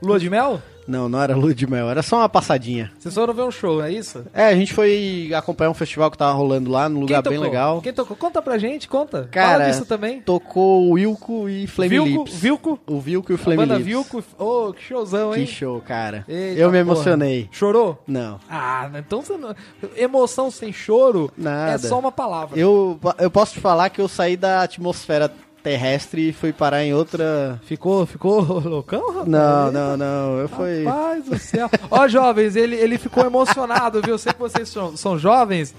Lua 0.00 0.18
de 0.18 0.30
mel? 0.30 0.62
Não, 0.88 1.06
não 1.08 1.20
era 1.22 1.36
lua 1.36 1.54
de 1.54 1.66
mel, 1.66 1.90
era 1.90 2.02
só 2.02 2.16
uma 2.16 2.28
passadinha. 2.30 2.90
Vocês 2.98 3.14
foram 3.14 3.34
ver 3.34 3.42
um 3.42 3.50
show, 3.50 3.82
é 3.82 3.92
isso? 3.92 4.24
É, 4.32 4.46
a 4.46 4.54
gente 4.54 4.72
foi 4.72 5.30
acompanhar 5.36 5.70
um 5.70 5.74
festival 5.74 6.10
que 6.10 6.16
tava 6.16 6.32
rolando 6.32 6.70
lá, 6.70 6.88
num 6.88 7.00
lugar 7.00 7.22
bem 7.22 7.38
legal. 7.38 7.82
Quem 7.82 7.92
tocou? 7.92 8.16
Conta 8.16 8.40
pra 8.40 8.56
gente, 8.56 8.88
conta. 8.88 9.28
Cara, 9.30 9.58
Fala 9.58 9.70
disso 9.70 9.84
também. 9.84 10.22
Tocou 10.22 10.86
o 10.88 10.92
Wilco 10.92 11.48
e 11.48 11.66
Flame 11.66 11.90
Vilco, 11.90 12.08
Lips. 12.24 12.34
Vilco. 12.40 12.80
O 12.86 12.98
Vilco 13.00 13.30
e 13.32 13.34
o 13.34 13.36
A 13.36 13.38
Flame 13.38 13.56
banda 13.58 13.74
Lips. 13.74 13.86
Vilco. 13.86 14.24
Ô, 14.38 14.72
que 14.72 14.82
showzão, 14.82 15.32
Que 15.32 15.40
hein? 15.40 15.46
show, 15.46 15.80
cara. 15.82 16.24
Eita 16.26 16.58
eu 16.60 16.70
me 16.70 16.78
porra. 16.78 16.78
emocionei. 16.78 17.48
Chorou? 17.52 18.02
Não. 18.06 18.40
Ah, 18.48 18.90
então 18.96 19.20
você 19.20 19.36
não... 19.36 19.54
Emoção 19.94 20.50
sem 20.50 20.72
choro 20.72 21.30
Nada. 21.36 21.72
é 21.72 21.78
só 21.78 21.98
uma 21.98 22.10
palavra. 22.10 22.58
Eu, 22.58 22.98
eu 23.18 23.30
posso 23.30 23.52
te 23.52 23.60
falar 23.60 23.90
que 23.90 24.00
eu 24.00 24.08
saí 24.08 24.36
da 24.36 24.62
atmosfera 24.62 25.30
terrestre 25.62 26.28
e 26.28 26.32
fui 26.32 26.52
parar 26.52 26.82
em 26.84 26.94
outra. 26.94 27.60
Ficou, 27.64 28.06
ficou 28.06 28.40
loucão, 28.60 29.06
rapaz? 29.08 29.28
Não, 29.28 29.72
não, 29.72 29.96
não. 29.96 30.38
Eu 30.38 30.48
fui. 30.48 30.84
Rapaz 30.84 31.24
do 31.24 31.38
céu. 31.38 31.68
Ó, 31.90 32.08
jovens, 32.08 32.56
ele, 32.56 32.76
ele 32.76 32.98
ficou 32.98 33.24
emocionado, 33.24 34.00
viu? 34.02 34.14
Eu 34.14 34.18
sei 34.18 34.32
que 34.32 34.38
vocês 34.38 34.68
são, 34.68 34.96
são 34.96 35.18
jovens. 35.18 35.74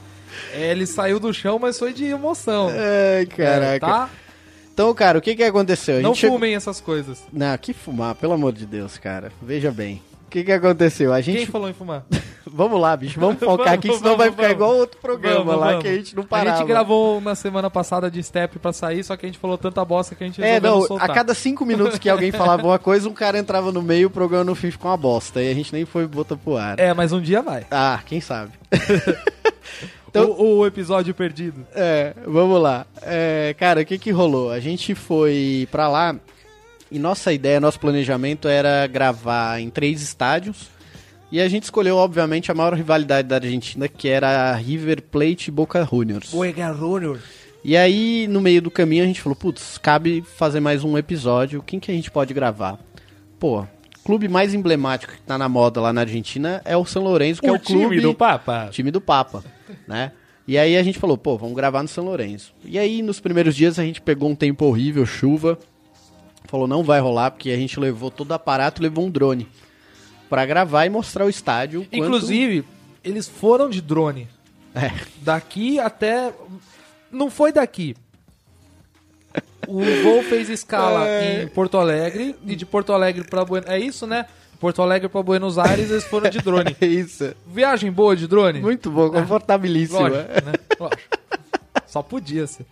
É, 0.54 0.72
Ele 0.72 0.86
saiu 0.86 1.20
do 1.20 1.34
chão, 1.34 1.58
mas 1.60 1.78
foi 1.80 1.92
de 1.92 2.06
emoção. 2.06 2.70
Ai, 2.70 3.26
caraca. 3.26 3.76
É, 3.76 3.80
tá? 3.80 4.10
Então, 4.74 4.94
cara, 4.94 5.18
o 5.18 5.22
que 5.22 5.36
que 5.36 5.44
aconteceu? 5.44 6.02
Não 6.02 6.12
gente 6.12 6.22
chegou- 6.22 6.38
fumem 6.38 6.56
essas 6.56 6.80
coisas. 6.80 7.22
Não, 7.34 7.58
que 7.58 7.74
fumar, 7.74 8.16
pelo 8.16 8.34
amor 8.34 8.54
de 8.54 8.66
Deus, 8.66 8.98
cara. 8.98 9.32
Veja 9.42 9.72
bem. 9.72 10.02
O 10.30 10.32
que 10.32 10.44
que 10.44 10.52
aconteceu? 10.52 11.12
A 11.12 11.22
gente. 11.22 11.38
Quem 11.38 11.46
falou 11.48 11.68
em 11.68 11.74
fumar? 11.74 12.04
Vamos 12.46 12.80
lá, 12.80 12.96
bicho. 12.96 13.20
Vamos 13.20 13.40
focar 13.40 13.58
Vamos, 13.58 13.74
aqui, 13.74 13.88
senão 13.88 14.02
vamos, 14.02 14.18
vai 14.18 14.32
ficar 14.32 14.52
igual 14.52 14.76
outro 14.76 15.00
programa 15.00 15.44
Vamos, 15.44 15.60
lá 15.60 15.78
que 15.80 15.88
a 15.88 15.96
gente 15.96 16.16
não 16.16 16.24
parava. 16.24 16.56
A 16.56 16.60
gente 16.60 16.68
gravou 16.68 17.20
na 17.22 17.34
semana 17.36 17.70
passada 17.70 18.10
de 18.10 18.22
Step 18.24 18.58
pra 18.60 18.72
sair, 18.74 19.04
só 19.04 19.16
que 19.16 19.26
a 19.26 19.30
gente 19.30 19.38
falou 19.38 19.56
tanta 19.58 19.84
bosta 19.86 20.16
que 20.16 20.24
a 20.24 20.28
gente 20.28 20.42
É, 20.44 20.60
não 20.60 20.82
soltar. 20.82 21.10
a 21.10 21.14
cada 21.14 21.34
cinco 21.36 21.64
minutos 21.66 22.00
que 22.00 22.10
alguém 22.10 22.32
falava 22.32 22.66
uma 22.66 22.80
coisa, 22.80 23.08
um 23.10 23.14
cara 23.14 23.38
entrava 23.38 23.72
no 23.72 23.82
meio, 23.84 24.08
o 24.08 24.12
programa 24.12 24.44
no 24.44 24.56
fim 24.56 24.72
ficou 24.72 24.90
uma 24.90 24.98
bosta. 24.98 25.42
E 25.42 25.50
a 25.52 25.54
gente 25.54 25.72
nem 25.74 25.86
foi 25.86 26.08
botar 26.08 26.38
pro 26.38 26.58
ar. 26.58 26.80
É, 26.80 26.92
mas 26.94 27.12
um 27.12 27.22
dia 27.22 27.42
vai. 27.42 27.66
Ah, 27.72 28.00
quem 28.06 28.20
sabe? 28.22 28.52
Então- 30.10 30.32
o, 30.32 30.58
o 30.60 30.66
episódio 30.66 31.14
perdido. 31.14 31.68
É, 31.76 32.14
vamos 32.26 32.60
lá. 32.60 32.86
É, 33.04 33.56
cara, 33.60 33.82
o 33.82 33.86
que 33.86 33.98
que 34.00 34.10
rolou? 34.10 34.50
A 34.52 34.60
gente 34.60 34.96
foi 34.96 35.68
pra 35.72 35.88
lá 35.88 36.16
e 36.92 36.98
nossa 37.00 37.32
ideia, 37.32 37.60
nosso 37.60 37.80
planejamento 37.80 38.48
era 38.48 38.86
gravar 38.88 39.60
em 39.60 39.70
três 39.70 40.02
estádios. 40.02 40.70
E 41.32 41.40
a 41.40 41.48
gente 41.48 41.64
escolheu, 41.64 41.96
obviamente, 41.96 42.52
a 42.52 42.56
maior 42.56 42.74
rivalidade 42.74 43.28
da 43.28 43.36
Argentina, 43.36 43.88
que 43.88 44.08
era 44.08 44.52
River 44.56 45.04
Plate 45.04 45.50
e 45.50 45.52
Boca 45.52 45.86
Juniors. 45.86 46.32
Boega 46.32 46.74
Junior. 46.74 47.20
E 47.64 47.78
aí, 47.78 48.26
no 48.28 48.42
meio 48.42 48.62
do 48.62 48.72
caminho, 48.72 49.04
a 49.04 49.08
gente 49.08 49.22
falou, 49.22 49.36
putz, 49.36 49.78
cabe 49.78 50.24
fazer 50.24 50.60
mais 50.60 50.84
um 50.84 50.98
episódio, 50.98 51.62
quem 51.62 51.80
que 51.80 51.92
a 51.92 51.94
gente 51.94 52.10
pode 52.10 52.34
gravar? 52.34 52.80
Pô, 53.38 53.62
o 53.62 53.68
clube 54.04 54.28
mais 54.28 54.54
emblemático 54.56 55.14
que 55.14 55.22
tá 55.22 55.38
na 55.38 55.48
moda 55.48 55.80
lá 55.82 55.94
na 55.94 56.02
Argentina 56.02 56.62
é 56.66 56.76
o 56.76 56.86
São 56.86 57.04
Lourenço, 57.04 57.42
que 57.42 57.48
é 57.48 57.52
o 57.52 57.60
clube... 57.60 58.02
Papa. 58.16 58.70
time 58.72 58.90
do 58.90 59.02
Papa, 59.02 59.44
né? 59.88 60.14
E 60.48 60.58
aí 60.58 60.76
a 60.76 60.82
gente 60.82 60.98
falou, 60.98 61.16
pô, 61.16 61.38
vamos 61.38 61.56
gravar 61.56 61.84
no 61.84 61.88
São 61.88 62.06
Lourenço. 62.06 62.56
E 62.66 62.80
aí, 62.80 63.04
nos 63.04 63.20
primeiros 63.20 63.56
dias, 63.56 63.78
a 63.78 63.84
gente 63.84 64.02
pegou 64.02 64.30
um 64.30 64.36
tempo 64.36 64.66
horrível, 64.66 65.06
chuva, 65.06 65.60
falou, 66.50 66.68
não 66.68 66.84
vai 66.84 67.00
rolar, 67.00 67.32
porque 67.32 67.50
a 67.52 67.58
gente 67.58 67.80
levou 67.80 68.10
todo 68.12 68.32
o 68.32 68.34
aparato 68.34 68.82
e 68.82 68.84
levou 68.84 69.06
um 69.06 69.10
drone 69.10 69.48
pra 70.30 70.46
gravar 70.46 70.86
e 70.86 70.90
mostrar 70.90 71.26
o 71.26 71.30
estádio. 71.30 71.82
quanto- 71.82 71.96
Inclusive, 71.96 72.64
eles 73.04 73.28
foram 73.28 73.70
de 73.70 73.82
drone. 73.82 74.28
É. 74.76 74.92
Daqui 75.22 75.80
até. 75.80 76.32
Não 77.12 77.30
foi 77.30 77.52
daqui. 77.52 77.96
O 79.68 79.82
voo 80.04 80.24
fez 80.24 80.50
escala 80.50 81.06
É. 81.08 81.44
em 81.44 81.48
Porto 81.48 81.78
Alegre 81.78 82.36
e 82.46 82.56
de 82.56 82.66
Porto 82.66 82.92
Alegre 82.94 83.24
pra 83.24 83.46
Buenos 83.46 83.70
É 83.70 83.80
isso, 83.80 84.08
né? 84.08 84.26
Porto 84.60 84.82
Alegre 84.82 85.08
pra 85.08 85.24
Buenos 85.24 85.58
Aires 85.58 85.90
eles 85.90 86.04
foram 86.06 86.30
de 86.30 86.40
drone. 86.40 86.76
É 86.82 86.86
isso. 86.86 87.34
Viagem 87.48 87.92
boa 87.92 88.16
de 88.16 88.28
drone? 88.28 88.60
Muito 88.60 88.90
bom, 88.92 89.10
confortabilíssimo. 89.10 90.00
Lógico, 90.02 90.18
né? 90.46 90.54
Lógico. 90.80 91.02
Só 91.88 92.02
podia 92.04 92.46
ser. 92.46 92.66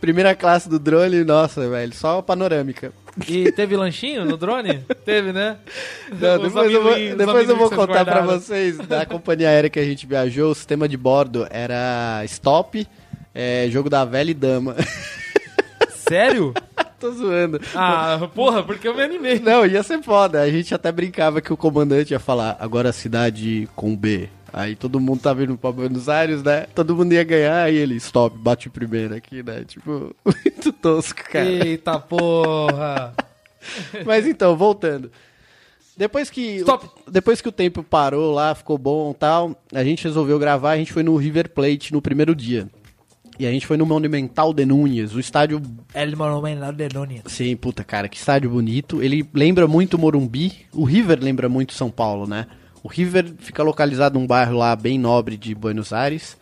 Primeira 0.00 0.34
classe 0.34 0.68
do 0.68 0.78
drone, 0.78 1.22
nossa, 1.22 1.68
velho, 1.68 1.94
só 1.94 2.20
panorâmica. 2.22 2.92
E 3.28 3.52
teve 3.52 3.76
lanchinho 3.76 4.24
no 4.24 4.36
drone? 4.36 4.80
Teve, 5.04 5.32
né? 5.32 5.56
Não, 6.10 6.38
depois 6.42 6.72
eu 6.72 6.82
vou, 6.82 6.94
depois 7.16 7.48
eu 7.48 7.56
vou 7.56 7.70
contar 7.70 8.04
pra 8.04 8.14
guardaram. 8.14 8.26
vocês 8.26 8.76
da 8.78 9.06
companhia 9.06 9.48
aérea 9.48 9.70
que 9.70 9.78
a 9.78 9.84
gente 9.84 10.06
viajou. 10.06 10.50
O 10.50 10.54
sistema 10.54 10.88
de 10.88 10.96
bordo 10.96 11.46
era 11.50 12.22
stop, 12.24 12.86
é, 13.34 13.68
jogo 13.70 13.88
da 13.88 14.04
velha 14.04 14.30
e 14.30 14.34
dama. 14.34 14.74
Sério? 15.94 16.52
Tô 16.98 17.10
zoando. 17.12 17.60
Ah, 17.74 18.28
porra, 18.34 18.62
porque 18.62 18.88
eu 18.88 18.94
me 18.94 19.02
animei. 19.02 19.38
Não, 19.38 19.64
ia 19.64 19.82
ser 19.82 20.02
foda. 20.02 20.40
A 20.40 20.50
gente 20.50 20.74
até 20.74 20.90
brincava 20.90 21.40
que 21.40 21.52
o 21.52 21.56
comandante 21.56 22.12
ia 22.12 22.18
falar, 22.18 22.56
agora 22.58 22.88
a 22.88 22.92
cidade 22.92 23.68
com 23.76 23.94
B. 23.94 24.28
Aí 24.56 24.76
todo 24.76 25.00
mundo 25.00 25.20
tá 25.20 25.34
vindo 25.34 25.58
pra 25.58 25.72
Buenos 25.72 26.08
Aires, 26.08 26.40
né? 26.40 26.66
Todo 26.72 26.94
mundo 26.94 27.12
ia 27.12 27.24
ganhar, 27.24 27.72
e 27.72 27.76
ele, 27.76 27.96
stop, 27.96 28.38
bate 28.38 28.70
primeiro 28.70 29.12
aqui, 29.12 29.42
né? 29.42 29.64
Tipo, 29.64 30.14
muito 30.24 30.72
tosco, 30.72 31.24
cara. 31.28 31.44
Eita 31.44 31.98
porra. 31.98 33.12
Mas 34.06 34.28
então, 34.28 34.56
voltando. 34.56 35.10
Depois 35.96 36.30
que, 36.30 36.58
Stop. 36.58 36.88
depois 37.10 37.40
que 37.40 37.48
o 37.48 37.52
tempo 37.52 37.82
parou 37.82 38.32
lá, 38.32 38.54
ficou 38.54 38.78
bom 38.78 39.10
e 39.10 39.14
tal, 39.14 39.56
a 39.72 39.82
gente 39.82 40.04
resolveu 40.04 40.38
gravar, 40.38 40.70
a 40.70 40.76
gente 40.76 40.92
foi 40.92 41.02
no 41.02 41.16
River 41.16 41.50
Plate 41.50 41.92
no 41.92 42.00
primeiro 42.00 42.32
dia. 42.32 42.68
E 43.36 43.48
a 43.48 43.50
gente 43.50 43.66
foi 43.66 43.76
no 43.76 43.84
Monumental 43.84 44.54
de 44.54 44.64
Núñez, 44.64 45.16
o 45.16 45.18
estádio 45.18 45.60
El 45.92 46.16
Monumental 46.16 46.72
de 46.72 46.88
Núñez. 46.94 47.22
Sim, 47.26 47.56
puta, 47.56 47.82
cara, 47.82 48.08
que 48.08 48.16
estádio 48.16 48.50
bonito. 48.50 49.02
Ele 49.02 49.28
lembra 49.34 49.66
muito 49.66 49.98
Morumbi. 49.98 50.52
O 50.72 50.84
River 50.84 51.18
lembra 51.20 51.48
muito 51.48 51.74
São 51.74 51.90
Paulo, 51.90 52.28
né? 52.28 52.46
O 52.84 52.88
River 52.88 53.32
fica 53.38 53.62
localizado 53.62 54.18
num 54.18 54.26
bairro 54.26 54.58
lá 54.58 54.76
bem 54.76 54.98
nobre 54.98 55.38
de 55.38 55.54
Buenos 55.54 55.90
Aires. 55.90 56.36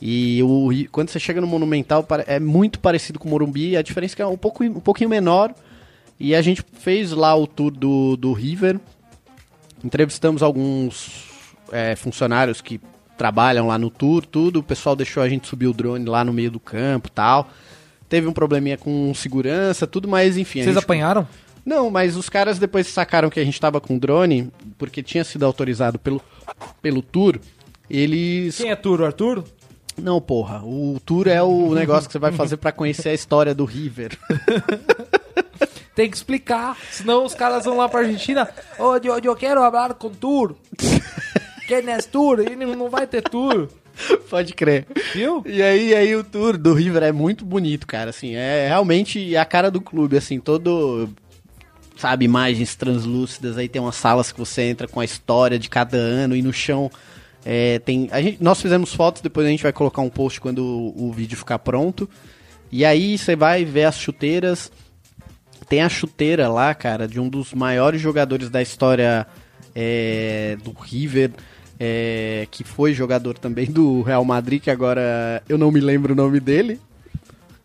E 0.00 0.40
o, 0.44 0.70
quando 0.92 1.10
você 1.10 1.18
chega 1.18 1.40
no 1.40 1.46
Monumental, 1.48 2.06
é 2.28 2.38
muito 2.38 2.78
parecido 2.78 3.18
com 3.18 3.26
o 3.26 3.30
Morumbi. 3.32 3.76
A 3.76 3.82
diferença 3.82 4.14
é 4.14 4.16
que 4.16 4.22
é 4.22 4.26
um, 4.26 4.36
pouco, 4.36 4.62
um 4.62 4.78
pouquinho 4.78 5.10
menor. 5.10 5.52
E 6.20 6.36
a 6.36 6.40
gente 6.40 6.64
fez 6.74 7.10
lá 7.10 7.34
o 7.34 7.48
tour 7.48 7.72
do, 7.72 8.16
do 8.16 8.32
River. 8.32 8.78
Entrevistamos 9.82 10.40
alguns 10.40 11.26
é, 11.72 11.96
funcionários 11.96 12.60
que 12.60 12.80
trabalham 13.16 13.66
lá 13.66 13.76
no 13.76 13.90
tour, 13.90 14.24
tudo. 14.24 14.60
O 14.60 14.62
pessoal 14.62 14.94
deixou 14.94 15.20
a 15.20 15.28
gente 15.28 15.48
subir 15.48 15.66
o 15.66 15.72
drone 15.72 16.04
lá 16.04 16.24
no 16.24 16.32
meio 16.32 16.52
do 16.52 16.60
campo 16.60 17.08
e 17.08 17.10
tal. 17.10 17.50
Teve 18.08 18.28
um 18.28 18.32
probleminha 18.32 18.78
com 18.78 19.12
segurança, 19.14 19.84
tudo, 19.84 20.06
mas 20.06 20.36
enfim. 20.36 20.62
Vocês 20.62 20.74
gente- 20.74 20.84
apanharam? 20.84 21.26
Não, 21.68 21.90
mas 21.90 22.16
os 22.16 22.30
caras 22.30 22.58
depois 22.58 22.86
sacaram 22.86 23.28
que 23.28 23.38
a 23.38 23.44
gente 23.44 23.60
tava 23.60 23.78
com 23.78 23.98
drone, 23.98 24.50
porque 24.78 25.02
tinha 25.02 25.22
sido 25.22 25.44
autorizado 25.44 25.98
pelo, 25.98 26.18
pelo 26.80 27.02
tour. 27.02 27.38
Eles. 27.90 28.56
Quem 28.56 28.70
é 28.70 28.74
Turo? 28.74 29.04
Arthur? 29.04 29.44
Não, 30.00 30.18
porra. 30.18 30.62
O 30.64 30.98
tour 31.04 31.28
é 31.28 31.42
o 31.42 31.74
negócio 31.76 32.08
que 32.08 32.12
você 32.12 32.18
vai 32.18 32.32
fazer 32.32 32.56
pra 32.56 32.72
conhecer 32.72 33.10
a 33.10 33.14
história 33.14 33.54
do 33.54 33.66
River. 33.66 34.18
Tem 35.94 36.08
que 36.08 36.16
explicar, 36.16 36.74
senão 36.90 37.26
os 37.26 37.34
caras 37.34 37.66
vão 37.66 37.76
lá 37.76 37.86
pra 37.86 38.00
Argentina. 38.00 38.48
Ô, 38.78 38.96
eu, 38.96 39.18
eu 39.22 39.36
quero 39.36 39.60
falar 39.60 39.92
com 39.92 40.08
Tour. 40.08 40.54
Quem 41.68 41.86
é 41.90 41.98
Tour? 41.98 42.40
E 42.50 42.56
não 42.56 42.74
não 42.74 42.88
vai 42.88 43.06
ter 43.06 43.20
Tour. 43.20 43.68
Pode 44.30 44.54
crer. 44.54 44.86
Viu? 45.12 45.42
E 45.44 45.62
aí, 45.62 45.94
aí 45.94 46.16
o 46.16 46.24
tour 46.24 46.56
do 46.56 46.72
River 46.72 47.02
é 47.02 47.12
muito 47.12 47.44
bonito, 47.44 47.86
cara, 47.86 48.10
assim, 48.10 48.36
é 48.36 48.68
realmente 48.68 49.36
a 49.36 49.44
cara 49.44 49.72
do 49.72 49.80
clube, 49.80 50.16
assim, 50.16 50.38
todo, 50.38 51.10
sabe, 51.98 52.24
imagens 52.24 52.74
translúcidas, 52.76 53.58
aí 53.58 53.68
tem 53.68 53.82
umas 53.82 53.96
salas 53.96 54.30
que 54.30 54.38
você 54.38 54.62
entra 54.62 54.86
com 54.86 55.00
a 55.00 55.04
história 55.04 55.58
de 55.58 55.68
cada 55.68 55.96
ano 55.96 56.36
e 56.36 56.40
no 56.40 56.52
chão 56.52 56.90
é, 57.44 57.78
tem, 57.80 58.08
a 58.12 58.22
gente, 58.22 58.42
nós 58.42 58.60
fizemos 58.60 58.94
fotos, 58.94 59.20
depois 59.20 59.46
a 59.46 59.50
gente 59.50 59.62
vai 59.62 59.72
colocar 59.72 60.00
um 60.00 60.08
post 60.08 60.40
quando 60.40 60.64
o, 60.64 61.08
o 61.08 61.12
vídeo 61.12 61.36
ficar 61.36 61.58
pronto, 61.58 62.08
e 62.70 62.84
aí 62.84 63.18
você 63.18 63.34
vai 63.34 63.64
ver 63.64 63.84
as 63.84 63.98
chuteiras, 63.98 64.70
tem 65.68 65.82
a 65.82 65.88
chuteira 65.88 66.48
lá, 66.48 66.74
cara, 66.74 67.08
de 67.08 67.18
um 67.18 67.28
dos 67.28 67.52
maiores 67.52 68.00
jogadores 68.00 68.48
da 68.48 68.62
história 68.62 69.26
é, 69.74 70.56
do 70.62 70.72
River, 70.72 71.32
é, 71.80 72.46
que 72.50 72.64
foi 72.64 72.92
jogador 72.92 73.38
também 73.38 73.66
do 73.66 74.02
Real 74.02 74.24
Madrid, 74.24 74.62
que 74.62 74.70
agora 74.70 75.42
eu 75.48 75.58
não 75.58 75.70
me 75.70 75.80
lembro 75.80 76.12
o 76.12 76.16
nome 76.16 76.40
dele. 76.40 76.80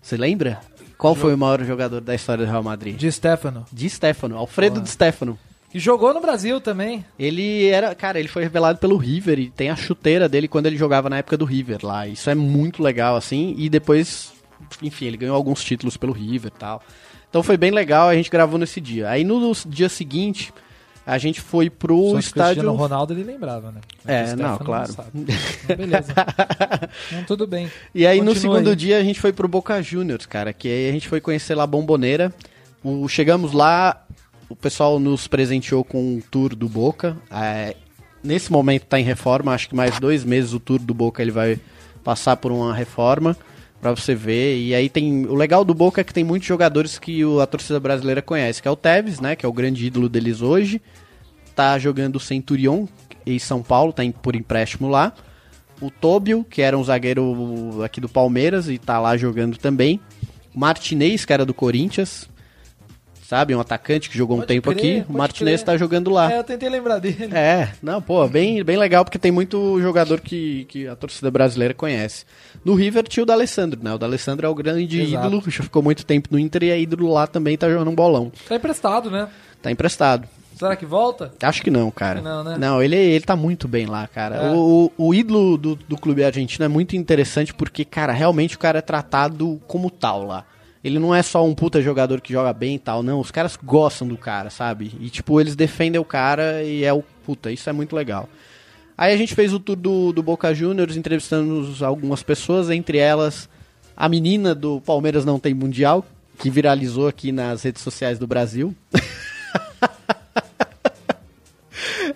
Você 0.02 0.18
lembra? 0.18 0.60
Qual 1.04 1.16
foi 1.16 1.34
o 1.34 1.38
maior 1.38 1.62
jogador 1.66 2.00
da 2.00 2.16
história 2.16 2.46
do 2.46 2.50
Real 2.50 2.64
Madrid? 2.64 2.96
De 2.96 3.12
Stefano. 3.12 3.66
Di 3.70 3.90
Stefano, 3.90 4.38
Alfredo 4.38 4.80
Di 4.80 4.90
Stefano. 4.90 5.38
E 5.74 5.78
jogou 5.78 6.14
no 6.14 6.22
Brasil 6.22 6.62
também. 6.62 7.04
Ele 7.20 7.68
era, 7.68 7.94
cara, 7.94 8.18
ele 8.18 8.30
foi 8.30 8.42
revelado 8.42 8.80
pelo 8.80 8.96
River 8.96 9.38
e 9.38 9.50
tem 9.50 9.70
a 9.70 9.76
chuteira 9.76 10.30
dele 10.30 10.48
quando 10.48 10.68
ele 10.68 10.78
jogava 10.78 11.10
na 11.10 11.18
época 11.18 11.36
do 11.36 11.44
River 11.44 11.80
lá. 11.84 12.08
Isso 12.08 12.30
é 12.30 12.36
muito 12.36 12.82
legal, 12.82 13.18
assim. 13.18 13.54
E 13.58 13.68
depois, 13.68 14.32
enfim, 14.82 15.08
ele 15.08 15.18
ganhou 15.18 15.36
alguns 15.36 15.62
títulos 15.62 15.98
pelo 15.98 16.14
River 16.14 16.50
e 16.56 16.58
tal. 16.58 16.82
Então 17.30 17.44
foi 17.44 17.58
bem 17.58 17.72
legal, 17.72 18.08
a 18.08 18.16
gente 18.16 18.32
gravou 18.32 18.58
nesse 18.58 18.80
dia. 18.80 19.10
Aí 19.10 19.26
no 19.26 19.52
dia 19.68 19.90
seguinte, 19.90 20.54
a 21.06 21.18
gente 21.18 21.42
foi 21.42 21.70
pro 21.70 21.98
Só 21.98 22.10
que 22.12 22.16
o 22.16 22.20
estádio. 22.20 22.54
Cristiano 22.62 22.76
Ronaldo 22.78 23.14
ele 23.14 23.24
lembrava, 23.24 23.72
né? 23.72 23.82
É, 24.06 24.24
O 24.24 24.28
Stefano 24.28 24.50
não, 24.50 24.58
claro. 24.60 24.94
sabe. 24.94 25.10
Então, 25.16 25.78
Beleza. 25.78 26.14
Então, 27.12 27.24
tudo 27.26 27.48
bem. 27.48 27.70
E 27.94 28.06
aí 28.08 28.20
no 28.22 28.28
Continua 28.34 28.56
segundo 28.56 28.70
aí. 28.70 28.76
dia 28.76 28.98
a 28.98 29.04
gente 29.04 29.20
foi 29.20 29.34
pro 29.34 29.48
Boca 29.48 29.82
Juniors, 29.82 30.26
cara, 30.26 30.54
que 30.54 30.68
aí 30.68 30.90
a 30.90 30.92
gente 30.92 31.08
foi 31.08 31.20
conhecer 31.20 31.56
lá 31.56 31.64
a 31.64 31.68
Bomboneira. 31.68 32.34
O, 32.84 33.08
chegamos 33.08 33.52
lá, 33.52 34.06
o 34.50 34.56
pessoal 34.56 35.00
nos 35.00 35.28
presenteou 35.28 35.84
com 35.84 36.00
um 36.16 36.22
tour 36.32 36.56
do 36.56 36.70
Boca. 36.70 37.18
É, 37.32 37.76
nesse 38.24 38.52
momento 38.52 38.86
tá 38.86 39.00
em 39.00 39.04
reforma, 39.04 39.54
acho 39.54 39.68
que 39.70 39.76
mais 39.76 40.00
dois 40.00 40.24
meses 40.24 40.54
o 40.54 40.60
tour 40.60 40.80
do 40.80 40.94
Boca 40.94 41.22
ele 41.22 41.32
vai 41.32 41.60
passar 42.04 42.38
por 42.38 42.52
uma 42.52 42.74
reforma 42.74 43.36
pra 43.84 43.92
você 44.02 44.16
ver. 44.16 44.58
E 44.60 44.74
aí 44.74 44.90
tem. 44.90 45.26
O 45.26 45.36
legal 45.36 45.64
do 45.66 45.74
Boca 45.74 46.02
é 46.02 46.04
que 46.04 46.14
tem 46.14 46.24
muitos 46.24 46.48
jogadores 46.48 46.98
que 46.98 47.24
o- 47.26 47.40
a 47.42 47.46
torcida 47.46 47.80
brasileira 47.80 48.22
conhece, 48.22 48.62
que 48.62 48.68
é 48.68 48.72
o 48.72 48.76
Tevez, 48.76 49.20
né? 49.20 49.36
Que 49.36 49.46
é 49.46 49.50
o 49.50 49.54
grande 49.54 49.86
ídolo 49.86 50.08
deles 50.10 50.42
hoje. 50.42 50.82
Tá 51.56 51.78
jogando 51.78 52.16
o 52.16 52.20
Centurion 52.20 52.88
em 53.26 53.38
São 53.38 53.62
Paulo, 53.62 53.94
tá 53.94 54.04
em- 54.04 54.12
por 54.12 54.36
empréstimo 54.36 54.88
lá. 54.90 55.14
O 55.82 55.92
Tobio, 55.92 56.46
que 56.50 56.62
era 56.62 56.78
um 56.78 56.84
zagueiro 56.84 57.82
aqui 57.84 58.00
do 58.00 58.08
Palmeiras 58.10 58.70
e 58.70 58.78
tá 58.78 59.00
lá 59.00 59.18
jogando 59.18 59.58
também. 59.58 60.00
Martinez, 60.56 61.26
que 61.26 61.34
era 61.34 61.46
do 61.46 61.54
Corinthians. 61.54 62.30
Sabe, 63.34 63.56
um 63.56 63.60
atacante 63.60 64.12
que 64.12 64.16
jogou 64.16 64.38
um 64.38 64.42
Pode 64.42 64.48
tempo 64.48 64.70
crer, 64.72 65.02
aqui. 65.02 65.12
O 65.12 65.18
Martinez 65.18 65.64
crer. 65.64 65.66
tá 65.66 65.76
jogando 65.76 66.12
lá. 66.12 66.32
É, 66.32 66.38
eu 66.38 66.44
tentei 66.44 66.70
lembrar 66.70 67.00
dele. 67.00 67.34
É, 67.34 67.70
não, 67.82 68.00
pô, 68.00 68.28
bem, 68.28 68.64
bem 68.64 68.78
legal 68.78 69.04
porque 69.04 69.18
tem 69.18 69.32
muito 69.32 69.82
jogador 69.82 70.22
que, 70.22 70.66
que 70.66 70.88
a 70.88 70.96
torcida 70.96 71.32
brasileira 71.32 71.74
conhece. 71.74 72.26
No 72.64 72.76
River 72.76 73.08
tinha 73.08 73.24
o 73.24 73.26
D'Alessandro, 73.26 73.80
né? 73.84 73.92
O 73.92 73.98
D'Alessandro 73.98 74.46
é 74.46 74.50
o 74.50 74.54
grande 74.54 75.02
Exato. 75.02 75.26
ídolo, 75.28 75.44
já 75.48 75.64
ficou 75.64 75.82
muito 75.82 76.06
tempo 76.06 76.30
no 76.32 76.38
Inter 76.38 76.62
e 76.62 76.70
é 76.70 76.80
ídolo 76.80 77.12
lá 77.12 77.26
também, 77.26 77.58
tá 77.58 77.68
jogando 77.68 77.90
um 77.90 77.96
bolão. 77.96 78.32
Tá 78.48 78.56
emprestado, 78.56 79.10
né? 79.10 79.28
Tá 79.64 79.72
emprestado. 79.72 80.28
Será 80.56 80.76
que 80.76 80.86
volta? 80.86 81.34
Acho 81.42 81.64
que 81.64 81.72
não, 81.72 81.90
cara. 81.90 82.22
Não, 82.22 82.44
né? 82.44 82.86
ele, 82.86 82.96
ele 82.96 83.26
tá 83.26 83.36
muito 83.36 83.68
bem 83.68 83.88
lá, 83.88 84.06
cara. 84.06 84.36
É. 84.36 84.52
O, 84.52 84.92
o, 84.96 85.08
o 85.08 85.14
ídolo 85.16 85.58
do, 85.58 85.76
do 85.76 85.98
clube 85.98 86.24
argentino 86.24 86.66
é 86.66 86.68
muito 86.68 86.96
interessante 86.96 87.52
porque, 87.52 87.84
cara, 87.84 88.14
realmente 88.14 88.56
o 88.56 88.60
cara 88.60 88.78
é 88.78 88.82
tratado 88.82 89.60
como 89.66 89.90
tal 89.90 90.24
lá. 90.24 90.46
Ele 90.84 91.00
não 91.00 91.16
é 91.16 91.22
só 91.22 91.46
um 91.46 91.56
puta 91.56 91.82
jogador 91.82 92.20
que 92.20 92.34
joga 92.34 92.52
bem 92.52 92.76
e 92.76 92.80
tal, 92.80 93.02
não. 93.02 93.20
Os 93.20 93.32
caras 93.32 93.58
gostam 93.64 94.08
do 94.08 94.18
cara, 94.18 94.50
sabe? 94.50 94.92
E, 95.00 95.10
tipo, 95.10 95.40
eles 95.40 95.56
defendem 95.56 96.00
o 96.00 96.04
cara 96.04 96.62
e 96.62 96.84
é 96.84 96.92
o 96.92 97.02
puta. 97.26 97.52
Isso 97.52 97.70
é 97.70 97.74
muito 97.74 97.96
legal. 97.96 98.28
Aí 98.98 99.14
a 99.14 99.18
gente 99.18 99.34
fez 99.34 99.54
o 99.54 99.60
tour 99.60 99.78
do, 99.78 100.12
do 100.12 100.22
Boca 100.22 100.54
Juniors, 100.54 100.98
entrevistando 100.98 101.74
algumas 101.84 102.22
pessoas, 102.22 102.70
entre 102.70 102.98
elas 102.98 103.50
a 103.96 104.10
menina 104.10 104.54
do 104.54 104.82
Palmeiras 104.82 105.24
Não 105.24 105.40
Tem 105.40 105.54
Mundial, 105.54 106.06
que 106.38 106.50
viralizou 106.50 107.08
aqui 107.08 107.32
nas 107.32 107.64
redes 107.64 107.82
sociais 107.82 108.20
do 108.20 108.28
Brasil. 108.28 108.76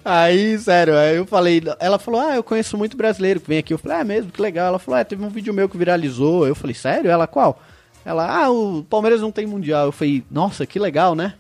Aí, 0.03 0.57
sério, 0.57 0.95
aí 0.95 1.18
eu 1.18 1.26
falei, 1.26 1.61
ela 1.82 1.99
falou, 1.99 2.22
ah, 2.22 2.38
eu 2.38 2.43
conheço 2.43 2.78
muito 2.78 2.95
brasileiro 2.95 3.41
que 3.41 3.47
vem 3.49 3.57
aqui. 3.57 3.74
Eu 3.74 3.78
falei, 3.78 3.97
ah, 3.97 4.01
é 4.01 4.03
mesmo, 4.05 4.32
que 4.32 4.41
legal. 4.41 4.68
Ela 4.68 4.80
falou, 4.80 4.97
é, 4.97 5.03
teve 5.03 5.22
um 5.22 5.28
vídeo 5.28 5.53
meu 5.53 5.68
que 5.68 5.78
viralizou. 5.78 6.47
Eu 6.47 6.55
falei, 6.55 6.74
sério? 6.74 7.11
Ela, 7.11 7.28
qual? 7.28 7.61
Ela, 8.08 8.45
ah, 8.45 8.49
o 8.49 8.86
Palmeiras 8.86 9.20
não 9.20 9.34
tem 9.34 9.45
mundial. 9.45 9.88
Eu 9.88 9.91
falei, 9.91 10.24
nossa, 10.32 10.66
que 10.66 10.80
legal, 10.80 11.14
né? 11.14 11.34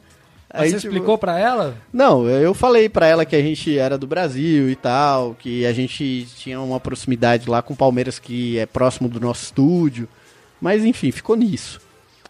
Aí, 0.49 0.69
você 0.69 0.81
tipo, 0.81 0.87
explicou 0.93 1.17
pra 1.17 1.39
ela? 1.39 1.77
Não, 1.93 2.27
eu 2.27 2.53
falei 2.53 2.89
pra 2.89 3.07
ela 3.07 3.25
que 3.25 3.37
a 3.37 3.41
gente 3.41 3.77
era 3.77 3.97
do 3.97 4.05
Brasil 4.05 4.69
e 4.69 4.75
tal, 4.75 5.33
que 5.33 5.65
a 5.65 5.71
gente 5.71 6.27
tinha 6.35 6.59
uma 6.59 6.77
proximidade 6.77 7.49
lá 7.49 7.61
com 7.61 7.73
o 7.73 7.77
Palmeiras 7.77 8.19
que 8.19 8.59
é 8.59 8.65
próximo 8.65 9.07
do 9.07 9.17
nosso 9.17 9.45
estúdio. 9.45 10.09
Mas 10.59 10.83
enfim, 10.83 11.09
ficou 11.09 11.37
nisso. 11.37 11.79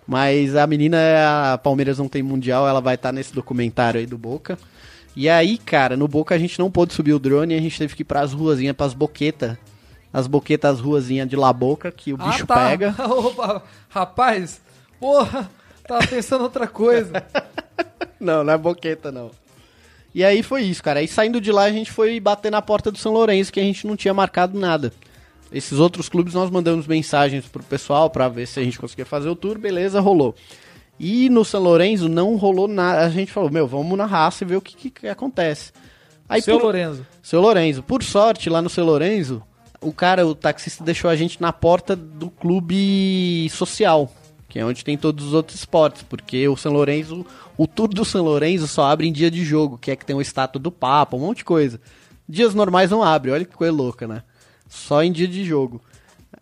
Mas 0.06 0.56
a 0.56 0.68
menina, 0.68 1.54
a 1.54 1.58
Palmeiras 1.58 1.98
não 1.98 2.08
tem 2.08 2.22
mundial, 2.22 2.68
ela 2.68 2.80
vai 2.80 2.94
estar 2.94 3.12
nesse 3.12 3.34
documentário 3.34 4.00
aí 4.00 4.06
do 4.06 4.20
Boca. 4.20 4.56
E 5.16 5.28
aí, 5.28 5.58
cara, 5.58 5.98
no 5.98 6.08
Boca 6.08 6.36
a 6.36 6.38
gente 6.38 6.60
não 6.60 6.70
pôde 6.70 6.94
subir 6.94 7.14
o 7.14 7.20
drone 7.20 7.56
e 7.56 7.58
a 7.58 7.62
gente 7.62 7.76
teve 7.76 7.96
que 7.96 8.04
ir 8.04 8.06
pras 8.06 8.34
ruazinhas, 8.34 8.76
pras 8.76 8.94
boquetas. 8.94 9.58
As 10.12 10.26
boquetas, 10.28 10.76
as 10.76 10.80
ruazinhas 10.80 11.28
de 11.28 11.36
La 11.36 11.52
Boca, 11.54 11.92
que 11.92 12.14
o 12.14 12.18
bicho 12.18 12.44
ah, 12.44 12.48
tá. 12.48 12.70
pega. 12.70 12.96
Opa, 13.08 13.64
rapaz, 13.90 14.62
porra, 15.00 15.50
tava 15.88 16.08
pensando 16.08 16.44
outra 16.44 16.68
coisa. 16.68 17.12
Não, 18.20 18.44
não 18.44 18.52
é 18.54 18.58
boqueta, 18.58 19.12
não. 19.12 19.30
E 20.16 20.24
aí 20.24 20.42
foi 20.42 20.64
isso, 20.64 20.82
cara. 20.84 21.00
Aí 21.02 21.08
saindo 21.08 21.40
de 21.40 21.52
lá, 21.52 21.66
a 21.66 21.72
gente 21.72 21.92
foi 21.92 22.20
bater 22.20 22.52
na 22.52 22.64
porta 22.64 22.90
do 22.90 22.98
São 22.98 23.14
Lourenço, 23.14 23.54
que 23.54 23.60
a 23.60 23.64
gente 23.64 23.86
não 23.86 23.96
tinha 23.96 24.12
marcado 24.14 24.58
nada. 24.60 24.92
Esses 25.52 25.78
outros 25.78 26.10
clubes 26.10 26.34
nós 26.34 26.50
mandamos 26.50 26.88
mensagens 26.88 27.46
pro 27.46 27.62
pessoal 27.62 28.10
pra 28.10 28.28
ver 28.28 28.48
se 28.48 28.60
a 28.60 28.64
gente 28.64 28.80
conseguia 28.80 29.06
fazer 29.06 29.30
o 29.30 29.36
tour, 29.36 29.60
beleza, 29.60 30.00
rolou. 30.00 30.34
E 31.00 31.30
no 31.30 31.46
São 31.46 31.62
Lourenço 31.62 32.10
não 32.10 32.36
rolou 32.38 32.68
nada. 32.68 33.06
A 33.06 33.10
gente 33.10 33.32
falou, 33.32 33.52
meu, 33.52 33.68
vamos 33.68 33.96
na 33.96 34.08
raça 34.08 34.44
e 34.44 34.48
ver 34.48 34.56
o 34.56 34.62
que, 34.62 34.76
que- 34.76 34.90
que 34.90 35.08
acontece. 35.08 35.72
Aí, 36.28 36.42
Seu 36.42 36.58
por- 36.58 36.66
Lorenzo. 36.66 37.06
seu 37.22 37.40
Lourenço. 37.40 37.84
Por 37.84 38.02
sorte, 38.02 38.50
lá 38.50 38.64
no 38.64 38.70
seu 38.70 38.84
Lourenço, 38.84 39.44
o 39.82 39.92
cara, 39.92 40.26
o 40.26 40.36
taxista 40.36 40.84
deixou 40.84 41.10
a 41.10 41.16
gente 41.16 41.42
na 41.42 41.54
porta 41.54 41.96
do 41.96 42.30
clube 42.30 43.50
social, 43.50 44.12
que 44.50 44.60
é 44.60 44.66
onde 44.66 44.84
tem 44.84 44.98
todos 44.98 45.26
os 45.28 45.34
outros 45.34 45.60
esportes, 45.60 46.04
porque 46.04 46.48
o 46.48 46.56
São 46.56 46.72
Lourenço, 46.72 47.26
o 47.58 47.68
tour 47.68 47.88
do 47.88 48.04
São 48.06 48.24
Lourenço 48.24 48.68
só 48.68 48.86
abre 48.86 49.08
em 49.08 49.12
dia 49.12 49.30
de 49.30 49.44
jogo, 49.44 49.78
que 49.78 49.92
é 49.92 49.96
que 49.96 50.06
tem 50.06 50.16
o 50.16 50.22
estátua 50.22 50.62
do 50.62 50.72
Papa, 50.72 51.16
um 51.16 51.22
monte 51.22 51.38
de 51.38 51.46
coisa. 51.46 51.80
Dias 52.28 52.54
normais 52.54 52.92
não 52.92 53.04
abre, 53.04 53.32
olha 53.32 53.46
que 53.46 53.56
coisa 53.56 53.74
louca, 53.74 54.08
né? 54.08 54.24
Só 54.68 55.04
em 55.04 55.12
dia 55.12 55.28
de 55.28 55.44
jogo. 55.46 55.82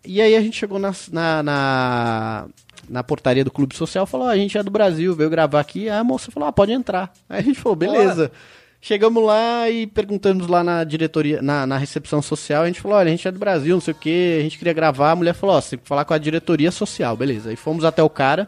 E 0.04 0.20
aí 0.20 0.34
a 0.34 0.40
gente 0.40 0.56
chegou 0.56 0.78
na, 0.78 0.92
na, 1.12 1.42
na, 1.42 2.46
na 2.88 3.04
portaria 3.04 3.44
do 3.44 3.50
clube 3.50 3.76
social, 3.76 4.06
falou, 4.06 4.26
"Ah, 4.26 4.32
a 4.32 4.36
gente 4.36 4.56
é 4.58 4.62
do 4.62 4.70
Brasil, 4.70 5.14
veio 5.14 5.30
gravar 5.30 5.60
aqui. 5.60 5.88
Aí 5.88 5.98
a 5.98 6.04
moça 6.04 6.30
falou, 6.30 6.48
ah, 6.48 6.52
pode 6.52 6.72
entrar. 6.72 7.12
Aí 7.28 7.40
a 7.40 7.42
gente 7.42 7.58
falou, 7.60 7.76
beleza. 7.76 8.32
Chegamos 8.80 9.24
lá 9.24 9.68
e 9.68 9.86
perguntamos 9.86 10.46
lá 10.46 10.62
na 10.62 10.84
diretoria, 10.84 11.42
na, 11.42 11.66
na 11.66 11.76
recepção 11.76 12.22
social, 12.22 12.62
a 12.62 12.66
gente 12.66 12.80
falou, 12.80 12.96
olha, 12.96 13.08
a 13.08 13.10
gente 13.10 13.26
é 13.26 13.32
do 13.32 13.38
Brasil, 13.38 13.74
não 13.74 13.80
sei 13.80 13.92
o 13.92 13.96
que, 13.96 14.36
a 14.38 14.42
gente 14.42 14.58
queria 14.58 14.72
gravar, 14.72 15.12
a 15.12 15.16
mulher 15.16 15.34
falou, 15.34 15.56
ó, 15.56 15.60
você 15.60 15.70
tem 15.70 15.78
que 15.78 15.88
falar 15.88 16.04
com 16.04 16.14
a 16.14 16.18
diretoria 16.18 16.70
social, 16.70 17.16
beleza. 17.16 17.50
Aí 17.50 17.56
fomos 17.56 17.84
até 17.84 18.02
o 18.02 18.10
cara. 18.10 18.46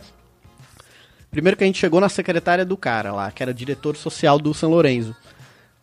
Primeiro 1.30 1.56
que 1.56 1.64
a 1.64 1.66
gente 1.66 1.78
chegou 1.78 2.00
na 2.00 2.08
secretária 2.08 2.64
do 2.64 2.76
cara 2.76 3.12
lá, 3.12 3.30
que 3.30 3.42
era 3.42 3.52
diretor 3.52 3.96
social 3.96 4.38
do 4.38 4.54
São 4.54 4.70
Lourenço. 4.70 5.14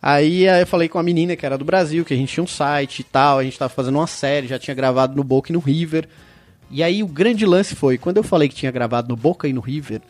Aí, 0.00 0.48
aí 0.48 0.62
eu 0.62 0.66
falei 0.66 0.88
com 0.88 0.98
a 0.98 1.02
menina 1.02 1.36
que 1.36 1.44
era 1.44 1.58
do 1.58 1.64
Brasil, 1.64 2.04
que 2.04 2.14
a 2.14 2.16
gente 2.16 2.32
tinha 2.32 2.44
um 2.44 2.46
site 2.46 3.00
e 3.00 3.04
tal, 3.04 3.38
a 3.38 3.44
gente 3.44 3.58
tava 3.58 3.68
fazendo 3.68 3.96
uma 3.96 4.06
série, 4.06 4.46
já 4.46 4.58
tinha 4.58 4.74
gravado 4.74 5.16
no 5.16 5.24
Boca 5.24 5.50
e 5.50 5.52
no 5.52 5.58
River. 5.58 6.08
E 6.70 6.82
aí 6.82 7.02
o 7.02 7.06
grande 7.06 7.44
lance 7.46 7.74
foi, 7.74 7.98
quando 7.98 8.16
eu 8.16 8.22
falei 8.22 8.48
que 8.48 8.54
tinha 8.54 8.72
gravado 8.72 9.08
no 9.08 9.16
Boca 9.16 9.46
e 9.46 9.52
no 9.52 9.60
River, 9.60 10.00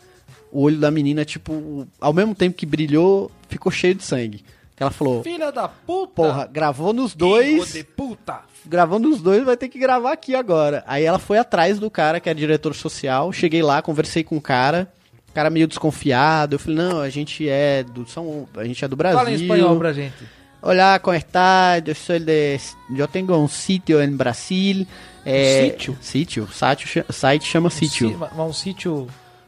o 0.51 0.61
olho 0.61 0.77
da 0.79 0.89
menina, 0.91 1.23
tipo, 1.25 1.87
ao 1.99 2.13
mesmo 2.13 2.33
tempo 2.35 2.55
que 2.55 2.65
brilhou, 2.65 3.31
ficou 3.49 3.71
cheio 3.71 3.95
de 3.95 4.03
sangue. 4.03 4.43
Que 4.75 4.83
ela 4.83 4.91
falou, 4.91 5.23
Filha 5.23 5.51
da 5.51 5.67
puta. 5.67 6.13
porra, 6.13 6.45
gravou 6.51 6.93
nos 6.93 7.13
Filho 7.13 7.19
dois, 7.27 7.73
de 7.73 7.83
puta. 7.83 8.41
gravando 8.63 9.09
os 9.09 9.21
dois, 9.21 9.43
vai 9.43 9.57
ter 9.57 9.69
que 9.69 9.79
gravar 9.79 10.11
aqui 10.13 10.35
agora. 10.35 10.83
Aí 10.85 11.03
ela 11.03 11.17
foi 11.17 11.39
atrás 11.39 11.79
do 11.79 11.89
cara, 11.89 12.19
que 12.19 12.29
é 12.29 12.33
diretor 12.33 12.75
social, 12.75 13.31
cheguei 13.33 13.63
lá, 13.63 13.81
conversei 13.81 14.23
com 14.23 14.37
o 14.37 14.41
cara, 14.41 14.87
o 15.29 15.33
cara 15.33 15.49
meio 15.49 15.67
desconfiado, 15.67 16.53
eu 16.55 16.59
falei, 16.59 16.77
não, 16.77 16.99
a 16.99 17.09
gente 17.09 17.49
é 17.49 17.81
do 17.83 18.07
São, 18.07 18.47
a 18.55 18.63
gente 18.65 18.85
é 18.85 18.87
do 18.87 18.95
Brasil. 18.95 19.17
Fala 19.17 19.31
em 19.31 19.35
espanhol 19.35 19.77
pra 19.77 19.93
gente. 19.93 20.13
Hola, 20.61 20.99
¿cómo 20.99 21.15
está? 21.15 21.77
Yo 21.85 21.93
soy 21.95 22.19
de... 22.19 22.59
Yo 22.89 23.07
tengo 23.07 23.37
un 23.37 23.47
sitio 23.47 24.01
en 24.01 24.17
Brasil. 24.17 24.87
eh, 25.23 25.69
sítio? 25.71 25.97
Sítio. 26.01 26.47
Site, 26.51 27.03
site 27.11 27.45
chama 27.45 27.69
sítio. 27.69 28.09
Um, 28.35 28.41
um 28.43 28.53
sítio, 28.53 29.07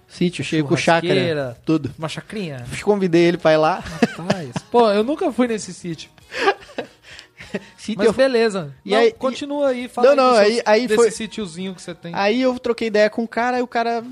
Sítio, 0.09 0.43
cheio 0.43 0.65
com 0.65 0.75
chácara. 0.75 1.57
Tudo. 1.63 1.93
uma 1.97 2.09
chacrinha. 2.09 2.65
Convidei 2.83 3.21
ele 3.23 3.37
pra 3.37 3.53
ir 3.53 3.57
lá. 3.57 3.79
Rapaz. 4.17 4.51
Pô, 4.71 4.89
eu 4.91 5.03
nunca 5.03 5.31
fui 5.31 5.47
nesse 5.47 5.73
sítio. 5.73 6.09
Sítio, 7.77 8.05
Mas 8.05 8.15
beleza. 8.15 8.75
E 8.85 8.91
Não, 8.91 8.97
aí- 8.99 9.11
continua 9.11 9.69
aí, 9.69 9.87
fala 9.87 10.09
Não, 10.09 10.15
não, 10.15 10.35
aí- 10.37 10.53
seus- 10.55 10.63
aí 10.67 10.81
desse 10.87 10.95
foi- 10.95 11.11
sítiozinho 11.11 11.73
que 11.73 11.81
você 11.81 11.95
tem. 11.95 12.13
Aí 12.13 12.41
eu 12.41 12.59
troquei 12.59 12.87
ideia 12.89 13.09
com 13.09 13.23
o 13.23 13.27
cara 13.27 13.57
e 13.57 13.61
o 13.63 13.67
cara 13.67 14.03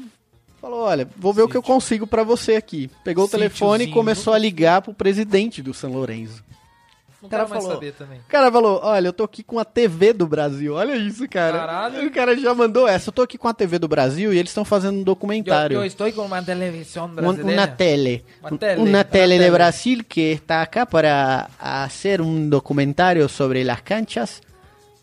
falou, 0.59 0.79
olha, 0.81 1.07
vou 1.15 1.31
ver 1.33 1.43
o 1.43 1.47
que 1.47 1.55
eu 1.55 1.61
consigo 1.61 2.07
pra 2.07 2.23
você 2.23 2.55
aqui. 2.55 2.89
Pegou 3.03 3.25
o 3.25 3.27
telefone 3.29 3.83
e 3.85 3.91
começou 3.91 4.33
a 4.33 4.37
ligar 4.39 4.81
pro 4.81 4.91
presidente 4.93 5.61
do 5.61 5.71
São 5.73 5.91
Lourenço. 5.91 6.43
Não 7.21 7.29
cara 7.29 7.47
falou- 7.47 7.71
saber 7.71 7.93
também. 7.93 8.19
O 8.19 8.29
cara 8.29 8.51
falou, 8.51 8.79
olha, 8.83 9.07
eu 9.07 9.13
tô 9.13 9.23
aqui 9.23 9.41
com 9.41 9.57
a 9.57 9.65
TV 9.65 10.13
do 10.13 10.27
Brasil. 10.27 10.75
Olha 10.75 10.95
isso, 10.95 11.27
cara. 11.27 11.57
Caralho. 11.59 12.07
O 12.07 12.11
cara 12.11 12.37
já 12.37 12.53
mandou 12.53 12.87
essa. 12.87 13.09
Eu 13.09 13.13
tô 13.13 13.23
aqui 13.23 13.37
com 13.37 13.47
a 13.47 13.53
TV 13.53 13.79
do 13.79 13.87
Brasil 13.87 14.31
e 14.31 14.37
eles 14.37 14.51
estão 14.51 14.63
fazendo 14.63 14.99
um 14.99 15.03
documentário. 15.03 15.75
Eu, 15.75 15.81
eu 15.81 15.85
estou 15.85 16.11
com 16.13 16.21
uma 16.21 16.43
televisão 16.43 17.07
brasileira. 17.07 17.51
una 17.51 17.67
tele. 17.67 18.23
Uma 18.41 18.57
tele, 18.57 18.81
una 18.81 19.03
tele 19.03 19.33
de 19.33 19.39
tele. 19.45 19.51
Brasil 19.51 20.03
que 20.07 20.33
está 20.33 20.61
acá 20.61 20.85
para 20.85 21.49
hacer 21.59 22.21
un 22.21 22.49
documentario 22.51 23.27
sobre 23.27 23.63
las 23.63 23.81
canchas. 23.81 24.41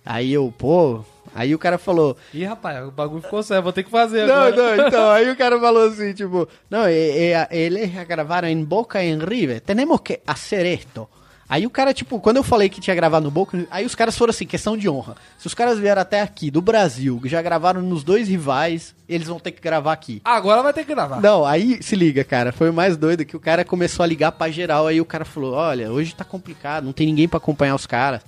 Aí 0.04 0.32
eu, 0.34 0.52
pô. 0.56 1.04
Aí 1.34 1.52
o 1.52 1.58
cara 1.58 1.78
falou. 1.78 2.16
Ih, 2.32 2.44
rapaz, 2.44 2.86
o 2.86 2.92
bagulho 2.92 3.22
ficou 3.22 3.42
sério, 3.42 3.64
vou 3.64 3.72
ter 3.72 3.82
que 3.82 3.90
fazer 3.90 4.24
Não, 4.24 4.34
agora. 4.34 4.76
não, 4.76 4.86
então. 4.86 5.10
Aí 5.10 5.28
o 5.28 5.36
cara 5.36 5.58
falou 5.58 5.88
assim, 5.88 6.12
tipo. 6.14 6.48
Não, 6.70 6.84
eh, 6.86 7.32
eh, 7.32 7.48
eles 7.50 7.90
gravaram 8.06 8.46
em 8.46 8.62
Boca 8.64 9.02
e 9.02 9.08
em 9.08 9.18
River. 9.18 9.60
Tenemos 9.60 10.00
que 10.00 10.20
hacer 10.24 10.64
esto. 10.64 11.08
Aí 11.49 11.66
o 11.66 11.70
cara, 11.70 11.92
tipo, 11.92 12.18
quando 12.20 12.38
eu 12.38 12.42
falei 12.42 12.68
que 12.70 12.80
tinha 12.80 12.97
gravado 12.97 13.24
no 13.24 13.30
Boca, 13.30 13.66
aí 13.70 13.84
os 13.84 13.95
caras 13.95 14.16
foram 14.16 14.30
assim, 14.30 14.47
questão 14.47 14.76
de 14.76 14.88
honra. 14.88 15.14
Se 15.38 15.47
os 15.47 15.53
caras 15.55 15.78
vieram 15.78 16.01
até 16.01 16.22
aqui, 16.22 16.51
do 16.51 16.62
Brasil, 16.62 17.20
que 17.22 17.28
já 17.28 17.42
gravaram 17.42 17.82
nos 17.82 18.03
dois 18.03 18.28
rivais, 18.28 18.95
eles 19.07 19.28
vão 19.28 19.38
ter 19.38 19.53
que 19.53 19.61
gravar 19.61 19.92
aqui. 19.92 20.22
Agora 20.24 20.62
vai 20.62 20.72
ter 20.72 20.84
que 20.86 20.95
gravar. 20.95 21.20
Não, 21.20 21.45
aí 21.45 21.82
se 21.82 21.95
liga, 21.95 22.24
cara. 22.24 22.51
Foi 22.51 22.70
o 22.70 22.72
mais 22.72 22.97
doido 22.97 23.24
que 23.26 23.36
o 23.36 23.40
cara 23.40 23.64
começou 23.64 24.03
a 24.03 24.07
ligar 24.07 24.32
pra 24.32 24.51
geral. 24.51 24.86
Aí 24.86 25.01
o 25.01 25.05
cara 25.05 25.24
falou: 25.26 25.53
Olha, 25.53 25.92
hoje 25.92 26.14
tá 26.14 26.24
complicado, 26.24 26.84
não 26.84 26.92
tem 26.95 27.07
ninguém 27.07 27.28
pra 27.28 27.36
acompanhar 27.36 27.74
os 27.74 27.86
caras. 27.86 28.22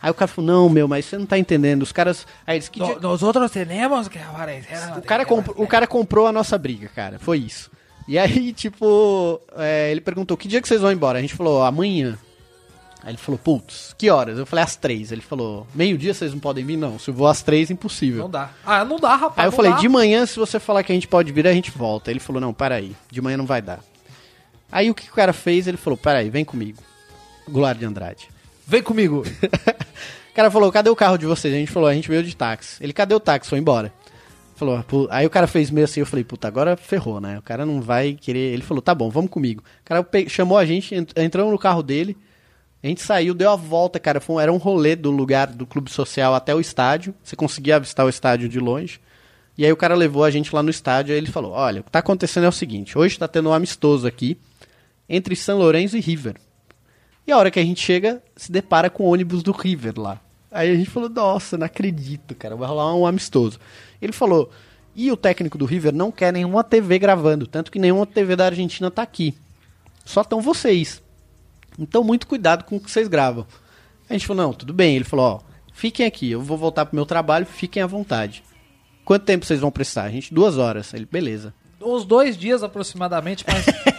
Aí 0.00 0.10
o 0.10 0.14
cara 0.14 0.28
falou: 0.28 0.50
Não, 0.50 0.68
meu, 0.68 0.86
mas 0.86 1.06
você 1.06 1.16
não 1.16 1.24
tá 1.26 1.38
entendendo. 1.38 1.82
Os 1.82 1.90
caras. 1.90 2.26
Aí 2.46 2.56
eles 2.58 2.68
que. 2.68 2.78
No- 2.80 3.00
nosotros 3.00 3.50
tenemos 3.50 4.08
que 4.08 4.18
aparecer. 4.18 4.76
O 4.98 5.02
cara, 5.02 5.24
comprou, 5.24 5.56
o 5.58 5.66
cara 5.66 5.86
comprou 5.86 6.26
a 6.26 6.32
nossa 6.32 6.58
briga, 6.58 6.88
cara. 6.94 7.18
Foi 7.18 7.38
isso. 7.38 7.70
E 8.06 8.18
aí, 8.18 8.52
tipo, 8.54 9.40
é, 9.56 9.90
ele 9.90 10.02
perguntou, 10.02 10.36
que 10.36 10.46
dia 10.46 10.60
que 10.60 10.68
vocês 10.68 10.82
vão 10.82 10.92
embora? 10.92 11.18
A 11.18 11.22
gente 11.22 11.34
falou, 11.34 11.62
amanhã. 11.64 12.18
Aí 13.02 13.10
ele 13.10 13.16
falou, 13.18 13.38
putz, 13.38 13.94
que 13.96 14.10
horas? 14.10 14.38
Eu 14.38 14.44
falei, 14.46 14.64
às 14.64 14.74
três. 14.76 15.12
Ele 15.12 15.20
falou, 15.20 15.66
meio-dia 15.74 16.12
vocês 16.12 16.32
não 16.32 16.40
podem 16.40 16.64
vir? 16.64 16.76
Não, 16.76 16.98
se 16.98 17.08
eu 17.10 17.14
vou 17.14 17.28
às 17.28 17.42
três, 17.42 17.70
impossível. 17.70 18.22
Não 18.24 18.30
dá. 18.30 18.50
Ah, 18.66 18.84
não 18.84 18.96
dá, 18.98 19.14
rapaz. 19.14 19.38
Aí 19.38 19.46
eu 19.46 19.52
falei, 19.52 19.70
dá. 19.72 19.78
de 19.78 19.88
manhã, 19.88 20.26
se 20.26 20.38
você 20.38 20.58
falar 20.58 20.82
que 20.82 20.90
a 20.92 20.94
gente 20.94 21.06
pode 21.08 21.30
vir, 21.32 21.46
a 21.46 21.52
gente 21.52 21.70
volta. 21.70 22.10
Ele 22.10 22.20
falou, 22.20 22.40
não, 22.40 22.52
peraí, 22.52 22.94
de 23.10 23.20
manhã 23.22 23.36
não 23.36 23.46
vai 23.46 23.62
dar. 23.62 23.80
Aí 24.70 24.90
o 24.90 24.94
que 24.94 25.08
o 25.08 25.14
cara 25.14 25.32
fez? 25.32 25.66
Ele 25.66 25.76
falou, 25.76 25.96
peraí, 25.96 26.28
vem 26.28 26.44
comigo. 26.44 26.78
Goulart 27.48 27.78
de 27.78 27.84
Andrade. 27.86 28.28
Vem 28.66 28.82
comigo. 28.82 29.22
O 30.30 30.34
cara 30.38 30.52
falou, 30.52 30.70
cadê 30.70 30.88
o 30.88 30.94
carro 30.94 31.16
de 31.18 31.26
vocês? 31.26 31.52
A 31.52 31.56
gente 31.56 31.72
falou, 31.72 31.88
a 31.88 31.94
gente 31.94 32.08
veio 32.08 32.22
de 32.22 32.36
táxi. 32.36 32.80
Ele, 32.80 32.92
cadê 32.92 33.12
o 33.12 33.18
táxi? 33.18 33.50
Foi 33.50 33.58
embora. 33.58 33.92
Falou, 34.54 34.84
aí 35.10 35.26
o 35.26 35.30
cara 35.30 35.48
fez 35.48 35.68
meio 35.68 35.84
assim, 35.84 35.98
eu 35.98 36.06
falei, 36.06 36.22
puta, 36.24 36.46
agora 36.46 36.76
ferrou, 36.76 37.20
né? 37.20 37.38
O 37.38 37.42
cara 37.42 37.66
não 37.66 37.80
vai 37.80 38.12
querer. 38.14 38.52
Ele 38.52 38.62
falou, 38.62 38.80
tá 38.80 38.94
bom, 38.94 39.10
vamos 39.10 39.32
comigo. 39.32 39.64
O 39.80 39.84
cara 39.84 40.06
chamou 40.28 40.56
a 40.56 40.64
gente, 40.64 40.94
ent- 40.94 41.10
entramos 41.18 41.50
no 41.50 41.58
carro 41.58 41.82
dele, 41.82 42.16
a 42.82 42.86
gente 42.86 43.02
saiu, 43.02 43.34
deu 43.34 43.50
a 43.50 43.56
volta, 43.56 43.98
cara. 43.98 44.20
Foi 44.20 44.42
era 44.42 44.52
um 44.52 44.56
rolê 44.56 44.94
do 44.94 45.10
lugar 45.10 45.48
do 45.48 45.66
clube 45.66 45.90
social 45.90 46.34
até 46.34 46.54
o 46.54 46.60
estádio. 46.60 47.14
Você 47.22 47.34
conseguia 47.34 47.76
avistar 47.76 48.06
o 48.06 48.08
estádio 48.08 48.48
de 48.48 48.60
longe. 48.60 49.00
E 49.58 49.64
aí 49.64 49.72
o 49.72 49.76
cara 49.76 49.96
levou 49.96 50.22
a 50.22 50.30
gente 50.30 50.54
lá 50.54 50.62
no 50.62 50.70
estádio, 50.70 51.12
aí 51.12 51.18
ele 51.18 51.32
falou, 51.32 51.50
olha, 51.50 51.80
o 51.80 51.84
que 51.84 51.90
tá 51.90 51.98
acontecendo 51.98 52.44
é 52.44 52.48
o 52.48 52.52
seguinte, 52.52 52.96
hoje 52.96 53.18
tá 53.18 53.26
tendo 53.26 53.48
um 53.48 53.52
amistoso 53.52 54.06
aqui 54.06 54.38
entre 55.08 55.34
São 55.34 55.58
Lourenço 55.58 55.96
e 55.96 56.00
River. 56.00 56.36
E 57.26 57.32
a 57.32 57.36
hora 57.36 57.50
que 57.50 57.58
a 57.58 57.64
gente 57.64 57.80
chega, 57.80 58.22
se 58.36 58.52
depara 58.52 58.88
com 58.88 59.02
o 59.02 59.12
ônibus 59.12 59.42
do 59.42 59.50
River 59.50 59.98
lá. 59.98 60.20
Aí 60.48 60.70
a 60.70 60.76
gente 60.76 60.88
falou, 60.88 61.08
nossa, 61.08 61.58
não 61.58 61.66
acredito, 61.66 62.36
cara, 62.36 62.54
vai 62.54 62.68
rolar 62.68 62.94
um 62.94 63.04
amistoso. 63.04 63.58
Ele 64.00 64.12
falou, 64.12 64.48
e 64.94 65.10
o 65.10 65.16
técnico 65.16 65.58
do 65.58 65.64
River 65.64 65.92
não 65.92 66.12
quer 66.12 66.32
nenhuma 66.32 66.62
TV 66.62 66.96
gravando, 66.96 67.44
tanto 67.44 67.72
que 67.72 67.80
nenhuma 67.80 68.06
TV 68.06 68.36
da 68.36 68.46
Argentina 68.46 68.92
tá 68.92 69.02
aqui. 69.02 69.34
Só 70.04 70.20
estão 70.20 70.40
vocês. 70.40 71.02
Então, 71.78 72.02
muito 72.02 72.26
cuidado 72.26 72.64
com 72.64 72.76
o 72.76 72.80
que 72.80 72.90
vocês 72.90 73.08
gravam. 73.08 73.46
A 74.08 74.12
gente 74.12 74.26
falou, 74.26 74.46
não, 74.46 74.52
tudo 74.52 74.72
bem. 74.72 74.96
Ele 74.96 75.04
falou, 75.04 75.26
ó, 75.26 75.40
fiquem 75.72 76.04
aqui, 76.06 76.30
eu 76.30 76.40
vou 76.40 76.56
voltar 76.56 76.86
pro 76.86 76.96
meu 76.96 77.06
trabalho, 77.06 77.46
fiquem 77.46 77.82
à 77.82 77.86
vontade. 77.86 78.42
Quanto 79.04 79.24
tempo 79.24 79.46
vocês 79.46 79.60
vão 79.60 79.70
precisar? 79.70 80.04
A 80.04 80.10
gente, 80.10 80.34
duas 80.34 80.58
horas. 80.58 80.92
Ele, 80.92 81.06
beleza. 81.10 81.54
Uns 81.80 82.04
dois 82.04 82.36
dias 82.36 82.62
aproximadamente, 82.62 83.44
mas 83.46 83.64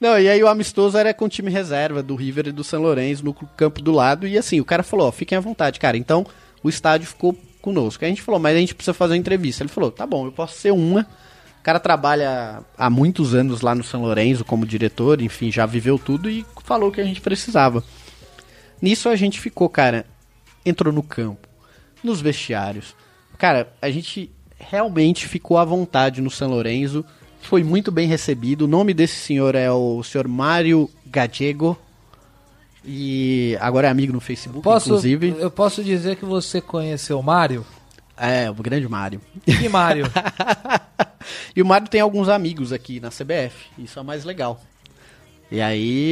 Não, 0.00 0.18
e 0.18 0.28
aí 0.28 0.42
o 0.42 0.48
amistoso 0.48 0.96
era 0.96 1.12
com 1.12 1.24
o 1.24 1.28
time 1.28 1.50
reserva 1.50 2.02
do 2.02 2.14
River 2.14 2.48
e 2.48 2.52
do 2.52 2.62
São 2.62 2.80
Lourenço 2.80 3.24
no 3.24 3.34
campo 3.34 3.82
do 3.82 3.90
lado. 3.90 4.28
E 4.28 4.38
assim, 4.38 4.60
o 4.60 4.64
cara 4.64 4.84
falou, 4.84 5.08
ó, 5.08 5.12
fiquem 5.12 5.36
à 5.36 5.40
vontade, 5.40 5.80
cara. 5.80 5.96
Então, 5.96 6.24
o 6.62 6.68
estádio 6.68 7.08
ficou 7.08 7.36
conosco. 7.60 8.04
Aí 8.04 8.10
a 8.10 8.14
gente 8.14 8.22
falou, 8.22 8.40
mas 8.40 8.56
a 8.56 8.60
gente 8.60 8.74
precisa 8.74 8.94
fazer 8.94 9.14
uma 9.14 9.18
entrevista. 9.18 9.62
Ele 9.62 9.68
falou, 9.68 9.90
tá 9.90 10.06
bom, 10.06 10.26
eu 10.26 10.32
posso 10.32 10.56
ser 10.56 10.72
uma. 10.72 11.04
O 11.60 11.62
cara 11.62 11.80
trabalha 11.80 12.62
há 12.76 12.88
muitos 12.88 13.34
anos 13.34 13.60
lá 13.60 13.74
no 13.74 13.84
São 13.84 14.02
Lourenço 14.02 14.44
como 14.44 14.64
diretor, 14.64 15.20
enfim, 15.20 15.50
já 15.50 15.66
viveu 15.66 15.98
tudo 15.98 16.30
e 16.30 16.46
falou 16.64 16.90
que 16.90 17.00
a 17.00 17.04
gente 17.04 17.20
precisava. 17.20 17.84
Nisso 18.80 19.08
a 19.08 19.16
gente 19.16 19.40
ficou, 19.40 19.68
cara, 19.68 20.06
entrou 20.64 20.92
no 20.92 21.02
campo, 21.02 21.48
nos 22.02 22.20
vestiários. 22.20 22.94
Cara, 23.36 23.72
a 23.82 23.90
gente 23.90 24.30
realmente 24.58 25.26
ficou 25.26 25.58
à 25.58 25.64
vontade 25.64 26.20
no 26.20 26.30
São 26.30 26.48
Lourenço. 26.48 27.04
Foi 27.40 27.62
muito 27.62 27.92
bem 27.92 28.08
recebido. 28.08 28.62
O 28.62 28.68
nome 28.68 28.94
desse 28.94 29.16
senhor 29.16 29.54
é 29.54 29.70
o 29.70 30.02
senhor 30.02 30.26
Mário 30.26 30.88
Gallego. 31.06 31.78
E 32.84 33.56
agora 33.60 33.88
é 33.88 33.90
amigo 33.90 34.12
no 34.12 34.20
Facebook, 34.20 34.62
posso, 34.62 34.88
inclusive. 34.88 35.36
eu 35.38 35.50
posso 35.50 35.84
dizer 35.84 36.16
que 36.16 36.24
você 36.24 36.60
conheceu 36.60 37.18
o 37.18 37.22
Mário? 37.22 37.66
É, 38.20 38.50
o 38.50 38.54
grande 38.54 38.88
Mário. 38.88 39.20
Que 39.44 39.68
Mário? 39.68 40.06
e 41.54 41.62
o 41.62 41.66
Mário 41.66 41.88
tem 41.88 42.00
alguns 42.00 42.28
amigos 42.28 42.72
aqui 42.72 43.00
na 43.00 43.10
CBF. 43.10 43.66
Isso 43.78 43.98
é 43.98 44.02
o 44.02 44.04
mais 44.04 44.24
legal. 44.24 44.60
E 45.50 45.60
aí 45.60 46.10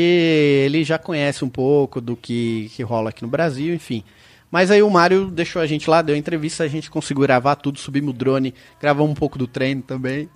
ele 0.64 0.82
já 0.82 0.98
conhece 0.98 1.44
um 1.44 1.48
pouco 1.48 2.00
do 2.00 2.16
que, 2.16 2.70
que 2.74 2.82
rola 2.82 3.10
aqui 3.10 3.22
no 3.22 3.28
Brasil, 3.28 3.74
enfim. 3.74 4.02
Mas 4.50 4.70
aí 4.70 4.82
o 4.82 4.90
Mário 4.90 5.26
deixou 5.26 5.60
a 5.60 5.66
gente 5.66 5.90
lá, 5.90 6.00
deu 6.00 6.16
entrevista, 6.16 6.64
a 6.64 6.68
gente 6.68 6.90
conseguiu 6.90 7.22
gravar 7.22 7.56
tudo, 7.56 7.78
subimos 7.78 8.14
o 8.14 8.16
drone, 8.16 8.54
gravamos 8.80 9.10
um 9.10 9.14
pouco 9.14 9.36
do 9.36 9.46
treino 9.46 9.82
também. 9.82 10.30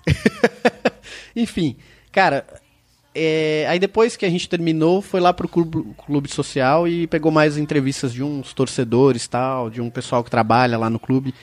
enfim, 1.34 1.76
cara, 2.12 2.44
é, 3.14 3.64
aí 3.68 3.78
depois 3.78 4.16
que 4.16 4.26
a 4.26 4.30
gente 4.30 4.48
terminou, 4.48 5.00
foi 5.00 5.20
lá 5.20 5.32
pro 5.32 5.48
clube, 5.48 5.94
clube 6.04 6.30
social 6.30 6.86
e 6.86 7.06
pegou 7.06 7.32
mais 7.32 7.56
entrevistas 7.56 8.12
de 8.12 8.22
uns 8.22 8.52
torcedores 8.52 9.26
tal, 9.26 9.70
de 9.70 9.80
um 9.80 9.88
pessoal 9.88 10.22
que 10.22 10.30
trabalha 10.30 10.76
lá 10.76 10.90
no 10.90 10.98
clube. 10.98 11.34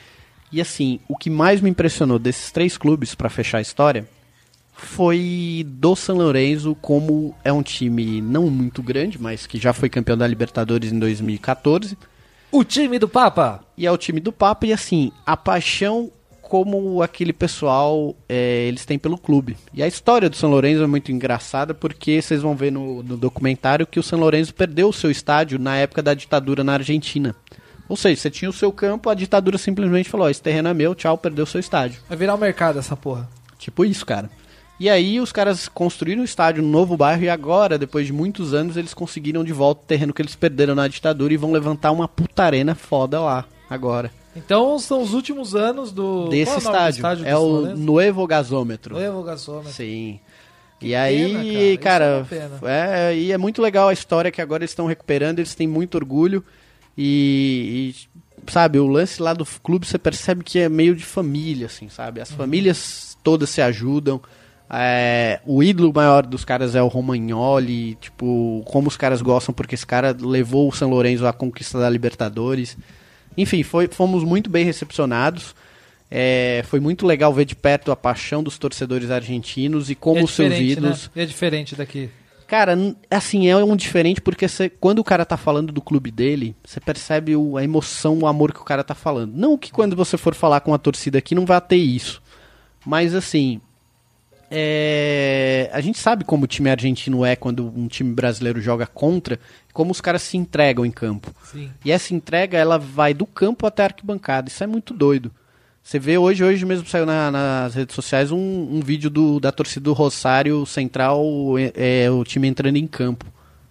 E 0.50 0.60
assim, 0.60 1.00
o 1.08 1.16
que 1.16 1.28
mais 1.28 1.60
me 1.60 1.70
impressionou 1.70 2.18
desses 2.18 2.50
três 2.50 2.76
clubes, 2.76 3.14
pra 3.14 3.28
fechar 3.28 3.58
a 3.58 3.62
história, 3.62 4.08
foi 4.78 5.66
do 5.66 5.96
São 5.96 6.16
Lourenço, 6.16 6.74
como 6.80 7.34
é 7.44 7.52
um 7.52 7.62
time 7.62 8.22
não 8.22 8.48
muito 8.48 8.82
grande, 8.82 9.20
mas 9.20 9.46
que 9.46 9.58
já 9.58 9.72
foi 9.72 9.88
campeão 9.88 10.16
da 10.16 10.26
Libertadores 10.26 10.92
em 10.92 10.98
2014. 10.98 11.98
o 12.50 12.64
time 12.64 12.98
do 12.98 13.08
Papa? 13.08 13.60
E 13.76 13.86
é 13.86 13.90
o 13.90 13.98
time 13.98 14.20
do 14.20 14.32
Papa, 14.32 14.66
e 14.66 14.72
assim, 14.72 15.12
a 15.26 15.36
paixão 15.36 16.10
como 16.48 17.02
aquele 17.02 17.32
pessoal 17.32 18.16
é, 18.26 18.64
eles 18.66 18.86
têm 18.86 18.98
pelo 18.98 19.18
clube. 19.18 19.56
E 19.74 19.82
a 19.82 19.86
história 19.86 20.30
do 20.30 20.36
São 20.36 20.48
Lourenço 20.48 20.82
é 20.82 20.86
muito 20.86 21.12
engraçada, 21.12 21.74
porque 21.74 22.22
vocês 22.22 22.40
vão 22.40 22.56
ver 22.56 22.72
no, 22.72 23.02
no 23.02 23.16
documentário 23.18 23.86
que 23.86 24.00
o 24.00 24.02
São 24.02 24.18
Lourenço 24.18 24.54
perdeu 24.54 24.88
o 24.88 24.92
seu 24.92 25.10
estádio 25.10 25.58
na 25.58 25.76
época 25.76 26.02
da 26.02 26.14
ditadura 26.14 26.64
na 26.64 26.74
Argentina. 26.74 27.36
Ou 27.88 27.96
seja, 27.96 28.20
você 28.20 28.30
tinha 28.30 28.50
o 28.50 28.52
seu 28.52 28.70
campo, 28.70 29.08
a 29.08 29.14
ditadura 29.14 29.56
simplesmente 29.56 30.08
falou, 30.10 30.26
ó, 30.26 30.30
esse 30.30 30.42
terreno 30.42 30.68
é 30.68 30.74
meu, 30.74 30.94
tchau, 30.94 31.16
perdeu 31.16 31.44
o 31.44 31.46
seu 31.46 31.58
estádio. 31.58 32.00
Vai 32.08 32.18
virar 32.18 32.34
o 32.34 32.38
mercado 32.38 32.78
essa 32.78 32.96
porra. 32.96 33.28
Tipo 33.58 33.84
isso, 33.84 34.04
cara. 34.04 34.30
E 34.78 34.88
aí 34.88 35.18
os 35.18 35.32
caras 35.32 35.66
construíram 35.66 36.20
um 36.20 36.24
estádio 36.24 36.62
no 36.62 36.68
novo 36.68 36.96
bairro 36.96 37.24
e 37.24 37.28
agora, 37.28 37.76
depois 37.76 38.06
de 38.06 38.12
muitos 38.12 38.54
anos, 38.54 38.76
eles 38.76 38.94
conseguiram 38.94 39.42
de 39.42 39.52
volta 39.52 39.82
o 39.82 39.86
terreno 39.86 40.12
que 40.12 40.22
eles 40.22 40.36
perderam 40.36 40.74
na 40.74 40.86
ditadura 40.86 41.34
e 41.34 41.36
vão 41.36 41.50
levantar 41.50 41.90
uma 41.90 42.06
puta 42.06 42.44
arena 42.44 42.74
foda 42.76 43.20
lá, 43.20 43.44
agora. 43.68 44.12
Então 44.36 44.78
são 44.78 45.02
os 45.02 45.14
últimos 45.14 45.56
anos 45.56 45.90
do. 45.90 46.28
Desse 46.28 46.52
é 46.52 46.54
o 46.54 46.60
do 46.60 46.62
estádio. 46.62 47.24
do 47.24 47.28
é 47.28 47.36
o? 47.36 47.76
Nuevo 47.76 48.24
Gasômetro. 48.24 48.98
Novo 48.98 49.24
Gasômetro. 49.24 49.72
Sim. 49.72 50.20
Que 50.78 50.88
E 50.88 50.94
aí, 50.94 51.76
pena, 51.76 51.78
cara. 51.82 52.26
Cara, 52.28 52.70
é 52.72 53.12
é, 53.12 53.16
e 53.16 53.32
é 53.32 53.38
muito 53.38 53.60
legal 53.60 53.88
a 53.88 53.92
história 53.92 54.30
que 54.30 54.40
agora 54.40 54.62
eles 54.62 54.70
estão 54.70 54.86
recuperando, 54.86 55.40
eles 55.40 55.56
têm 55.56 55.66
muito 55.66 55.96
orgulho 55.96 56.44
e, 57.00 57.94
e, 57.94 58.50
sabe, 58.50 58.80
o 58.80 58.88
lance 58.88 59.22
lá 59.22 59.32
do 59.32 59.46
clube 59.62 59.86
você 59.86 59.96
percebe 59.96 60.42
que 60.42 60.58
é 60.58 60.68
meio 60.68 60.96
de 60.96 61.04
família, 61.04 61.66
assim, 61.66 61.88
sabe? 61.88 62.18
Uhum. 62.18 62.24
As 62.24 62.32
famílias 62.32 63.16
todas 63.22 63.48
se 63.50 63.62
ajudam. 63.62 64.20
É, 64.68 65.40
o 65.46 65.62
ídolo 65.62 65.92
maior 65.94 66.26
dos 66.26 66.44
caras 66.44 66.74
é 66.74 66.82
o 66.82 66.88
Romagnoli, 66.88 67.94
tipo, 68.00 68.62
como 68.66 68.88
os 68.88 68.96
caras 68.96 69.22
gostam, 69.22 69.54
porque 69.54 69.76
esse 69.76 69.86
cara 69.86 70.14
levou 70.20 70.68
o 70.68 70.72
São 70.72 70.90
Lourenço 70.90 71.24
à 71.24 71.32
conquista 71.32 71.78
da 71.78 71.88
Libertadores. 71.88 72.76
Enfim, 73.36 73.62
foi, 73.62 73.86
fomos 73.86 74.24
muito 74.24 74.50
bem 74.50 74.64
recepcionados. 74.64 75.54
É, 76.10 76.64
foi 76.66 76.80
muito 76.80 77.06
legal 77.06 77.32
ver 77.32 77.44
de 77.44 77.54
perto 77.54 77.92
a 77.92 77.96
paixão 77.96 78.42
dos 78.42 78.58
torcedores 78.58 79.10
argentinos 79.10 79.88
e 79.88 79.94
como 79.94 80.18
é 80.18 80.24
os 80.24 80.32
seus 80.32 80.48
diferente, 80.48 80.72
ídolos. 80.72 81.04
Né? 81.04 81.10
E 81.14 81.20
é 81.20 81.26
diferente 81.26 81.76
daqui. 81.76 82.10
Cara, 82.48 82.74
assim, 83.10 83.46
é 83.46 83.54
um 83.56 83.76
diferente 83.76 84.20
porque 84.22 84.48
cê- 84.48 84.70
quando 84.70 84.98
o 85.00 85.04
cara 85.04 85.24
tá 85.26 85.36
falando 85.36 85.70
do 85.70 85.82
clube 85.82 86.10
dele, 86.10 86.56
você 86.64 86.80
percebe 86.80 87.36
o- 87.36 87.56
a 87.58 87.62
emoção, 87.62 88.18
o 88.20 88.26
amor 88.26 88.52
que 88.54 88.60
o 88.60 88.64
cara 88.64 88.82
tá 88.82 88.94
falando. 88.94 89.34
Não 89.36 89.56
que 89.58 89.70
quando 89.70 89.94
você 89.94 90.16
for 90.16 90.34
falar 90.34 90.60
com 90.60 90.72
a 90.72 90.78
torcida 90.78 91.18
aqui 91.18 91.34
não 91.34 91.44
vai 91.44 91.60
ter 91.60 91.76
isso. 91.76 92.22
Mas 92.86 93.14
assim, 93.14 93.60
é, 94.50 95.68
a 95.72 95.80
gente 95.82 95.98
sabe 95.98 96.24
como 96.24 96.44
o 96.44 96.48
time 96.48 96.70
argentino 96.70 97.24
é 97.24 97.36
quando 97.36 97.66
um 97.76 97.86
time 97.86 98.12
brasileiro 98.14 98.60
joga 98.62 98.86
contra, 98.86 99.38
como 99.72 99.90
os 99.90 100.00
caras 100.00 100.22
se 100.22 100.36
entregam 100.38 100.86
em 100.86 100.90
campo. 100.90 101.30
Sim. 101.44 101.70
E 101.84 101.92
essa 101.92 102.14
entrega, 102.14 102.56
ela 102.56 102.78
vai 102.78 103.12
do 103.12 103.26
campo 103.26 103.66
até 103.66 103.82
a 103.82 103.86
arquibancada. 103.86 104.48
Isso 104.48 104.64
é 104.64 104.66
muito 104.66 104.94
doido. 104.94 105.30
Você 105.88 105.98
vê 105.98 106.18
hoje, 106.18 106.44
hoje 106.44 106.66
mesmo 106.66 106.86
saiu 106.86 107.06
na- 107.06 107.30
nas 107.30 107.74
redes 107.74 107.94
sociais 107.94 108.30
um, 108.30 108.36
um 108.36 108.78
vídeo 108.84 109.08
do, 109.08 109.40
da 109.40 109.50
torcida 109.50 109.84
do 109.84 109.94
Rosário 109.94 110.66
Central, 110.66 111.24
é, 111.58 112.04
é, 112.04 112.10
o 112.10 112.22
time 112.24 112.46
entrando 112.46 112.76
em 112.76 112.86
campo. 112.86 113.24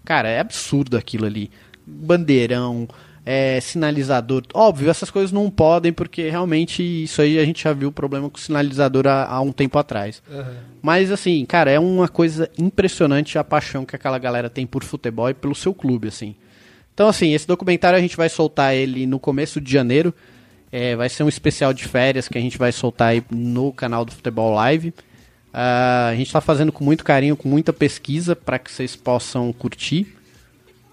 Cara, 0.03 0.28
é 0.28 0.39
absurdo 0.39 0.97
aquilo 0.97 1.28
ali. 1.28 1.51
Bandeirão, 1.86 2.88
é, 3.24 3.59
sinalizador. 3.61 4.41
Óbvio, 4.51 4.89
essas 4.89 5.11
coisas 5.11 5.32
não 5.32 5.47
podem, 5.51 5.93
porque 5.93 6.28
realmente 6.28 6.82
isso 6.82 7.22
aí 7.22 7.38
a 7.38 7.45
gente 7.45 7.63
já 7.63 7.72
viu 7.72 7.89
o 7.89 7.91
problema 7.91 8.28
com 8.32 8.38
o 8.39 8.41
sinalizador 8.41 9.05
há, 9.05 9.28
há 9.28 9.39
um 9.41 9.51
tempo 9.51 9.78
atrás. 9.78 10.24
Mas 10.82 11.11
assim, 11.11 11.45
cara, 11.45 11.70
é 11.70 11.80
uma 11.80 12.07
coisa 12.07 12.49
impressionante 12.57 13.38
a 13.38 13.43
paixão 13.43 13.86
que 13.86 13.95
aquela 13.95 14.18
galera 14.18 14.49
tem 14.49 14.65
por 14.65 14.84
futebol 14.84 15.30
e 15.30 15.36
pelo 15.36 15.53
seu 15.53 15.72
clube, 15.72 16.07
assim. 16.07 16.34
Então, 16.95 17.07
assim, 17.07 17.36
esse 17.36 17.45
documentário 17.45 17.95
a 17.95 18.01
gente 18.01 18.18
vai 18.18 18.28
soltar 18.28 18.74
ele 18.74 19.05
no 19.05 19.20
começo 19.20 19.61
de 19.61 19.72
janeiro. 19.72 20.11
É, 20.72 20.95
vai 20.95 21.07
ser 21.09 21.24
um 21.24 21.30
especial 21.30 21.74
de 21.74 21.86
férias 21.88 22.28
que 22.28 22.38
a 22.38 22.41
gente 22.41 22.57
vai 22.57 22.72
soltar 22.72 23.09
aí 23.09 23.24
no 23.30 23.72
canal 23.72 24.03
do 24.03 24.11
Futebol 24.11 24.53
Live. 24.53 24.93
Ah, 25.53 26.09
a 26.11 26.15
gente 26.15 26.28
está 26.28 26.41
fazendo 26.41 26.72
com 26.72 26.84
muito 26.84 27.03
carinho, 27.03 27.36
com 27.38 27.47
muita 27.47 27.72
pesquisa 27.72 28.36
para 28.36 28.59
que 28.59 28.72
vocês 28.72 28.95
possam 28.95 29.51
curtir. 29.53 30.13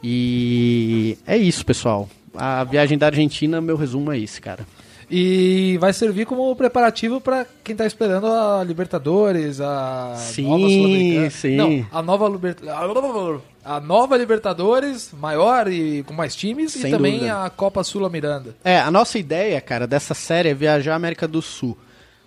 E 0.02 1.18
é 1.26 1.36
isso, 1.36 1.64
pessoal. 1.64 2.08
A 2.34 2.62
viagem 2.64 2.98
da 2.98 3.06
Argentina, 3.06 3.60
meu 3.60 3.76
resumo 3.76 4.12
é 4.12 4.18
esse, 4.18 4.40
cara. 4.40 4.66
E 5.10 5.76
vai 5.80 5.92
servir 5.92 6.24
como 6.26 6.54
preparativo 6.56 7.20
para 7.20 7.46
quem 7.62 7.76
tá 7.76 7.86
esperando 7.86 8.26
a 8.26 8.64
Libertadores, 8.64 9.60
a 9.60 10.14
Sim, 10.16 10.44
nova 10.48 10.68
Sul-Americana. 10.68 11.30
sim. 11.30 11.56
Não, 11.56 11.86
a 11.92 12.02
nova 12.02 12.28
Libertadores, 12.28 13.42
a 13.64 13.80
nova 13.80 14.16
Libertadores, 14.16 15.10
maior 15.12 15.68
e 15.68 16.02
com 16.02 16.12
mais 16.12 16.36
times 16.36 16.72
Sem 16.72 16.88
e 16.88 16.90
também 16.90 17.14
dúvida. 17.14 17.44
a 17.44 17.50
Copa 17.50 17.82
Sula 17.82 18.10
Miranda. 18.10 18.54
É, 18.62 18.78
a 18.78 18.90
nossa 18.90 19.18
ideia, 19.18 19.60
cara, 19.60 19.86
dessa 19.86 20.14
série 20.14 20.50
é 20.50 20.54
viajar 20.54 20.92
à 20.92 20.96
América 20.96 21.26
do 21.26 21.40
Sul. 21.40 21.76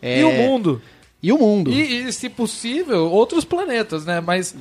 É, 0.02 0.20
E 0.20 0.24
o 0.24 0.32
mundo. 0.32 0.82
E 1.22 1.32
o 1.32 1.38
mundo. 1.38 1.72
E, 1.72 2.08
e, 2.08 2.14
se 2.14 2.30
possível, 2.30 3.12
outros 3.12 3.46
planetas, 3.46 4.06
né? 4.06 4.20
Mas 4.20 4.56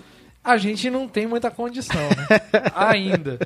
a 0.45 0.57
gente 0.57 0.89
não 0.91 1.09
tem 1.09 1.27
muita 1.27 1.51
condição, 1.51 2.01
né? 2.01 2.41
Ainda. 2.75 3.39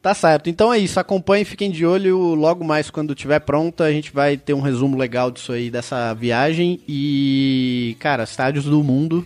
Tá 0.00 0.14
certo. 0.14 0.50
Então 0.50 0.72
é 0.72 0.78
isso. 0.78 0.98
Acompanhem, 0.98 1.44
fiquem 1.44 1.70
de 1.70 1.86
olho. 1.86 2.34
Logo 2.34 2.64
mais, 2.64 2.90
quando 2.90 3.14
tiver 3.14 3.38
pronta, 3.38 3.84
a 3.84 3.92
gente 3.92 4.12
vai 4.12 4.36
ter 4.36 4.52
um 4.52 4.60
resumo 4.60 4.96
legal 4.96 5.30
disso 5.30 5.52
aí, 5.52 5.70
dessa 5.70 6.12
viagem. 6.12 6.80
E, 6.88 7.96
cara, 8.00 8.24
estádios 8.24 8.64
do 8.64 8.82
mundo, 8.82 9.24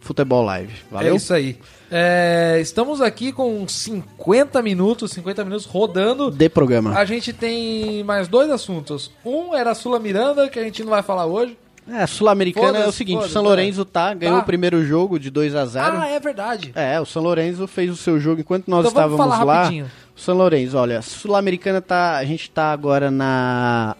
futebol 0.00 0.44
live. 0.44 0.72
Valeu? 0.90 1.14
É 1.14 1.16
isso 1.16 1.34
aí. 1.34 1.56
É, 1.94 2.58
estamos 2.60 3.02
aqui 3.02 3.32
com 3.32 3.68
50 3.68 4.62
minutos, 4.62 5.10
50 5.12 5.44
minutos 5.44 5.66
rodando. 5.66 6.30
De 6.30 6.48
programa. 6.48 6.96
A 6.96 7.04
gente 7.04 7.34
tem 7.34 8.02
mais 8.02 8.28
dois 8.28 8.50
assuntos. 8.50 9.10
Um 9.22 9.54
era 9.54 9.72
a 9.72 9.74
Sula 9.74 9.98
Miranda, 9.98 10.48
que 10.48 10.58
a 10.58 10.64
gente 10.64 10.82
não 10.82 10.88
vai 10.90 11.02
falar 11.02 11.26
hoje. 11.26 11.56
É, 11.90 12.06
Sul-Americana 12.06 12.78
é 12.78 12.86
o 12.86 12.92
seguinte: 12.92 13.24
o 13.24 13.28
São 13.28 13.42
Lourenço 13.42 13.84
tá, 13.84 14.14
ganhou 14.14 14.36
Tá. 14.36 14.42
o 14.42 14.46
primeiro 14.46 14.84
jogo 14.86 15.18
de 15.18 15.30
2 15.30 15.54
a 15.56 15.66
0 15.66 15.98
Ah, 15.98 16.06
é 16.08 16.20
verdade. 16.20 16.70
É, 16.76 17.00
o 17.00 17.04
São 17.04 17.20
Lourenço 17.22 17.66
fez 17.66 17.90
o 17.90 17.96
seu 17.96 18.20
jogo 18.20 18.40
enquanto 18.40 18.68
nós 18.68 18.86
Então 18.86 18.92
vamos 19.02 19.18
estávamos 19.20 19.46
lá. 19.46 19.62
rapidinho. 19.64 19.90
O 20.16 20.20
São 20.20 20.36
Lourenço, 20.36 20.76
olha, 20.78 21.02
Sul-Americana 21.02 21.80
tá, 21.80 22.16
a 22.18 22.24
gente 22.24 22.48
tá 22.50 22.72
agora 22.72 23.10
na 23.10 23.96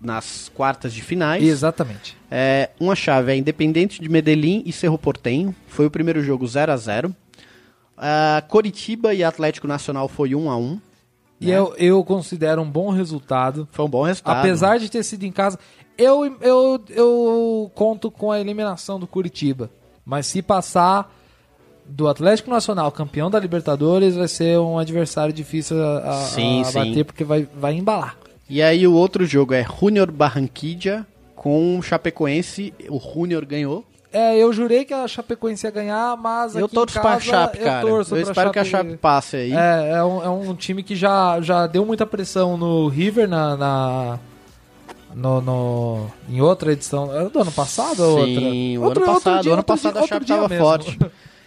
nas 0.00 0.50
quartas 0.54 0.94
de 0.94 1.02
finais. 1.02 1.42
Exatamente. 1.42 2.16
É, 2.36 2.70
uma 2.80 2.96
chave 2.96 3.30
é 3.30 3.36
Independente 3.36 4.02
de 4.02 4.08
Medellín 4.08 4.64
e 4.66 4.72
Cerro 4.72 4.98
Portenho. 4.98 5.54
Foi 5.68 5.86
o 5.86 5.90
primeiro 5.90 6.20
jogo 6.20 6.44
0 6.44 6.72
a 6.72 6.76
0 6.76 7.14
Ah, 7.96 8.42
Coritiba 8.48 9.14
e 9.14 9.22
Atlético 9.22 9.68
Nacional 9.68 10.08
foi 10.08 10.34
1 10.34 10.50
a 10.50 10.56
1 10.56 10.80
E 11.40 11.48
eu, 11.48 11.72
eu 11.78 12.02
considero 12.02 12.60
um 12.60 12.68
bom 12.68 12.90
resultado. 12.90 13.68
Foi 13.70 13.84
um 13.84 13.88
bom 13.88 14.02
resultado. 14.02 14.38
Apesar 14.40 14.80
de 14.80 14.90
ter 14.90 15.04
sido 15.04 15.22
em 15.22 15.30
casa, 15.30 15.60
eu, 15.96 16.24
eu, 16.40 16.82
eu 16.90 17.70
conto 17.72 18.10
com 18.10 18.32
a 18.32 18.40
eliminação 18.40 18.98
do 18.98 19.06
Curitiba. 19.06 19.70
Mas 20.04 20.26
se 20.26 20.42
passar 20.42 21.14
do 21.86 22.08
Atlético 22.08 22.50
Nacional, 22.50 22.90
campeão 22.90 23.30
da 23.30 23.38
Libertadores, 23.38 24.16
vai 24.16 24.26
ser 24.26 24.58
um 24.58 24.76
adversário 24.76 25.32
difícil 25.32 25.80
a, 25.80 25.98
a- 25.98 26.12
Sim, 26.26 26.62
a 26.62 26.64
sim. 26.64 26.78
bater, 26.78 27.04
porque 27.04 27.22
vai, 27.22 27.46
vai 27.54 27.74
embalar. 27.74 28.16
E 28.50 28.60
aí 28.60 28.84
o 28.88 28.92
outro 28.92 29.24
jogo 29.24 29.54
é 29.54 29.64
Junior 29.64 30.10
Barranquilla 30.10 31.06
com 31.44 31.78
o 31.78 31.82
Chapecoense. 31.82 32.72
O 32.88 32.98
Junior 32.98 33.44
ganhou. 33.44 33.84
É, 34.10 34.36
eu 34.38 34.50
jurei 34.52 34.84
que 34.84 34.94
a 34.94 35.06
Chapecoense 35.06 35.66
ia 35.66 35.70
ganhar, 35.70 36.16
mas 36.16 36.54
eu 36.56 36.64
aqui 36.66 36.74
torço 36.74 36.96
em 36.98 37.00
pra 37.02 37.10
casa, 37.12 37.24
Chape, 37.24 37.58
eu 37.58 37.64
cara. 37.64 37.82
Eu, 37.82 37.88
torço 37.88 38.10
pra 38.14 38.20
espero 38.20 38.50
que 38.52 38.58
a 38.60 38.64
Chape 38.64 38.96
passe 38.96 39.36
aí. 39.36 39.52
É, 39.52 39.90
é 39.96 40.04
um, 40.04 40.22
é 40.24 40.28
um 40.30 40.54
time 40.54 40.82
que 40.82 40.96
já, 40.96 41.38
já 41.42 41.66
deu 41.66 41.84
muita 41.84 42.06
pressão 42.06 42.56
no 42.56 42.88
River 42.88 43.28
na, 43.28 43.56
na- 43.56 44.18
no, 45.14 45.40
no- 45.40 46.06
em 46.28 46.40
outra 46.40 46.72
edição. 46.72 47.12
Era 47.12 47.28
do 47.28 47.38
ano 47.40 47.52
passado 47.52 48.00
ou 48.02 48.24
Sim, 48.24 48.78
outra? 48.78 49.00
o 49.00 49.04
ano 49.04 49.14
passado, 49.14 49.42
dia- 49.42 49.52
ano 49.52 49.62
passado 49.64 49.92
dia- 49.94 50.02
a 50.02 50.06
Chape 50.06 50.26
tava 50.26 50.48
mesmo. 50.48 50.64
forte. 50.64 50.98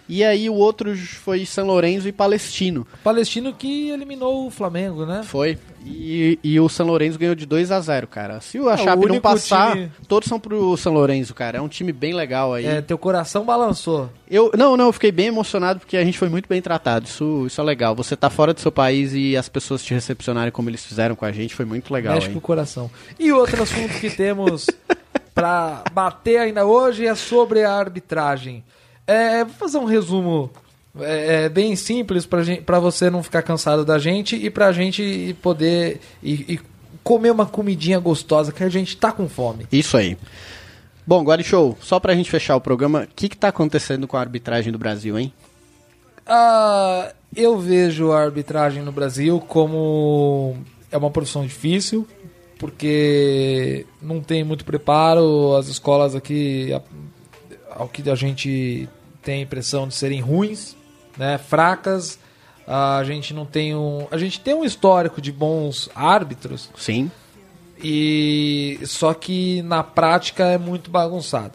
E 0.09 0.23
aí 0.23 0.49
o 0.49 0.53
outro 0.53 0.95
foi 0.95 1.45
São 1.45 1.67
Lourenço 1.67 2.07
e 2.07 2.13
Palestino. 2.13 2.87
Palestino 3.03 3.53
que 3.53 3.89
eliminou 3.89 4.47
o 4.47 4.49
Flamengo, 4.49 5.05
né? 5.05 5.21
Foi. 5.23 5.57
E, 5.89 6.39
e 6.43 6.59
o 6.59 6.67
São 6.67 6.85
Lourenço 6.85 7.17
ganhou 7.17 7.33
de 7.35 7.45
2 7.45 7.71
a 7.71 7.79
0 7.79 8.07
cara. 8.07 8.41
Se 8.41 8.59
o 8.59 8.69
É, 8.69 8.77
Chape 8.77 9.05
não 9.07 9.19
passar, 9.21 9.71
time- 9.73 9.91
todos 10.07 10.27
são 10.27 10.39
pro 10.39 10.75
São 10.77 10.93
Lourenço, 10.93 11.33
cara. 11.33 11.57
É 11.57 11.61
um 11.61 11.67
time 11.67 11.91
bem 11.91 12.13
legal 12.13 12.53
aí. 12.53 12.65
É, 12.65 12.81
teu 12.81 12.97
coração 12.97 13.45
balançou. 13.45 14.09
Eu, 14.29 14.51
não, 14.57 14.75
não, 14.75 14.87
eu 14.87 14.93
fiquei 14.93 15.11
bem 15.11 15.27
emocionado 15.27 15.79
porque 15.79 15.95
a 15.97 16.03
gente 16.03 16.17
foi 16.17 16.29
muito 16.29 16.47
bem 16.49 16.61
tratado. 16.61 17.05
Isso, 17.05 17.45
isso 17.47 17.59
é 17.61 17.63
legal. 17.63 17.95
Você 17.95 18.15
tá 18.15 18.29
fora 18.29 18.53
do 18.53 18.59
seu 18.59 18.71
país 18.71 19.13
e 19.13 19.35
as 19.37 19.47
pessoas 19.47 19.83
te 19.83 19.93
recepcionarem 19.93 20.51
como 20.51 20.69
eles 20.69 20.85
fizeram 20.85 21.15
com 21.15 21.25
a 21.25 21.31
gente 21.31 21.55
foi 21.55 21.65
muito 21.65 21.93
legal. 21.93 22.13
Mexe 22.15 22.27
hein? 22.27 22.33
com 22.33 22.39
o 22.39 22.41
coração. 22.41 22.89
E 23.19 23.31
outro 23.31 23.61
assunto 23.63 23.99
que 23.99 24.09
temos 24.09 24.67
pra 25.33 25.83
bater 25.93 26.37
ainda 26.39 26.65
hoje 26.65 27.05
é 27.05 27.15
sobre 27.15 27.63
a 27.63 27.71
arbitragem. 27.73 28.63
É, 29.05 29.43
vou 29.45 29.53
fazer 29.53 29.77
um 29.77 29.85
resumo 29.85 30.51
é, 31.01 31.45
é, 31.45 31.49
bem 31.49 31.75
simples 31.75 32.25
pra 32.25 32.79
você 32.79 33.09
não 33.09 33.21
ficar 33.23 33.41
cansado 33.41 33.83
da 33.85 33.97
gente 33.99 34.35
e 34.35 34.49
pra 34.49 34.71
gente 34.71 35.35
poder 35.41 35.99
e, 36.21 36.33
e 36.55 36.59
comer 37.03 37.31
uma 37.31 37.45
comidinha 37.45 37.99
gostosa 37.99 38.51
que 38.51 38.63
a 38.63 38.69
gente 38.69 38.95
tá 38.97 39.11
com 39.11 39.27
fome. 39.29 39.65
Isso 39.71 39.95
aí. 39.97 40.17
Bom, 41.05 41.21
agora 41.21 41.41
show. 41.41 41.77
Só 41.81 41.99
pra 41.99 42.13
gente 42.15 42.29
fechar 42.29 42.55
o 42.55 42.61
programa, 42.61 43.03
o 43.03 43.15
que 43.15 43.29
que 43.29 43.37
tá 43.37 43.47
acontecendo 43.47 44.07
com 44.07 44.17
a 44.17 44.19
arbitragem 44.19 44.71
do 44.71 44.77
Brasil, 44.77 45.17
hein? 45.17 45.31
Ah, 46.25 47.13
eu 47.35 47.57
vejo 47.57 48.11
a 48.11 48.21
arbitragem 48.21 48.83
no 48.83 48.91
Brasil 48.91 49.39
como 49.47 50.57
é 50.91 50.97
uma 50.97 51.09
profissão 51.09 51.45
difícil, 51.45 52.05
porque 52.59 53.85
não 54.01 54.19
tem 54.19 54.43
muito 54.43 54.65
preparo, 54.65 55.55
as 55.55 55.67
escolas 55.67 56.15
aqui, 56.15 56.73
a- 56.73 56.81
ao 57.81 57.87
que 57.87 58.09
a 58.09 58.15
gente 58.15 58.89
tem 59.21 59.39
a 59.39 59.43
impressão 59.43 59.87
de 59.87 59.93
serem 59.95 60.19
ruins, 60.19 60.75
né, 61.17 61.37
fracas. 61.37 62.19
A 62.67 63.01
gente 63.05 63.33
não 63.33 63.45
tem 63.45 63.75
um, 63.75 64.07
a 64.11 64.17
gente 64.17 64.39
tem 64.41 64.53
um 64.53 64.65
histórico 64.65 65.21
de 65.21 65.31
bons 65.31 65.89
árbitros, 65.95 66.69
Sim. 66.75 67.09
e 67.81 68.77
só 68.85 69.13
que 69.13 69.61
na 69.61 69.83
prática 69.83 70.43
é 70.45 70.57
muito 70.57 70.91
bagunçado. 70.91 71.53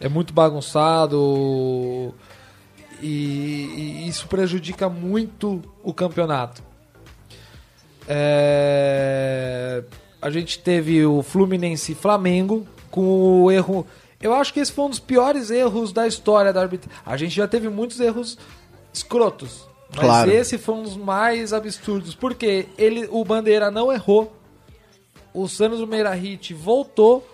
É 0.00 0.08
muito 0.08 0.32
bagunçado 0.32 2.12
e, 3.00 4.04
e 4.06 4.08
isso 4.08 4.26
prejudica 4.26 4.88
muito 4.88 5.62
o 5.82 5.92
campeonato. 5.94 6.62
É, 8.08 9.84
a 10.20 10.30
gente 10.30 10.58
teve 10.58 11.04
o 11.04 11.22
Fluminense 11.22 11.92
e 11.92 11.94
Flamengo 11.94 12.66
com 12.90 13.44
o 13.44 13.50
erro. 13.50 13.86
Eu 14.20 14.34
acho 14.34 14.52
que 14.52 14.60
esse 14.60 14.72
foi 14.72 14.84
um 14.84 14.90
dos 14.90 14.98
piores 14.98 15.50
erros 15.50 15.92
da 15.92 16.06
história 16.06 16.52
da 16.52 16.60
arbitragem. 16.60 17.00
A 17.06 17.16
gente 17.16 17.34
já 17.34 17.46
teve 17.46 17.68
muitos 17.68 18.00
erros 18.00 18.36
escrotos. 18.92 19.68
Mas 19.90 20.00
Claro. 20.04 20.30
esse 20.30 20.56
foi 20.58 20.74
um 20.76 20.82
dos 20.82 20.96
mais 20.96 21.52
absurdos. 21.52 22.14
Porque 22.14 22.66
ele, 22.78 23.08
o 23.10 23.24
Bandeira 23.24 23.70
não 23.70 23.92
errou. 23.92 24.32
O 25.34 25.48
Santos 25.48 25.86
Meirahit 25.88 26.54
voltou. 26.54 27.26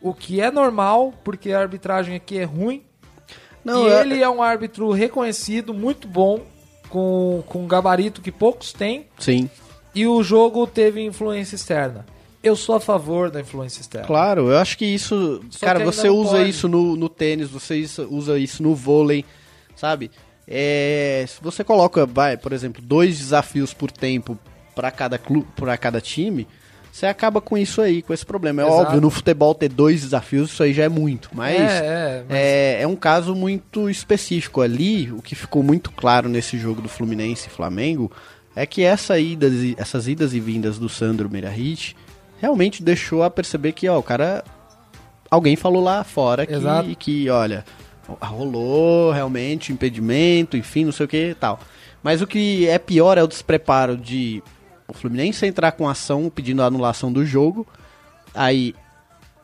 O 0.00 0.14
que 0.14 0.40
é 0.40 0.50
normal, 0.50 1.12
porque 1.24 1.52
a 1.52 1.58
arbitragem 1.60 2.14
aqui 2.14 2.38
é 2.38 2.44
ruim. 2.44 2.82
Não, 3.64 3.88
e 3.88 3.90
é- 3.90 4.00
ele 4.02 4.22
é 4.22 4.28
um 4.28 4.40
árbitro 4.42 4.90
reconhecido, 4.92 5.74
muito 5.74 6.06
bom, 6.06 6.42
com, 6.88 7.42
com 7.46 7.64
um 7.64 7.66
gabarito 7.66 8.20
que 8.20 8.30
poucos 8.30 8.72
têm. 8.72 9.06
Sim. 9.18 9.50
E 9.94 10.06
o 10.06 10.22
jogo 10.22 10.66
teve 10.66 11.02
influência 11.02 11.56
externa. 11.56 12.06
Eu 12.42 12.54
sou 12.54 12.76
a 12.76 12.80
favor 12.80 13.30
da 13.30 13.40
influência 13.40 13.80
externa. 13.80 14.06
Claro, 14.06 14.48
eu 14.50 14.58
acho 14.58 14.78
que 14.78 14.84
isso. 14.84 15.42
Só 15.50 15.66
cara, 15.66 15.80
que 15.80 15.86
você 15.86 16.08
usa 16.08 16.36
pode. 16.36 16.50
isso 16.50 16.68
no, 16.68 16.94
no 16.94 17.08
tênis, 17.08 17.48
você 17.50 17.84
usa 18.08 18.38
isso 18.38 18.62
no 18.62 18.72
vôlei, 18.74 19.24
sabe? 19.74 20.12
É, 20.48 21.24
se 21.28 21.42
você 21.42 21.64
coloca, 21.64 22.06
vai, 22.06 22.36
por 22.36 22.52
exemplo, 22.52 22.80
dois 22.82 23.18
desafios 23.18 23.74
por 23.74 23.90
tempo 23.90 24.38
para 24.74 24.90
cada 24.90 25.18
clube, 25.18 25.46
para 25.56 25.76
cada 25.76 26.00
time, 26.00 26.46
você 26.92 27.06
acaba 27.06 27.40
com 27.40 27.58
isso 27.58 27.82
aí, 27.82 28.00
com 28.00 28.14
esse 28.14 28.24
problema. 28.24 28.62
É 28.62 28.66
Exato. 28.66 28.82
óbvio, 28.82 29.00
no 29.00 29.10
futebol 29.10 29.54
ter 29.54 29.68
dois 29.68 30.00
desafios, 30.02 30.50
isso 30.50 30.62
aí 30.62 30.72
já 30.72 30.84
é 30.84 30.88
muito, 30.88 31.30
mas 31.32 31.56
É, 31.56 31.62
é, 31.62 32.24
mas- 32.28 32.38
é, 32.38 32.82
é 32.82 32.86
um 32.86 32.96
caso 32.96 33.34
muito 33.34 33.90
específico 33.90 34.60
ali. 34.60 35.10
O 35.12 35.20
que 35.20 35.34
ficou 35.34 35.62
muito 35.62 35.90
claro 35.90 36.28
nesse 36.28 36.56
jogo 36.58 36.80
do 36.80 36.88
Fluminense 36.88 37.48
e 37.48 37.50
Flamengo 37.50 38.10
é 38.54 38.64
que 38.64 38.82
essa 38.82 39.18
ida, 39.18 39.48
essas 39.76 40.08
idas 40.08 40.32
e 40.32 40.40
vindas 40.40 40.78
do 40.78 40.88
Sandro 40.88 41.28
Meirahit 41.28 41.96
realmente 42.40 42.82
deixou 42.82 43.22
a 43.22 43.30
perceber 43.30 43.72
que, 43.72 43.88
ó, 43.88 43.98
o 43.98 44.02
cara. 44.02 44.44
Alguém 45.28 45.56
falou 45.56 45.82
lá 45.82 46.04
fora 46.04 46.46
que, 46.46 46.94
que, 46.94 47.28
olha, 47.28 47.64
rolou 48.20 49.12
realmente 49.12 49.72
impedimento, 49.72 50.56
enfim, 50.56 50.84
não 50.84 50.92
sei 50.92 51.06
o 51.06 51.08
que 51.08 51.30
e 51.30 51.34
tal. 51.34 51.60
Mas 52.02 52.22
o 52.22 52.26
que 52.26 52.68
é 52.68 52.78
pior 52.78 53.18
é 53.18 53.22
o 53.22 53.26
despreparo 53.26 53.96
de 53.96 54.42
o 54.88 54.92
Fluminense 54.92 55.44
entrar 55.46 55.72
com 55.72 55.88
ação 55.88 56.30
pedindo 56.30 56.62
a 56.62 56.66
anulação 56.66 57.12
do 57.12 57.24
jogo, 57.24 57.66
aí 58.34 58.74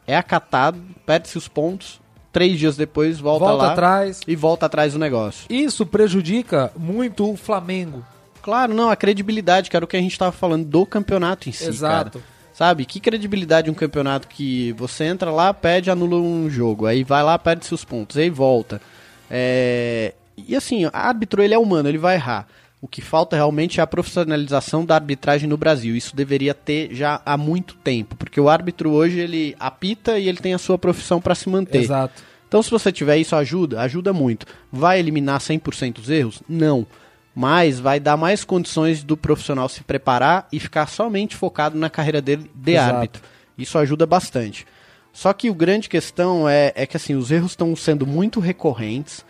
é 0.07 0.17
acatado, 0.17 0.81
perde-se 1.05 1.37
os 1.37 1.49
pontos, 1.49 2.01
três 2.33 2.59
dias 2.59 2.77
depois 2.77 3.19
volta, 3.19 3.47
volta 3.47 3.65
lá 3.65 3.73
atrás. 3.73 4.21
e 4.27 4.37
volta 4.37 4.67
atrás 4.67 4.93
do 4.93 4.99
negócio. 4.99 5.47
Isso 5.51 5.85
prejudica 5.85 6.73
muito 6.77 7.31
o 7.31 7.37
Flamengo. 7.37 8.05
Claro, 8.41 8.75
não, 8.75 8.91
a 8.91 8.97
credibilidade, 8.97 9.71
que 9.71 9.77
era 9.77 9.85
o 9.85 9.89
que 9.89 9.97
a 9.97 10.01
gente 10.01 10.19
tava 10.19 10.33
falando 10.33 10.65
do 10.65 10.85
campeonato 10.85 11.49
em 11.49 11.53
si, 11.53 11.69
Exato. 11.69 12.19
cara. 12.19 12.25
Sabe, 12.63 12.85
que 12.85 13.01
credibilidade 13.01 13.69
um 13.69 13.75
campeonato 13.75 14.29
que 14.29 14.73
você 14.75 15.03
entra 15.03 15.33
lá, 15.33 15.53
pede, 15.53 15.91
anula 15.91 16.15
um 16.15 16.49
jogo, 16.49 16.87
aí 16.87 17.03
vai 17.03 17.21
lá, 17.21 17.37
perde 17.37 17.67
seus 17.67 17.85
pontos, 17.85 18.17
aí 18.17 18.31
volta. 18.31 18.81
É... 19.29 20.15
E 20.37 20.55
assim, 20.55 20.87
o 20.87 20.91
árbitro, 20.93 21.43
ele 21.43 21.55
é 21.55 21.59
humano, 21.59 21.89
ele 21.89 21.99
vai 21.99 22.15
errar. 22.15 22.47
O 22.81 22.87
que 22.87 23.03
falta 23.03 23.35
realmente 23.35 23.81
é 23.81 23.83
a 23.83 23.87
profissionalização 23.87 24.85
da 24.85 24.95
arbitragem 24.95 25.49
no 25.49 25.57
Brasil. 25.57 25.97
Isso 25.97 26.15
deveria 26.15 26.55
ter 26.55 26.95
já 26.95 27.21
há 27.27 27.37
muito 27.37 27.75
tempo, 27.75 28.15
porque 28.15 28.41
o 28.41 28.49
árbitro 28.49 28.93
hoje 28.93 29.19
ele 29.19 29.57
apita 29.59 30.17
e 30.17 30.29
ele 30.29 30.39
tem 30.39 30.55
a 30.55 30.59
sua 30.59 30.79
profissão 30.79 31.21
para 31.21 31.35
se 31.35 31.49
manter. 31.49 31.79
Exato. 31.79 32.23
Então, 32.47 32.63
se 32.63 32.71
você 32.71 32.93
tiver 32.93 33.17
isso, 33.17 33.35
ajuda? 33.35 33.81
Ajuda 33.81 34.13
muito. 34.13 34.47
Vai 34.71 35.01
eliminar 35.01 35.41
100% 35.41 35.99
os 35.99 36.09
erros? 36.09 36.41
Não. 36.49 36.87
Mas 37.35 37.81
vai 37.81 37.99
dar 37.99 38.17
mais 38.17 38.45
condições 38.45 39.03
do 39.03 39.17
profissional 39.17 39.69
se 39.69 39.83
preparar 39.83 40.47
e 40.53 40.61
ficar 40.61 40.87
somente 40.87 41.35
focado 41.35 41.79
na 41.79 41.89
carreira 41.89 42.21
dele 42.21 42.51
de 42.55 42.73
Exato. 42.73 42.95
árbitro. 42.95 43.23
Isso 43.57 43.79
ajuda 43.79 44.05
bastante. 44.05 44.67
Só 45.13 45.33
que 45.33 45.51
o 45.51 45.55
grande 45.55 45.89
questão 45.89 46.49
é, 46.49 46.73
é 46.75 46.87
que 46.87 46.97
assim, 46.97 47.15
os 47.15 47.31
erros 47.31 47.53
estão 47.53 47.75
sendo 47.77 48.07
muito 48.07 48.41
recorrentes. 48.41 49.25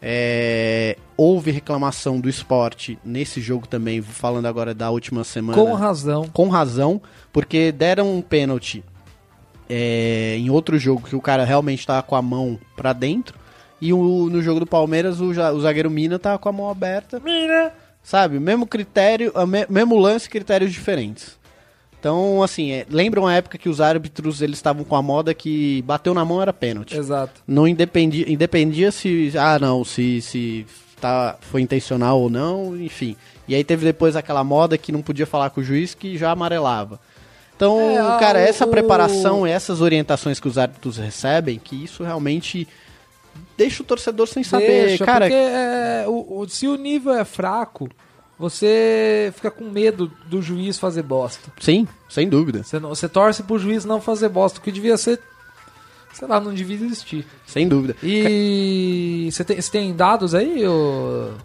É, 0.00 0.96
houve 1.16 1.50
reclamação 1.50 2.20
do 2.20 2.28
esporte 2.28 2.98
nesse 3.04 3.40
jogo 3.40 3.66
também, 3.66 4.02
falando 4.02 4.46
agora 4.46 4.74
da 4.74 4.90
última 4.90 5.24
semana 5.24 5.60
Com 5.60 5.72
razão. 5.72 6.28
com 6.32 6.48
razão, 6.48 7.00
porque 7.32 7.72
deram 7.72 8.14
um 8.14 8.20
pênalti 8.20 8.84
é, 9.68 10.36
em 10.38 10.50
outro 10.50 10.78
jogo 10.78 11.06
que 11.08 11.16
o 11.16 11.20
cara 11.20 11.44
realmente 11.44 11.86
tava 11.86 12.02
com 12.02 12.14
a 12.14 12.22
mão 12.22 12.58
pra 12.76 12.92
dentro. 12.92 13.38
E 13.80 13.92
o- 13.92 14.28
no 14.30 14.40
jogo 14.42 14.60
do 14.60 14.66
Palmeiras 14.66 15.20
o, 15.20 15.26
o 15.30 15.60
zagueiro 15.60 15.90
Mina 15.90 16.18
tava 16.18 16.38
com 16.38 16.48
a 16.48 16.52
mão 16.52 16.70
aberta. 16.70 17.20
Mina! 17.20 17.72
Sabe? 18.02 18.38
Mesmo 18.38 18.66
critério, 18.66 19.32
mesmo 19.68 19.98
lance, 19.98 20.28
critérios 20.30 20.72
diferentes. 20.72 21.36
Então, 21.98 22.40
assim, 22.42 22.70
é, 22.70 22.86
lembra 22.88 23.20
uma 23.20 23.34
época 23.34 23.58
que 23.58 23.68
os 23.68 23.80
árbitros 23.80 24.40
eles 24.40 24.58
estavam 24.58 24.84
com 24.84 24.94
a 24.94 25.02
moda 25.02 25.34
que 25.34 25.82
bateu 25.82 26.14
na 26.14 26.24
mão 26.24 26.40
era 26.40 26.52
pênalti. 26.52 26.96
Exato. 26.96 27.42
Não 27.46 27.66
independia, 27.66 28.30
independia 28.30 28.92
se. 28.92 29.32
Ah, 29.36 29.58
não, 29.58 29.84
se, 29.84 30.20
se 30.22 30.66
tá, 31.00 31.36
foi 31.40 31.62
intencional 31.62 32.20
ou 32.20 32.30
não, 32.30 32.76
enfim. 32.80 33.16
E 33.48 33.54
aí 33.56 33.64
teve 33.64 33.84
depois 33.84 34.14
aquela 34.14 34.44
moda 34.44 34.78
que 34.78 34.92
não 34.92 35.02
podia 35.02 35.26
falar 35.26 35.50
com 35.50 35.60
o 35.60 35.64
juiz 35.64 35.94
que 35.94 36.16
já 36.16 36.30
amarelava. 36.30 37.00
Então, 37.56 37.80
É, 37.80 37.98
ah, 37.98 38.16
cara, 38.20 38.38
essa 38.38 38.66
o- 38.66 38.70
preparação, 38.70 39.44
essas 39.46 39.80
orientações 39.80 40.38
que 40.38 40.46
os 40.46 40.58
árbitros 40.58 40.98
recebem, 40.98 41.58
que 41.58 41.82
isso 41.82 42.04
realmente 42.04 42.68
deixa 43.56 43.82
o 43.82 43.86
torcedor 43.86 44.26
sem 44.28 44.42
saber. 44.42 44.86
Deixa, 44.88 45.04
cara, 45.04 45.26
porque 45.26 45.34
é, 45.34 46.04
o- 46.08 46.40
o- 46.40 46.48
se 46.48 46.66
o 46.68 46.76
nível 46.76 47.12
é 47.14 47.24
fraco, 47.24 47.88
você 48.38 49.32
fica 49.34 49.50
com 49.50 49.64
medo 49.64 50.10
do 50.26 50.42
juiz 50.42 50.78
fazer 50.78 51.02
bosta. 51.02 51.50
sim, 51.60 51.86
sem 52.08 52.28
dúvida. 52.28 52.62
Você, 52.62 52.78
não- 52.78 52.90
você 52.90 53.08
torce 53.08 53.42
pro 53.42 53.58
juiz 53.58 53.84
não 53.84 54.00
fazer 54.00 54.28
bosta, 54.28 54.58
o 54.58 54.62
que 54.62 54.70
devia 54.70 54.96
ser, 54.98 55.20
sei 56.12 56.28
lá, 56.28 56.38
não 56.38 56.52
devia 56.52 56.76
existir. 56.76 57.26
Sem 57.46 57.66
dúvida. 57.66 57.96
E 58.02 59.28
você 59.32 59.42
tem, 59.44 59.60
você 59.60 59.70
tem 59.70 59.94
dados 59.94 60.34
aí, 60.34 60.66
ô... 60.66 61.30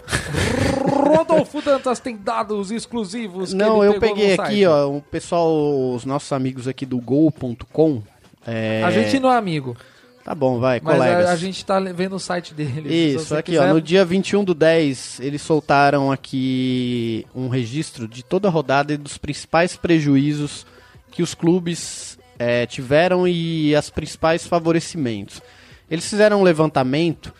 Rodolfo 0.82 1.62
Dantas 1.62 2.00
tem 2.00 2.16
dados 2.18 2.72
exclusivos. 2.72 3.54
Não, 3.54 3.84
eu 3.84 4.00
peguei 4.00 4.34
aqui, 4.34 4.66
ó, 4.66 4.90
o 4.90 5.02
pessoal, 5.02 5.94
os 5.94 6.06
nossos 6.06 6.32
amigos 6.32 6.68
aqui 6.68 6.86
do 6.86 6.98
gol.com. 7.00 8.02
É... 8.46 8.82
A 8.84 8.92
gente 8.92 9.20
não 9.20 9.32
é 9.32 9.38
amigo, 9.38 9.76
Tá 10.24 10.36
bom, 10.36 10.60
vai, 10.60 10.80
mas 10.84 10.96
colegas. 10.98 11.26
a, 11.30 11.32
a 11.34 11.36
gente 11.36 11.66
tá 11.66 11.80
vendo 11.80 12.16
o 12.16 12.20
site 12.20 12.54
dele. 12.54 12.94
Isso, 12.94 13.36
aqui, 13.36 13.52
quiser- 13.54 13.70
ó, 13.70 13.74
no 13.74 13.82
dia 13.82 14.06
21 14.06 14.44
do 14.44 14.54
10, 14.54 15.20
eles 15.20 15.42
soltaram 15.42 16.12
aqui 16.12 17.26
um 17.36 17.48
registro 17.48 18.08
de 18.08 18.24
toda 18.24 18.48
a 18.48 18.52
rodada 18.52 18.94
e 18.94 18.98
dos 18.98 19.18
principais 19.18 19.76
prejuízos 19.76 20.66
que 21.10 21.24
os 21.24 21.34
clubes 21.34 22.20
eh, 22.38 22.66
tiveram 22.68 23.28
e 23.28 23.76
as 23.76 23.90
principais 23.90 24.46
favorecimentos. 24.46 25.42
Eles 25.90 26.08
fizeram 26.08 26.40
um 26.42 26.44
levantamento 26.44 27.34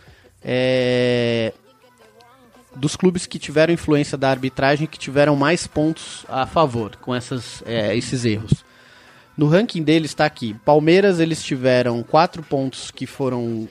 eh, 0.44 1.54
dos 2.76 2.96
clubes 2.96 3.26
que 3.26 3.38
tiveram 3.38 3.74
influência 3.74 4.18
da 4.18 4.30
arbitragem 4.30 4.88
que 4.88 4.98
tiveram 4.98 5.36
mais 5.36 5.68
pontos 5.68 6.26
a 6.28 6.46
favor 6.48 6.96
com 6.98 7.14
essas, 7.14 7.62
eh, 7.66 7.96
esses 7.96 8.26
erros. 8.26 8.66
No 9.38 9.48
ranking 9.48 9.82
deles 9.84 10.12
está 10.12 10.26
aqui. 10.26 10.56
Palmeiras, 10.66 11.20
eles 11.20 11.42
tiveram 11.44 12.04
quatro 12.04 12.44
pontos 12.44 12.92
que 12.92 13.06
foram 13.06 13.68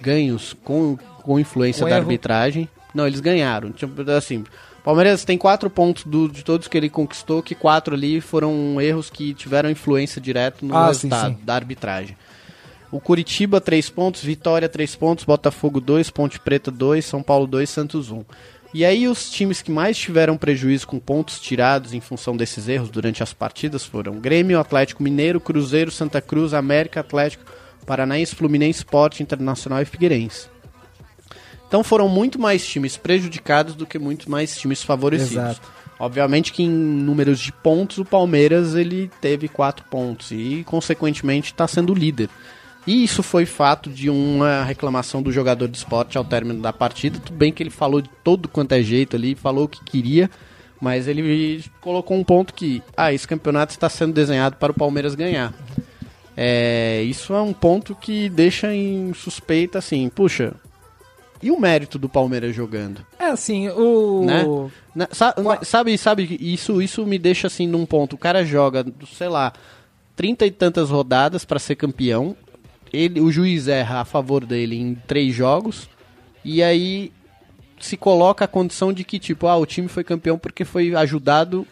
ganhos 0.00 0.54
com, 0.64 0.96
com 1.22 1.38
influência 1.38 1.84
Um 1.86 1.88
da 1.88 1.96
erro. 1.96 2.04
arbitragem. 2.04 2.68
Não, 2.94 3.06
eles 3.06 3.20
ganharam. 3.20 3.70
Tipo, 3.72 4.08
assim, 4.10 4.44
Palmeiras 4.84 5.24
tem 5.24 5.36
quatro 5.38 5.68
pontos 5.70 6.04
do- 6.04 6.28
de 6.28 6.44
todos 6.44 6.68
que 6.68 6.76
ele 6.76 6.88
conquistou, 6.88 7.42
que 7.42 7.54
quatro 7.54 7.94
ali 7.94 8.20
foram 8.20 8.80
erros 8.80 9.10
que 9.10 9.32
tiveram 9.34 9.70
influência 9.70 10.20
direta 10.20 10.64
no 10.64 10.76
Ah, 10.76 10.92
sim, 10.94 11.08
resultado 11.08 11.34
sim. 11.36 11.44
da 11.44 11.54
arbitragem. 11.54 12.16
O 12.90 13.00
Curitiba, 13.00 13.60
3 13.60 13.90
pontos, 13.90 14.22
Vitória, 14.22 14.68
3 14.68 14.94
pontos, 14.94 15.24
Botafogo, 15.24 15.80
2, 15.80 16.08
Ponte 16.08 16.38
Preta, 16.38 16.70
2, 16.70 17.04
São 17.04 17.22
Paulo, 17.22 17.46
2, 17.46 17.68
Santos, 17.68 18.10
1. 18.10 18.24
E 18.76 18.84
aí 18.84 19.08
os 19.08 19.30
times 19.30 19.62
que 19.62 19.70
mais 19.70 19.96
tiveram 19.96 20.36
prejuízo 20.36 20.86
com 20.86 20.98
pontos 20.98 21.40
tirados 21.40 21.94
em 21.94 22.00
função 22.02 22.36
desses 22.36 22.68
erros 22.68 22.90
durante 22.90 23.22
as 23.22 23.32
partidas 23.32 23.86
foram 23.86 24.20
Grêmio, 24.20 24.60
Atlético 24.60 25.02
Mineiro, 25.02 25.40
Cruzeiro, 25.40 25.90
Santa 25.90 26.20
Cruz, 26.20 26.52
América, 26.52 27.00
Atlético, 27.00 27.42
Paranaense, 27.86 28.34
Fluminense, 28.34 28.80
Sport, 28.80 29.20
Internacional 29.20 29.80
e 29.80 29.86
Figueirense. 29.86 30.50
Então 31.66 31.82
foram 31.82 32.06
muito 32.06 32.38
mais 32.38 32.66
times 32.66 32.98
prejudicados 32.98 33.74
do 33.74 33.86
que 33.86 33.98
muito 33.98 34.30
mais 34.30 34.54
times 34.54 34.82
favorecidos. 34.82 35.32
Exato. 35.32 35.72
Obviamente 35.98 36.52
que 36.52 36.62
em 36.62 36.68
números 36.68 37.40
de 37.40 37.52
pontos 37.52 37.96
o 37.96 38.04
Palmeiras 38.04 38.74
ele 38.74 39.10
teve 39.22 39.48
quatro 39.48 39.86
pontos 39.86 40.30
e 40.32 40.62
consequentemente 40.66 41.50
está 41.50 41.66
sendo 41.66 41.94
líder. 41.94 42.28
E 42.86 43.02
isso 43.02 43.22
foi 43.22 43.44
fato 43.44 43.90
de 43.90 44.08
uma 44.08 44.62
reclamação 44.62 45.20
do 45.20 45.32
jogador 45.32 45.66
de 45.66 45.76
esporte 45.76 46.16
ao 46.16 46.24
término 46.24 46.62
da 46.62 46.72
partida. 46.72 47.18
Tudo 47.18 47.36
bem 47.36 47.52
que 47.52 47.62
ele 47.62 47.70
falou 47.70 48.00
de 48.00 48.08
todo 48.22 48.48
quanto 48.48 48.72
é 48.72 48.82
jeito 48.82 49.16
ali, 49.16 49.34
falou 49.34 49.64
o 49.64 49.68
que 49.68 49.82
queria, 49.82 50.30
mas 50.80 51.08
ele 51.08 51.64
colocou 51.80 52.16
um 52.16 52.22
ponto 52.22 52.54
que, 52.54 52.82
ah, 52.96 53.12
esse 53.12 53.26
campeonato 53.26 53.72
está 53.72 53.88
sendo 53.88 54.12
desenhado 54.12 54.56
para 54.56 54.70
o 54.70 54.74
Palmeiras 54.74 55.14
ganhar. 55.14 55.52
É, 56.36 57.02
isso 57.02 57.34
é 57.34 57.40
um 57.40 57.52
ponto 57.52 57.94
que 57.94 58.28
deixa 58.28 58.72
em 58.72 59.12
suspeita 59.14 59.78
assim, 59.78 60.08
puxa, 60.08 60.54
e 61.42 61.50
o 61.50 61.58
mérito 61.58 61.98
do 61.98 62.08
Palmeiras 62.08 62.54
jogando? 62.54 63.04
É 63.18 63.26
assim, 63.26 63.68
o... 63.68 64.24
Né? 64.24 65.08
Sabe, 65.64 65.98
sabe, 65.98 66.38
isso, 66.40 66.80
isso 66.80 67.04
me 67.06 67.18
deixa 67.18 67.46
assim 67.46 67.66
num 67.66 67.84
ponto. 67.84 68.14
O 68.14 68.18
cara 68.18 68.44
joga, 68.44 68.84
sei 69.12 69.28
lá, 69.28 69.52
trinta 70.14 70.46
e 70.46 70.50
tantas 70.50 70.88
rodadas 70.90 71.44
para 71.44 71.58
ser 71.58 71.76
campeão. 71.76 72.36
Ele, 72.92 73.20
o 73.20 73.30
juiz 73.30 73.68
erra 73.68 74.00
a 74.00 74.04
favor 74.04 74.44
dele 74.44 74.76
em 74.80 74.94
três 74.94 75.34
jogos. 75.34 75.88
E 76.44 76.62
aí 76.62 77.12
se 77.80 77.96
coloca 77.96 78.44
a 78.44 78.48
condição 78.48 78.92
de 78.92 79.04
que, 79.04 79.18
tipo, 79.18 79.46
ah, 79.46 79.56
o 79.56 79.66
time 79.66 79.88
foi 79.88 80.02
campeão 80.04 80.38
porque 80.38 80.64
foi 80.64 80.94
ajudado, 80.94 81.66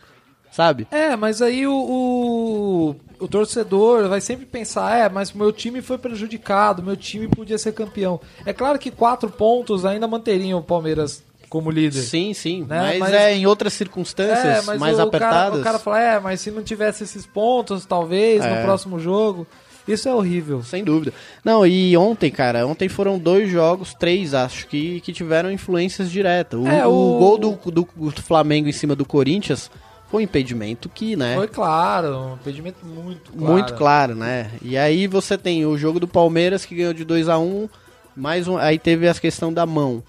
sabe? 0.50 0.86
É, 0.90 1.16
mas 1.16 1.40
aí 1.40 1.66
o, 1.66 1.72
o, 1.74 2.96
o 3.24 3.28
torcedor 3.28 4.08
vai 4.08 4.20
sempre 4.20 4.44
pensar, 4.44 4.98
é, 4.98 5.08
mas 5.08 5.32
meu 5.32 5.52
time 5.52 5.80
foi 5.80 5.96
prejudicado, 5.96 6.82
meu 6.82 6.96
time 6.96 7.28
podia 7.28 7.56
ser 7.56 7.72
campeão. 7.72 8.20
É 8.44 8.52
claro 8.52 8.78
que 8.78 8.90
quatro 8.90 9.30
pontos 9.30 9.84
ainda 9.86 10.06
manteriam 10.06 10.58
o 10.58 10.62
Palmeiras 10.62 11.22
como 11.48 11.70
líder. 11.70 12.02
Sim, 12.02 12.34
sim. 12.34 12.66
Né? 12.68 12.80
Mas, 12.80 12.98
Mas- 12.98 13.12
é 13.14 13.36
em 13.36 13.46
outras 13.46 13.72
circunstâncias 13.74 14.44
É, 14.44 14.62
mas 14.62 14.80
mais 14.80 14.98
o, 14.98 15.02
apertadas. 15.02 15.50
Cara, 15.50 15.60
o 15.60 15.62
cara 15.62 15.78
fala, 15.78 16.00
é, 16.00 16.18
mas 16.18 16.40
se 16.40 16.50
não 16.50 16.62
tivesse 16.64 17.04
esses 17.04 17.24
pontos, 17.24 17.86
talvez, 17.86 18.44
É. 18.44 18.56
no 18.56 18.62
próximo 18.64 18.98
jogo. 18.98 19.46
Isso 19.86 20.08
é 20.08 20.14
horrível. 20.14 20.62
Sem 20.62 20.82
dúvida. 20.82 21.12
Não, 21.44 21.66
e 21.66 21.96
ontem, 21.96 22.30
cara, 22.30 22.66
ontem 22.66 22.88
foram 22.88 23.18
dois 23.18 23.50
jogos, 23.50 23.92
três, 23.94 24.32
acho 24.34 24.66
que, 24.66 25.00
que 25.00 25.12
tiveram 25.12 25.50
influências 25.52 26.10
diretas. 26.10 26.58
O, 26.58 26.66
É, 26.66 26.86
o 26.86 26.90
o- 26.90 27.18
gol 27.18 27.38
do, 27.38 27.50
do, 27.70 27.88
do 28.10 28.22
Flamengo 28.22 28.68
em 28.68 28.72
cima 28.72 28.96
do 28.96 29.04
Corinthians 29.04 29.70
foi 30.10 30.22
um 30.22 30.24
impedimento 30.24 30.88
que, 30.88 31.16
né? 31.16 31.34
Foi 31.36 31.48
claro, 31.48 32.16
um 32.16 32.34
impedimento 32.34 32.78
muito 32.86 33.32
claro. 33.32 33.52
Muito 33.52 33.74
claro, 33.74 34.14
né? 34.14 34.50
E 34.62 34.76
aí 34.78 35.06
você 35.06 35.36
tem 35.36 35.66
o 35.66 35.76
jogo 35.76 36.00
do 36.00 36.08
Palmeiras 36.08 36.64
que 36.64 36.74
ganhou 36.74 36.94
de 36.94 37.04
2 37.04 37.28
a 37.28 37.38
1 37.38 37.68
mais 38.16 38.46
um, 38.48 38.56
aí 38.56 38.78
teve 38.78 39.08
a 39.08 39.14
questão 39.14 39.52
da 39.52 39.66
mão, 39.66 40.02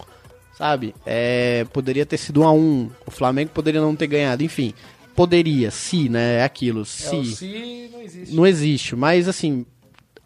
sabe? 0.57 0.93
É, 1.05 1.65
poderia 1.73 2.05
ter 2.05 2.17
sido 2.17 2.41
1 2.41 2.43
a 2.47 2.51
1 2.53 2.89
o 3.07 3.11
Flamengo 3.11 3.49
poderia 3.53 3.82
não 3.82 3.95
ter 3.95 4.07
ganhado, 4.07 4.43
enfim. 4.43 4.73
Poderia, 5.16 5.72
se, 5.72 6.09
né? 6.09 6.38
É 6.39 6.43
aquilo, 6.43 6.82
É, 6.82 6.86
se. 6.86 7.16
o 7.16 7.26
se 7.26 7.89
não 7.91 8.01
existe. 8.01 8.36
Não 8.36 8.45
existe, 8.47 8.95
mas 8.95 9.28
assim, 9.28 9.66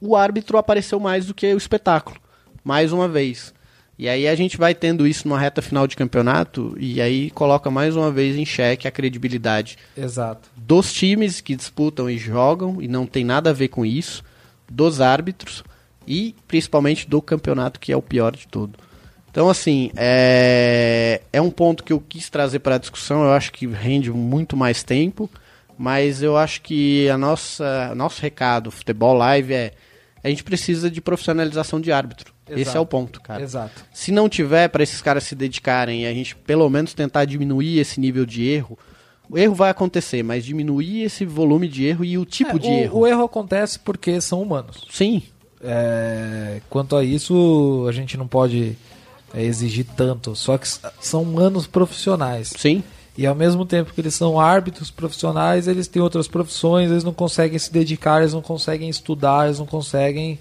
o 0.01 0.15
árbitro 0.15 0.57
apareceu 0.57 0.99
mais 0.99 1.25
do 1.25 1.33
que 1.33 1.53
o 1.53 1.57
espetáculo, 1.57 2.17
mais 2.63 2.91
uma 2.91 3.07
vez. 3.07 3.53
E 3.97 4.07
aí 4.07 4.29
a 4.29 4.33
gente 4.35 4.55
vai 4.57 4.73
tendo 4.73 5.05
isso 5.05 5.27
numa 5.27 5.37
reta 5.37 5.61
final 5.61 5.85
de 5.85 5.97
campeonato 5.97 6.73
e 6.79 7.01
aí 7.01 7.29
coloca 7.31 7.69
mais 7.69 7.97
uma 7.97 8.09
vez 8.09 8.37
em 8.37 8.45
xeque 8.45 8.87
a 8.87 8.91
credibilidade 8.91 9.77
Exato. 9.97 10.49
dos 10.55 10.93
times 10.93 11.41
que 11.41 11.53
disputam 11.53 12.09
e 12.09 12.17
jogam 12.17 12.81
e 12.81 12.87
não 12.87 13.05
tem 13.05 13.25
nada 13.25 13.49
a 13.49 13.53
ver 13.53 13.67
com 13.67 13.85
isso, 13.85 14.23
dos 14.71 15.01
árbitros 15.01 15.65
e 16.07 16.33
principalmente 16.47 17.09
do 17.09 17.21
campeonato 17.21 17.77
que 17.77 17.91
é 17.91 17.97
o 17.97 18.01
pior 18.01 18.33
de 18.35 18.47
tudo. 18.47 18.79
Então 19.31 19.49
assim, 19.49 19.91
é, 19.95 21.21
é 21.31 21.41
um 21.41 21.51
ponto 21.51 21.83
que 21.83 21.93
eu 21.93 21.99
quis 21.99 22.29
trazer 22.29 22.59
para 22.59 22.75
a 22.75 22.77
discussão, 22.79 23.23
eu 23.23 23.31
acho 23.31 23.51
que 23.51 23.67
rende 23.67 24.11
muito 24.11 24.57
mais 24.57 24.83
tempo, 24.83 25.29
mas 25.77 26.21
eu 26.23 26.35
acho 26.37 26.61
que 26.61 27.07
a 27.09 27.17
nossa 27.17 27.93
nosso 27.95 28.21
recado 28.21 28.71
futebol 28.71 29.13
live 29.13 29.53
é 29.53 29.71
a 30.23 30.27
gente 30.29 30.43
precisa 30.43 30.91
de 30.91 30.99
profissionalização 30.99 31.79
de 31.79 31.91
árbitro. 31.91 32.33
Esse 32.49 32.61
Exato. 32.61 32.77
é 32.77 32.81
o 32.81 32.85
ponto, 32.85 33.21
cara. 33.21 33.41
Exato. 33.43 33.85
Se 33.93 34.11
não 34.11 34.27
tiver 34.27 34.67
pra 34.69 34.81
esses 34.83 35.01
caras 35.01 35.23
se 35.23 35.35
dedicarem 35.35 36.01
e 36.03 36.07
a 36.07 36.13
gente 36.13 36.35
pelo 36.35 36.67
menos 36.69 36.93
tentar 36.93 37.23
diminuir 37.25 37.79
esse 37.79 37.99
nível 37.99 38.25
de 38.25 38.43
erro, 38.45 38.77
o 39.29 39.37
erro 39.37 39.53
vai 39.53 39.69
acontecer, 39.69 40.23
mas 40.23 40.43
diminuir 40.43 41.03
esse 41.03 41.23
volume 41.23 41.67
de 41.67 41.85
erro 41.85 42.03
e 42.03 42.17
o 42.17 42.25
tipo 42.25 42.57
É, 42.57 42.59
de 42.59 42.67
o, 42.67 42.71
erro. 42.71 42.99
o 42.99 43.07
erro 43.07 43.23
acontece 43.23 43.77
porque 43.79 44.19
são 44.19 44.41
humanos. 44.41 44.85
Sim, 44.91 45.21
É, 45.61 46.59
quanto 46.69 46.95
a 46.95 47.03
isso, 47.03 47.85
a 47.87 47.91
gente 47.91 48.17
não 48.17 48.27
pode 48.27 48.75
é, 49.33 49.43
exigir 49.43 49.85
tanto. 49.95 50.35
Só 50.35 50.57
que 50.57 50.67
são 50.99 51.23
humanos 51.23 51.67
profissionais. 51.67 52.53
sim. 52.57 52.83
E 53.17 53.27
ao 53.27 53.35
mesmo 53.35 53.65
tempo 53.65 53.93
que 53.93 53.99
eles 53.99 54.15
são 54.15 54.39
árbitros 54.39 54.89
profissionais, 54.89 55.67
eles 55.67 55.89
têm 55.89 56.01
outras 56.01 56.25
profissões, 56.25 56.89
eles 56.89 57.03
não 57.03 57.13
conseguem 57.13 57.59
se 57.59 57.69
dedicar, 57.69 58.21
eles 58.21 58.33
não 58.33 58.41
conseguem 58.41 58.87
estudar, 58.87 59.47
eles 59.47 59.59
não 59.59 59.65
conseguem 59.65 60.39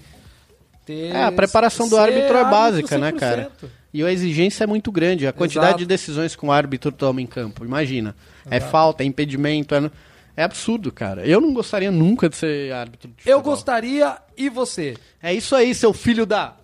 ter. 0.85 1.13
É, 1.13 1.25
a 1.25 1.31
preparação 1.31 1.89
do 1.89 1.97
árbitro 1.97 2.37
é 2.37 2.43
básica, 2.45 2.97
né, 2.97 3.11
cara? 3.11 3.51
100%. 3.61 3.69
E 3.93 4.01
a 4.01 4.11
exigência 4.11 4.63
é 4.63 4.67
muito 4.67 4.91
grande. 4.93 5.27
A 5.27 5.33
quantidade 5.33 5.67
Exato. 5.67 5.79
de 5.79 5.85
decisões 5.87 6.35
que 6.37 6.45
o 6.45 6.51
árbitro 6.51 6.89
toma 6.89 7.21
em 7.21 7.25
campo, 7.25 7.65
imagina. 7.65 8.15
É 8.49 8.61
falta, 8.61 9.03
é 9.03 9.05
impedimento, 9.05 9.75
é, 9.75 9.91
é 10.37 10.43
absurdo, 10.43 10.89
cara. 10.91 11.25
Eu 11.25 11.41
não 11.41 11.53
gostaria 11.53 11.91
nunca 11.91 12.29
de 12.29 12.37
ser 12.37 12.71
árbitro 12.71 13.09
de 13.09 13.29
Eu 13.29 13.41
gostaria, 13.41 14.17
e 14.37 14.49
você? 14.49 14.95
É 15.21 15.33
isso 15.33 15.55
aí, 15.55 15.75
seu 15.75 15.91
filho 15.91 16.25
da... 16.25 16.55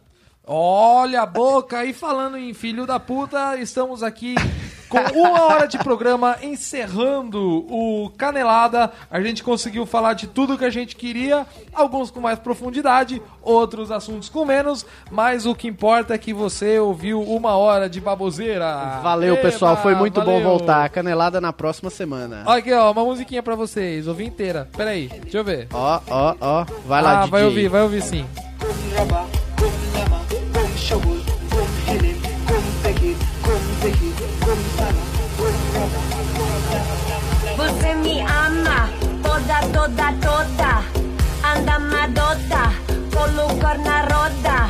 Olha 0.47 1.23
a 1.23 1.25
boca! 1.25 1.83
E 1.83 1.91
falando 1.91 2.37
em 2.37 2.53
filho 2.53 2.85
da 2.85 2.99
puta, 2.99 3.57
estamos 3.57 4.03
aqui 4.03 4.35
com 4.87 4.99
uma 5.19 5.43
hora 5.45 5.67
de 5.67 5.77
programa 5.79 6.37
encerrando 6.43 7.65
o 7.67 8.11
Canelada. 8.15 8.91
A 9.09 9.19
gente 9.21 9.43
conseguiu 9.43 9.87
falar 9.87 10.13
de 10.13 10.27
tudo 10.27 10.55
que 10.55 10.63
a 10.63 10.69
gente 10.69 10.95
queria, 10.95 11.47
alguns 11.73 12.11
com 12.11 12.19
mais 12.19 12.37
profundidade, 12.37 13.19
outros 13.41 13.89
assuntos 13.89 14.29
com 14.29 14.45
menos, 14.45 14.85
mas 15.09 15.47
o 15.47 15.55
que 15.55 15.67
importa 15.67 16.13
é 16.13 16.17
que 16.17 16.31
você 16.31 16.77
ouviu 16.77 17.23
uma 17.23 17.57
hora 17.57 17.89
de 17.89 17.99
baboseira. 17.99 18.99
Valeu, 19.01 19.33
Eba, 19.33 19.41
pessoal. 19.41 19.77
Foi 19.77 19.95
muito 19.95 20.21
bom 20.21 20.33
valeu. 20.33 20.43
voltar. 20.43 20.89
Canelada 20.89 21.41
na 21.41 21.51
próxima 21.51 21.89
semana. 21.89 22.43
Olha 22.45 22.59
aqui, 22.59 22.71
ó, 22.71 22.91
uma 22.91 23.03
musiquinha 23.03 23.41
pra 23.41 23.55
vocês. 23.55 24.07
Ouvi 24.07 24.25
inteira. 24.25 24.69
Pera 24.77 24.91
aí, 24.91 25.07
deixa 25.07 25.39
eu 25.39 25.43
ver. 25.43 25.67
Ó, 25.73 25.99
ó, 26.07 26.35
ó. 26.39 26.65
Vai 26.85 27.01
lá, 27.01 27.11
ah, 27.11 27.21
DJ. 27.21 27.31
vai 27.31 27.45
ouvir, 27.45 27.67
vai 27.67 27.81
ouvir 27.81 28.03
sim. 28.03 28.25
lama, 28.95 29.27
Você 37.57 37.95
me 37.95 38.21
ama, 38.21 38.87
toda, 39.23 39.61
toda, 39.73 40.13
toda. 40.21 40.83
Anda 41.43 41.79
madota, 41.79 42.71
colocar 43.11 43.79
na 43.79 44.01
roda. 44.01 44.69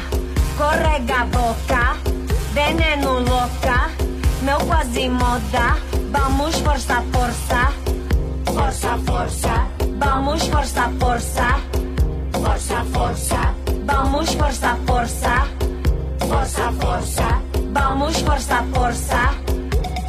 Correga 0.58 1.16
a 1.20 1.26
boca, 1.26 1.98
veneno 2.54 3.20
louca. 3.20 3.92
Meu 4.42 4.60
quase 4.60 5.10
moda, 5.10 5.76
vamos 6.14 6.56
força, 6.60 7.04
força. 7.12 7.74
Força, 8.54 8.98
força, 9.06 9.68
vamos 10.00 10.48
força, 10.48 10.90
força. 10.98 11.60
Força, 12.32 12.86
força, 12.94 13.54
vamos 13.86 14.34
força, 14.34 14.78
força. 14.88 15.55
Força, 16.28 16.72
força, 16.82 17.42
vamos 17.72 18.20
força, 18.22 18.64
força. 18.74 19.22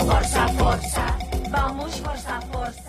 Força, 0.06 0.48
força, 0.58 1.04
vamos 1.50 1.98
força, 1.98 2.40
força. 2.52 2.85